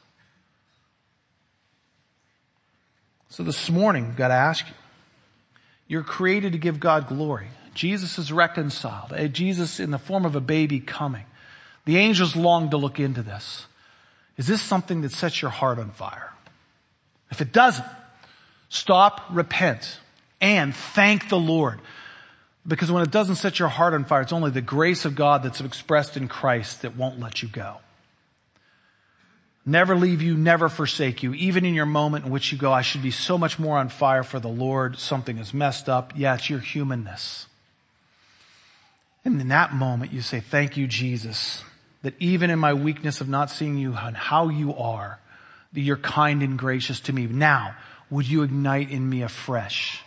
So 3.30 3.44
this 3.44 3.70
morning, 3.70 4.08
I've 4.08 4.18
got 4.18 4.28
to 4.30 4.34
ask 4.34 4.68
you, 4.68 4.74
you're 5.92 6.04
created 6.04 6.54
to 6.54 6.58
give 6.58 6.80
God 6.80 7.10
glory. 7.10 7.48
Jesus 7.74 8.18
is 8.18 8.32
reconciled. 8.32 9.12
Eh, 9.12 9.28
Jesus 9.28 9.78
in 9.78 9.92
the 9.92 9.98
form 9.98 10.24
of 10.24 10.38
a 10.38 10.40
baby 10.40 10.80
coming. 10.80 11.26
The 11.84 11.98
angels 11.98 12.34
long 12.34 12.70
to 12.70 12.78
look 12.78 12.98
into 12.98 13.22
this. 13.22 13.66
Is 14.38 14.48
this 14.48 14.62
something 14.62 15.02
that 15.02 15.12
sets 15.12 15.42
your 15.42 15.52
heart 15.52 15.80
on 15.80 15.92
fire? 15.92 16.32
If 17.30 17.42
it 17.42 17.52
doesn't, 17.52 17.86
stop, 18.70 19.26
repent, 19.32 20.00
and 20.40 20.74
thank 20.74 21.28
the 21.28 21.38
Lord 21.38 21.82
Because 22.66 22.90
when 22.90 23.04
it 23.04 23.12
doesn't 23.12 23.36
set 23.36 23.60
your 23.60 23.68
heart 23.68 23.94
on 23.94 24.06
fire, 24.06 24.22
it's 24.22 24.32
only 24.32 24.52
the 24.52 24.62
grace 24.62 25.04
of 25.04 25.16
God 25.16 25.44
that's 25.44 25.60
expressed 25.60 26.16
in 26.16 26.30
Christ 26.30 26.84
that 26.84 26.96
won't 26.96 27.20
let 27.20 27.42
you 27.42 27.50
go. 27.50 27.80
Never 29.66 29.96
leave 29.96 30.22
you, 30.22 30.36
never 30.36 30.70
forsake 30.70 31.22
you. 31.22 31.34
Even 31.34 31.66
in 31.66 31.76
your 31.76 31.86
moment 31.86 32.26
in 32.26 32.32
which 32.32 32.52
you 32.52 32.58
go, 32.58 32.72
I 32.74 32.82
should 32.82 33.04
be 33.04 33.12
so 33.12 33.38
much 33.38 33.60
more 33.60 33.78
on 33.78 33.90
fire 33.90 34.24
for 34.24 34.40
the 34.40 34.50
Lord. 34.50 34.98
Something 34.98 35.38
is 35.38 35.54
messed 35.54 35.88
up. 35.88 36.14
Yeah, 36.16 36.34
it's 36.36 36.50
your 36.50 36.60
humanness. 36.60 37.46
And 39.24 39.40
in 39.40 39.50
that 39.50 39.74
moment, 39.74 40.14
you 40.14 40.22
say, 40.22 40.40
thank 40.40 40.78
you, 40.78 40.88
Jesus, 40.88 41.64
that 42.02 42.16
even 42.20 42.50
in 42.50 42.58
my 42.58 42.74
weakness 42.74 43.22
of 43.22 43.30
not 43.30 43.52
seeing 43.52 43.78
you 43.78 43.94
and 43.96 44.18
how 44.18 44.50
you 44.50 44.76
are, 44.76 45.20
that 45.74 45.82
you're 45.82 45.96
kind 45.96 46.42
and 46.42 46.58
gracious 46.58 47.00
to 47.02 47.14
me. 47.14 47.28
Now, 47.28 47.76
would 48.10 48.28
you 48.28 48.42
ignite 48.42 48.90
in 48.90 49.08
me 49.08 49.22
afresh 49.22 50.02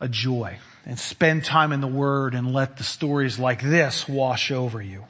a 0.00 0.08
joy 0.08 0.58
and 0.84 0.98
spend 0.98 1.44
time 1.44 1.72
in 1.72 1.80
the 1.80 1.86
Word 1.86 2.34
and 2.34 2.52
let 2.52 2.76
the 2.76 2.84
stories 2.84 3.38
like 3.38 3.62
this 3.62 4.06
wash 4.06 4.50
over 4.50 4.82
you? 4.82 5.06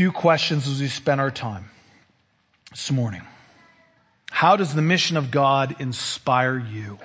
Few 0.00 0.12
questions 0.12 0.66
as 0.66 0.80
we 0.80 0.88
spend 0.88 1.20
our 1.20 1.30
time 1.30 1.68
this 2.70 2.90
morning. 2.90 3.20
How 4.30 4.56
does 4.56 4.74
the 4.74 4.80
mission 4.80 5.18
of 5.18 5.30
God 5.30 5.76
inspire 5.78 6.56
you? 6.58 6.98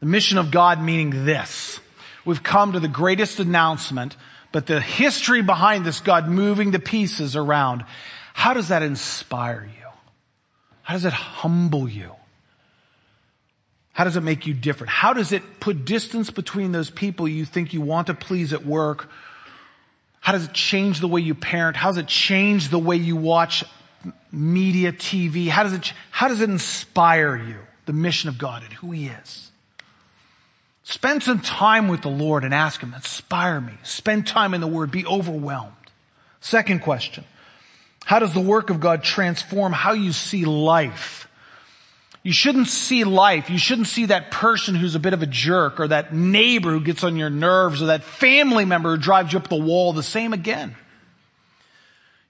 The 0.00 0.06
mission 0.06 0.38
of 0.38 0.50
God 0.50 0.82
meaning 0.82 1.26
this. 1.26 1.78
We've 2.24 2.42
come 2.42 2.72
to 2.72 2.80
the 2.80 2.88
greatest 2.88 3.38
announcement, 3.38 4.16
but 4.50 4.64
the 4.64 4.80
history 4.80 5.42
behind 5.42 5.84
this 5.84 6.00
God 6.00 6.26
moving 6.26 6.70
the 6.70 6.78
pieces 6.78 7.36
around. 7.36 7.84
How 8.32 8.54
does 8.54 8.68
that 8.68 8.82
inspire 8.82 9.68
you? 9.78 9.88
How 10.84 10.94
does 10.94 11.04
it 11.04 11.12
humble 11.12 11.86
you? 11.86 12.12
How 13.92 14.04
does 14.04 14.16
it 14.16 14.22
make 14.22 14.46
you 14.46 14.54
different? 14.54 14.90
How 14.90 15.12
does 15.12 15.32
it 15.32 15.60
put 15.60 15.84
distance 15.84 16.30
between 16.30 16.72
those 16.72 16.88
people 16.88 17.28
you 17.28 17.44
think 17.44 17.74
you 17.74 17.82
want 17.82 18.06
to 18.06 18.14
please 18.14 18.54
at 18.54 18.64
work 18.64 19.10
how 20.26 20.32
does 20.32 20.46
it 20.46 20.52
change 20.52 20.98
the 20.98 21.06
way 21.06 21.20
you 21.20 21.36
parent? 21.36 21.76
How 21.76 21.90
does 21.90 21.98
it 21.98 22.08
change 22.08 22.70
the 22.70 22.80
way 22.80 22.96
you 22.96 23.14
watch 23.14 23.62
media, 24.32 24.90
TV? 24.90 25.46
How 25.46 25.62
does 25.62 25.72
it, 25.72 25.92
how 26.10 26.26
does 26.26 26.40
it 26.40 26.50
inspire 26.50 27.36
you? 27.36 27.58
The 27.84 27.92
mission 27.92 28.28
of 28.28 28.36
God 28.36 28.64
and 28.64 28.72
who 28.72 28.90
He 28.90 29.06
is. 29.06 29.52
Spend 30.82 31.22
some 31.22 31.38
time 31.38 31.86
with 31.86 32.02
the 32.02 32.08
Lord 32.08 32.42
and 32.42 32.52
ask 32.52 32.80
Him, 32.80 32.92
inspire 32.92 33.60
me. 33.60 33.74
Spend 33.84 34.26
time 34.26 34.52
in 34.52 34.60
the 34.60 34.66
Word. 34.66 34.90
Be 34.90 35.06
overwhelmed. 35.06 35.72
Second 36.40 36.80
question. 36.80 37.22
How 38.04 38.18
does 38.18 38.34
the 38.34 38.40
work 38.40 38.70
of 38.70 38.80
God 38.80 39.04
transform 39.04 39.72
how 39.72 39.92
you 39.92 40.10
see 40.10 40.44
life? 40.44 41.25
You 42.26 42.32
shouldn't 42.32 42.66
see 42.66 43.04
life. 43.04 43.50
You 43.50 43.56
shouldn't 43.56 43.86
see 43.86 44.06
that 44.06 44.32
person 44.32 44.74
who's 44.74 44.96
a 44.96 44.98
bit 44.98 45.12
of 45.12 45.22
a 45.22 45.26
jerk 45.26 45.78
or 45.78 45.86
that 45.86 46.12
neighbor 46.12 46.72
who 46.72 46.80
gets 46.80 47.04
on 47.04 47.14
your 47.14 47.30
nerves 47.30 47.80
or 47.80 47.86
that 47.86 48.02
family 48.02 48.64
member 48.64 48.96
who 48.96 49.00
drives 49.00 49.32
you 49.32 49.38
up 49.38 49.46
the 49.46 49.54
wall 49.54 49.92
the 49.92 50.02
same 50.02 50.32
again. 50.32 50.74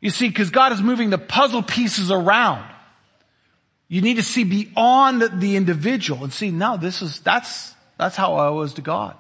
You 0.03 0.11
see, 0.11 0.29
because 0.29 0.51
God 0.51 0.73
is 0.73 0.83
moving 0.83 1.09
the 1.09 1.17
puzzle 1.17 1.63
pieces 1.63 2.11
around. 2.11 2.71
You 3.89 4.03
need 4.03 4.17
to 4.17 4.23
see 4.23 4.45
beyond 4.45 5.41
the 5.41 5.57
individual 5.57 6.25
and 6.25 6.31
see, 6.31 6.51
no, 6.51 6.77
this 6.77 7.01
is, 7.01 7.21
that's, 7.21 7.73
that's 7.97 8.17
how 8.17 8.35
I 8.35 8.51
was 8.51 8.75
to 8.75 8.83
God. 8.83 9.17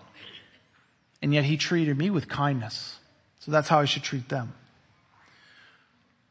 And 1.23 1.33
yet 1.33 1.45
he 1.45 1.57
treated 1.57 1.97
me 1.97 2.11
with 2.11 2.29
kindness. 2.29 2.99
So 3.39 3.51
that's 3.51 3.71
how 3.71 3.81
I 3.81 3.87
should 3.87 4.03
treat 4.03 4.29
them. 4.29 4.53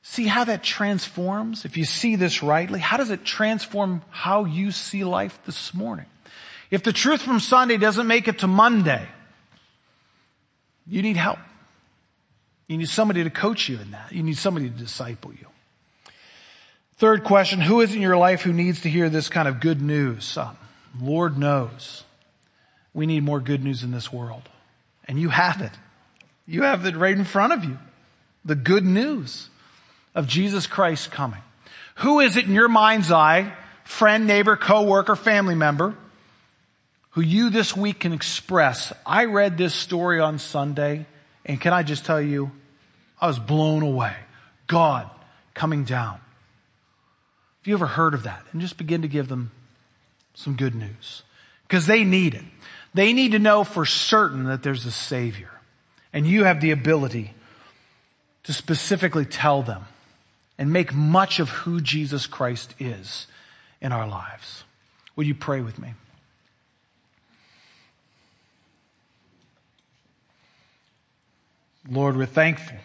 See 0.08 0.28
how 0.28 0.44
that 0.44 0.62
transforms? 0.62 1.66
If 1.66 1.78
you 1.78 1.84
see 1.84 2.16
this 2.16 2.44
rightly, 2.44 2.80
how 2.80 2.98
does 2.98 3.10
it 3.10 3.26
transform 3.26 4.04
how 4.12 4.46
you 4.46 4.70
see 4.70 5.04
life 5.04 5.40
this 5.48 5.74
morning? 5.74 6.06
If 6.70 6.84
the 6.84 6.94
truth 6.94 7.24
from 7.24 7.40
Sunday 7.40 7.78
doesn't 7.78 8.06
make 8.06 8.28
it 8.28 8.40
to 8.40 8.48
Monday, 8.48 9.08
you 10.86 11.02
need 11.02 11.18
help. 11.18 11.40
You 12.68 12.78
need 12.78 12.88
somebody 12.88 13.24
to 13.24 13.32
coach 13.32 13.68
you 13.68 13.80
in 13.80 13.92
that. 13.92 14.12
You 14.12 14.22
need 14.22 14.38
somebody 14.38 14.70
to 14.70 14.76
disciple 14.78 15.34
you. 15.34 15.48
Third 16.98 17.24
question, 17.24 17.60
who 17.60 17.82
is 17.82 17.96
in 17.96 18.02
your 18.02 18.16
life 18.16 18.44
who 18.44 18.54
needs 18.54 18.82
to 18.82 18.90
hear 18.92 19.10
this 19.10 19.28
kind 19.28 19.48
of 19.48 19.60
good 19.60 19.82
news? 19.82 20.38
Um, 20.38 20.56
Lord 21.02 21.36
knows 21.36 22.04
we 22.94 23.08
need 23.08 23.24
more 23.24 23.40
good 23.40 23.64
news 23.64 23.82
in 23.82 23.90
this 23.90 24.14
world. 24.14 24.44
And 25.08 25.20
you 25.20 25.30
have 25.30 25.62
it. 25.62 25.74
You 26.46 26.62
have 26.62 26.86
it 26.86 26.96
right 26.96 27.18
in 27.18 27.26
front 27.26 27.54
of 27.54 27.64
you. 27.64 27.80
The 28.46 28.56
good 28.56 28.86
news 28.86 29.50
of 30.16 30.28
Jesus 30.28 30.66
Christ 30.66 31.12
coming. 31.12 31.42
Who 31.96 32.20
is 32.22 32.38
it 32.38 32.46
in 32.46 32.54
your 32.54 32.70
mind's 32.70 33.12
eye, 33.12 33.54
friend, 33.84 34.26
neighbor, 34.26 34.56
coworker, 34.56 35.16
family 35.16 35.56
member, 35.56 35.96
who 37.12 37.22
you 37.22 37.50
this 37.50 37.76
week 37.76 38.00
can 38.00 38.12
express, 38.12 38.92
I 39.06 39.26
read 39.26 39.58
this 39.58 39.74
story 39.74 40.20
on 40.20 40.40
Sunday, 40.40 41.06
and 41.46 41.62
can 41.62 41.72
I 41.72 41.84
just 41.84 42.06
tell 42.06 42.20
you, 42.20 42.52
I 43.22 43.28
was 43.28 43.40
blown 43.40 43.84
away. 43.84 44.16
God 44.68 45.10
coming 45.54 45.84
down. 45.84 46.14
Have 46.16 47.68
you 47.68 47.74
ever 47.76 47.86
heard 47.86 48.14
of 48.14 48.24
that? 48.24 48.44
And 48.52 48.62
just 48.62 48.78
begin 48.78 49.02
to 49.04 49.08
give 49.08 49.30
them 49.30 49.52
some 50.34 50.56
good 50.56 50.76
news. 50.76 51.24
Because 51.68 51.88
they 51.88 52.04
need 52.04 52.34
it. 52.34 52.44
They 52.94 53.14
need 53.14 53.32
to 53.32 53.40
know 53.40 53.64
for 53.64 53.86
certain 53.86 54.46
that 54.46 54.62
there's 54.62 54.86
a 54.86 54.92
Savior. 54.92 55.52
And 56.12 56.28
you 56.28 56.44
have 56.44 56.62
the 56.62 56.72
ability 56.72 57.34
to 58.44 58.54
specifically 58.54 59.26
tell 59.26 59.62
them 59.62 59.86
and 60.58 60.72
make 60.72 60.94
much 60.94 61.40
of 61.40 61.50
who 61.50 61.82
Jesus 61.82 62.28
Christ 62.28 62.74
is 62.80 63.28
in 63.82 63.92
our 63.92 64.08
lives. 64.08 64.64
Will 65.16 65.26
you 65.26 65.36
pray 65.36 65.62
with 65.62 65.80
me? 65.80 65.94
Lord, 71.90 72.18
we're 72.18 72.26
thankful. 72.26 72.78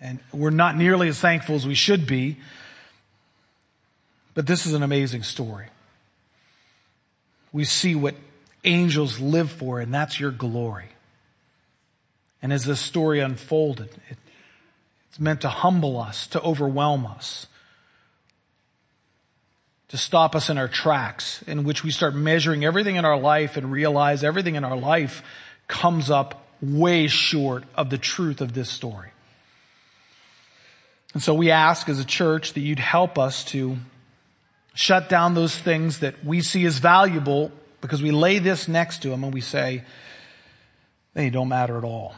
And 0.00 0.18
we're 0.32 0.50
not 0.50 0.76
nearly 0.76 1.08
as 1.08 1.18
thankful 1.18 1.54
as 1.54 1.66
we 1.66 1.74
should 1.74 2.06
be. 2.06 2.38
But 4.34 4.46
this 4.46 4.66
is 4.66 4.74
an 4.74 4.82
amazing 4.82 5.22
story. 5.22 5.68
We 7.52 7.64
see 7.64 7.94
what 7.94 8.16
angels 8.64 9.20
live 9.20 9.50
for, 9.50 9.80
and 9.80 9.94
that's 9.94 10.18
your 10.18 10.32
glory. 10.32 10.88
And 12.42 12.52
as 12.52 12.64
this 12.64 12.80
story 12.80 13.20
unfolded, 13.20 13.90
it 14.10 14.18
it's 15.14 15.20
meant 15.20 15.42
to 15.42 15.48
humble 15.48 16.00
us, 16.00 16.26
to 16.26 16.42
overwhelm 16.42 17.06
us, 17.06 17.46
to 19.86 19.96
stop 19.96 20.34
us 20.34 20.50
in 20.50 20.58
our 20.58 20.66
tracks, 20.66 21.40
in 21.42 21.62
which 21.62 21.84
we 21.84 21.92
start 21.92 22.16
measuring 22.16 22.64
everything 22.64 22.96
in 22.96 23.04
our 23.04 23.16
life 23.16 23.56
and 23.56 23.70
realize 23.70 24.24
everything 24.24 24.56
in 24.56 24.64
our 24.64 24.76
life 24.76 25.22
comes 25.68 26.10
up 26.10 26.44
way 26.60 27.06
short 27.06 27.62
of 27.76 27.90
the 27.90 27.96
truth 27.96 28.40
of 28.40 28.54
this 28.54 28.68
story. 28.68 29.10
And 31.12 31.22
so 31.22 31.32
we 31.32 31.52
ask 31.52 31.88
as 31.88 32.00
a 32.00 32.04
church 32.04 32.54
that 32.54 32.60
you'd 32.62 32.80
help 32.80 33.16
us 33.16 33.44
to 33.44 33.76
shut 34.74 35.08
down 35.08 35.34
those 35.34 35.56
things 35.56 36.00
that 36.00 36.24
we 36.24 36.40
see 36.40 36.64
as 36.64 36.78
valuable 36.78 37.52
because 37.80 38.02
we 38.02 38.10
lay 38.10 38.40
this 38.40 38.66
next 38.66 39.02
to 39.02 39.10
them 39.10 39.22
and 39.22 39.32
we 39.32 39.42
say, 39.42 39.84
they 41.12 41.30
don't 41.30 41.48
matter 41.48 41.78
at 41.78 41.84
all. 41.84 42.16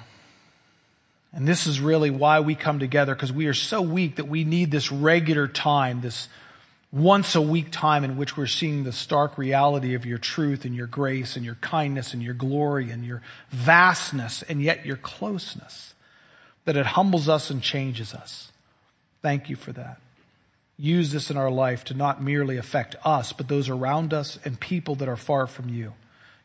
And 1.32 1.46
this 1.46 1.66
is 1.66 1.80
really 1.80 2.10
why 2.10 2.40
we 2.40 2.54
come 2.54 2.78
together 2.78 3.14
because 3.14 3.32
we 3.32 3.46
are 3.46 3.54
so 3.54 3.82
weak 3.82 4.16
that 4.16 4.28
we 4.28 4.44
need 4.44 4.70
this 4.70 4.90
regular 4.90 5.46
time, 5.46 6.00
this 6.00 6.28
once 6.92 7.34
a 7.34 7.40
week 7.40 7.70
time 7.70 8.04
in 8.04 8.16
which 8.16 8.36
we're 8.36 8.46
seeing 8.46 8.84
the 8.84 8.92
stark 8.92 9.36
reality 9.36 9.94
of 9.94 10.06
your 10.06 10.18
truth 10.18 10.64
and 10.64 10.74
your 10.74 10.86
grace 10.86 11.36
and 11.36 11.44
your 11.44 11.56
kindness 11.56 12.14
and 12.14 12.22
your 12.22 12.34
glory 12.34 12.90
and 12.90 13.04
your 13.04 13.20
vastness 13.50 14.42
and 14.42 14.62
yet 14.62 14.86
your 14.86 14.96
closeness. 14.96 15.94
That 16.64 16.76
it 16.76 16.86
humbles 16.86 17.28
us 17.28 17.50
and 17.50 17.62
changes 17.62 18.14
us. 18.14 18.50
Thank 19.22 19.50
you 19.50 19.56
for 19.56 19.72
that. 19.72 20.00
Use 20.78 21.12
this 21.12 21.30
in 21.30 21.36
our 21.36 21.50
life 21.50 21.84
to 21.84 21.94
not 21.94 22.22
merely 22.22 22.56
affect 22.56 22.96
us, 23.04 23.32
but 23.32 23.48
those 23.48 23.68
around 23.68 24.12
us 24.12 24.38
and 24.44 24.58
people 24.58 24.94
that 24.96 25.08
are 25.08 25.16
far 25.16 25.46
from 25.46 25.68
you. 25.68 25.94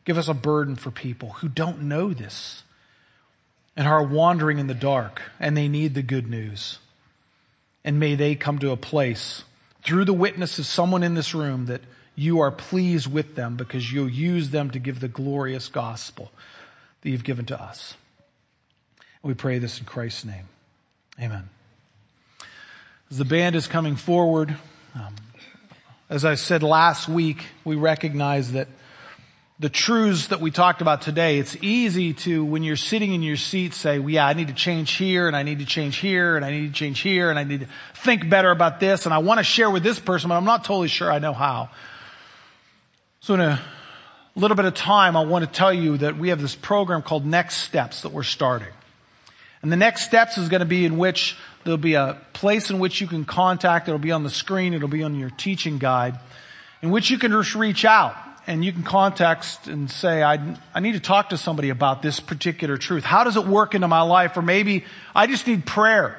Give 0.04 0.18
us 0.18 0.28
a 0.28 0.34
burden 0.34 0.76
for 0.76 0.90
people 0.90 1.30
who 1.30 1.48
don't 1.48 1.82
know 1.82 2.12
this 2.12 2.62
and 3.76 3.88
are 3.88 4.02
wandering 4.02 4.58
in 4.58 4.66
the 4.66 4.74
dark 4.74 5.22
and 5.40 5.56
they 5.56 5.68
need 5.68 5.94
the 5.94 6.02
good 6.02 6.28
news. 6.28 6.78
And 7.84 7.98
may 7.98 8.14
they 8.14 8.34
come 8.34 8.58
to 8.60 8.70
a 8.70 8.76
place 8.76 9.44
through 9.82 10.04
the 10.04 10.12
witness 10.12 10.58
of 10.58 10.66
someone 10.66 11.02
in 11.02 11.14
this 11.14 11.34
room 11.34 11.66
that 11.66 11.80
you 12.14 12.40
are 12.40 12.50
pleased 12.50 13.12
with 13.12 13.34
them 13.34 13.56
because 13.56 13.92
you'll 13.92 14.08
use 14.08 14.50
them 14.50 14.70
to 14.70 14.78
give 14.78 15.00
the 15.00 15.08
glorious 15.08 15.68
gospel 15.68 16.30
that 17.00 17.10
you've 17.10 17.24
given 17.24 17.46
to 17.46 17.60
us. 17.60 17.94
We 19.22 19.34
pray 19.34 19.58
this 19.58 19.78
in 19.78 19.84
Christ's 19.84 20.24
name. 20.24 20.44
Amen. 21.20 21.48
As 23.10 23.18
the 23.18 23.24
band 23.24 23.56
is 23.56 23.66
coming 23.66 23.96
forward, 23.96 24.56
um, 24.94 25.14
as 26.10 26.24
I 26.24 26.34
said 26.34 26.62
last 26.62 27.08
week, 27.08 27.46
we 27.64 27.76
recognize 27.76 28.52
that 28.52 28.68
the 29.62 29.68
truths 29.68 30.26
that 30.26 30.40
we 30.40 30.50
talked 30.50 30.80
about 30.80 31.02
today, 31.02 31.38
it's 31.38 31.56
easy 31.62 32.14
to, 32.14 32.44
when 32.44 32.64
you're 32.64 32.74
sitting 32.74 33.14
in 33.14 33.22
your 33.22 33.36
seat, 33.36 33.74
say, 33.74 34.00
well, 34.00 34.10
yeah, 34.10 34.26
I 34.26 34.32
need 34.32 34.48
to 34.48 34.54
change 34.54 34.90
here 34.94 35.28
and 35.28 35.36
I 35.36 35.44
need 35.44 35.60
to 35.60 35.64
change 35.64 35.98
here 35.98 36.34
and 36.34 36.44
I 36.44 36.50
need 36.50 36.66
to 36.66 36.72
change 36.72 36.98
here 36.98 37.30
and 37.30 37.38
I 37.38 37.44
need 37.44 37.60
to 37.60 37.66
think 37.94 38.28
better 38.28 38.50
about 38.50 38.80
this 38.80 39.06
and 39.06 39.14
I 39.14 39.18
want 39.18 39.38
to 39.38 39.44
share 39.44 39.70
with 39.70 39.84
this 39.84 40.00
person, 40.00 40.30
but 40.30 40.34
I'm 40.34 40.44
not 40.44 40.64
totally 40.64 40.88
sure 40.88 41.12
I 41.12 41.20
know 41.20 41.32
how. 41.32 41.70
So 43.20 43.34
in 43.34 43.40
a 43.40 43.60
little 44.34 44.56
bit 44.56 44.64
of 44.64 44.74
time, 44.74 45.16
I 45.16 45.24
want 45.24 45.44
to 45.44 45.50
tell 45.50 45.72
you 45.72 45.96
that 45.98 46.18
we 46.18 46.30
have 46.30 46.42
this 46.42 46.56
program 46.56 47.00
called 47.00 47.24
Next 47.24 47.58
Steps 47.58 48.02
that 48.02 48.10
we're 48.10 48.24
starting. 48.24 48.72
And 49.62 49.70
the 49.70 49.76
next 49.76 50.02
steps 50.02 50.38
is 50.38 50.48
going 50.48 50.58
to 50.58 50.66
be 50.66 50.84
in 50.84 50.98
which 50.98 51.36
there'll 51.62 51.78
be 51.78 51.94
a 51.94 52.20
place 52.32 52.68
in 52.68 52.80
which 52.80 53.00
you 53.00 53.06
can 53.06 53.24
contact. 53.24 53.86
It'll 53.86 54.00
be 54.00 54.10
on 54.10 54.24
the 54.24 54.30
screen. 54.30 54.74
It'll 54.74 54.88
be 54.88 55.04
on 55.04 55.14
your 55.14 55.30
teaching 55.30 55.78
guide 55.78 56.18
in 56.82 56.90
which 56.90 57.12
you 57.12 57.18
can 57.18 57.30
just 57.30 57.54
reach 57.54 57.84
out 57.84 58.16
and 58.46 58.64
you 58.64 58.72
can 58.72 58.82
contact 58.82 59.66
and 59.66 59.90
say, 59.90 60.22
I, 60.22 60.56
I 60.74 60.80
need 60.80 60.92
to 60.92 61.00
talk 61.00 61.30
to 61.30 61.38
somebody 61.38 61.70
about 61.70 62.02
this 62.02 62.20
particular 62.20 62.76
truth. 62.76 63.04
How 63.04 63.24
does 63.24 63.36
it 63.36 63.46
work 63.46 63.74
into 63.74 63.88
my 63.88 64.02
life? 64.02 64.36
Or 64.36 64.42
maybe 64.42 64.84
I 65.14 65.26
just 65.26 65.46
need 65.46 65.64
prayer 65.64 66.18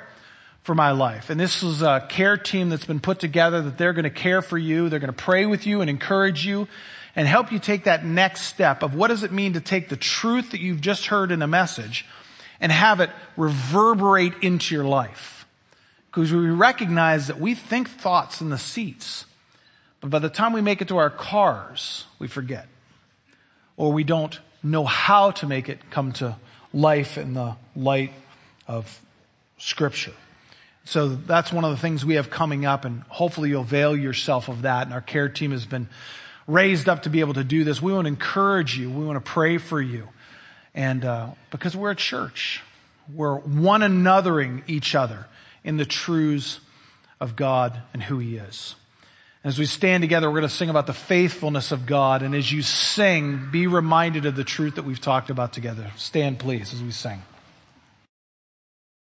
for 0.63 0.73
my 0.73 0.91
life. 0.91 1.29
And 1.29 1.39
this 1.39 1.61
is 1.61 1.81
a 1.81 2.05
care 2.09 2.37
team 2.37 2.69
that's 2.69 2.85
been 2.85 3.01
put 3.01 3.19
together 3.19 3.61
that 3.61 3.77
they're 3.77 3.93
going 3.93 4.03
to 4.03 4.09
care 4.09 4.41
for 4.41 4.57
you. 4.57 4.89
They're 4.89 4.99
going 4.99 5.13
to 5.13 5.13
pray 5.13 5.45
with 5.45 5.67
you 5.67 5.81
and 5.81 5.89
encourage 5.89 6.45
you 6.45 6.67
and 7.15 7.27
help 7.27 7.51
you 7.51 7.59
take 7.59 7.83
that 7.83 8.05
next 8.05 8.43
step 8.43 8.81
of 8.81 8.95
what 8.95 9.09
does 9.09 9.23
it 9.23 9.31
mean 9.31 9.53
to 9.53 9.61
take 9.61 9.89
the 9.89 9.97
truth 9.97 10.51
that 10.51 10.61
you've 10.61 10.81
just 10.81 11.07
heard 11.07 11.31
in 11.31 11.41
a 11.41 11.47
message 11.47 12.05
and 12.59 12.71
have 12.71 13.01
it 13.01 13.09
reverberate 13.35 14.33
into 14.41 14.73
your 14.73 14.85
life. 14.85 15.45
Because 16.09 16.31
we 16.31 16.49
recognize 16.49 17.27
that 17.27 17.39
we 17.39 17.55
think 17.55 17.89
thoughts 17.89 18.39
in 18.39 18.49
the 18.49 18.57
seats, 18.57 19.25
but 20.03 20.09
by 20.09 20.19
the 20.19 20.29
time 20.29 20.51
we 20.51 20.59
make 20.59 20.81
it 20.81 20.89
to 20.89 20.97
our 20.97 21.09
cars, 21.09 22.03
we 22.19 22.27
forget. 22.27 22.67
Or 23.77 23.93
we 23.93 24.03
don't 24.03 24.37
know 24.61 24.83
how 24.83 25.31
to 25.31 25.47
make 25.47 25.69
it 25.69 25.79
come 25.91 26.11
to 26.13 26.35
life 26.73 27.17
in 27.17 27.33
the 27.33 27.55
light 27.73 28.11
of 28.67 28.99
Scripture. 29.57 30.11
So 30.83 31.07
that's 31.07 31.53
one 31.53 31.63
of 31.63 31.71
the 31.71 31.77
things 31.77 32.03
we 32.03 32.15
have 32.15 32.29
coming 32.29 32.65
up, 32.65 32.83
and 32.83 33.03
hopefully 33.03 33.47
you'll 33.47 33.61
avail 33.61 33.95
yourself 33.95 34.49
of 34.49 34.63
that. 34.63 34.87
And 34.87 34.93
our 34.93 34.99
care 34.99 35.29
team 35.29 35.51
has 35.51 35.65
been 35.65 35.87
raised 36.47 36.89
up 36.89 37.03
to 37.03 37.09
be 37.09 37.21
able 37.21 37.35
to 37.35 37.45
do 37.45 37.63
this. 37.63 37.81
We 37.81 37.93
want 37.93 38.03
to 38.03 38.09
encourage 38.09 38.77
you. 38.77 38.89
We 38.89 39.05
want 39.05 39.23
to 39.23 39.31
pray 39.31 39.57
for 39.57 39.81
you. 39.81 40.09
And 40.75 41.05
uh, 41.05 41.29
because 41.49 41.77
we're 41.77 41.91
a 41.91 41.95
church, 41.95 42.61
we're 43.13 43.37
one 43.37 43.79
anothering 43.79 44.63
each 44.67 44.95
other 44.95 45.27
in 45.63 45.77
the 45.77 45.85
truths 45.85 46.59
of 47.21 47.37
God 47.37 47.81
and 47.93 48.03
who 48.03 48.19
He 48.19 48.35
is. 48.35 48.75
As 49.45 49.59
we 49.59 49.65
stand 49.65 50.01
together, 50.01 50.29
we're 50.29 50.39
going 50.39 50.49
to 50.49 50.55
sing 50.55 50.69
about 50.69 50.87
the 50.87 50.93
faithfulness 50.93 51.73
of 51.73 51.85
God. 51.85 52.21
And 52.21 52.33
as 52.33 52.49
you 52.49 52.61
sing, 52.61 53.49
be 53.51 53.67
reminded 53.67 54.25
of 54.25 54.37
the 54.37 54.45
truth 54.45 54.75
that 54.75 54.85
we've 54.85 55.01
talked 55.01 55.29
about 55.29 55.51
together. 55.51 55.91
Stand, 55.97 56.39
please, 56.39 56.73
as 56.73 56.81
we 56.81 56.91
sing. 56.91 57.21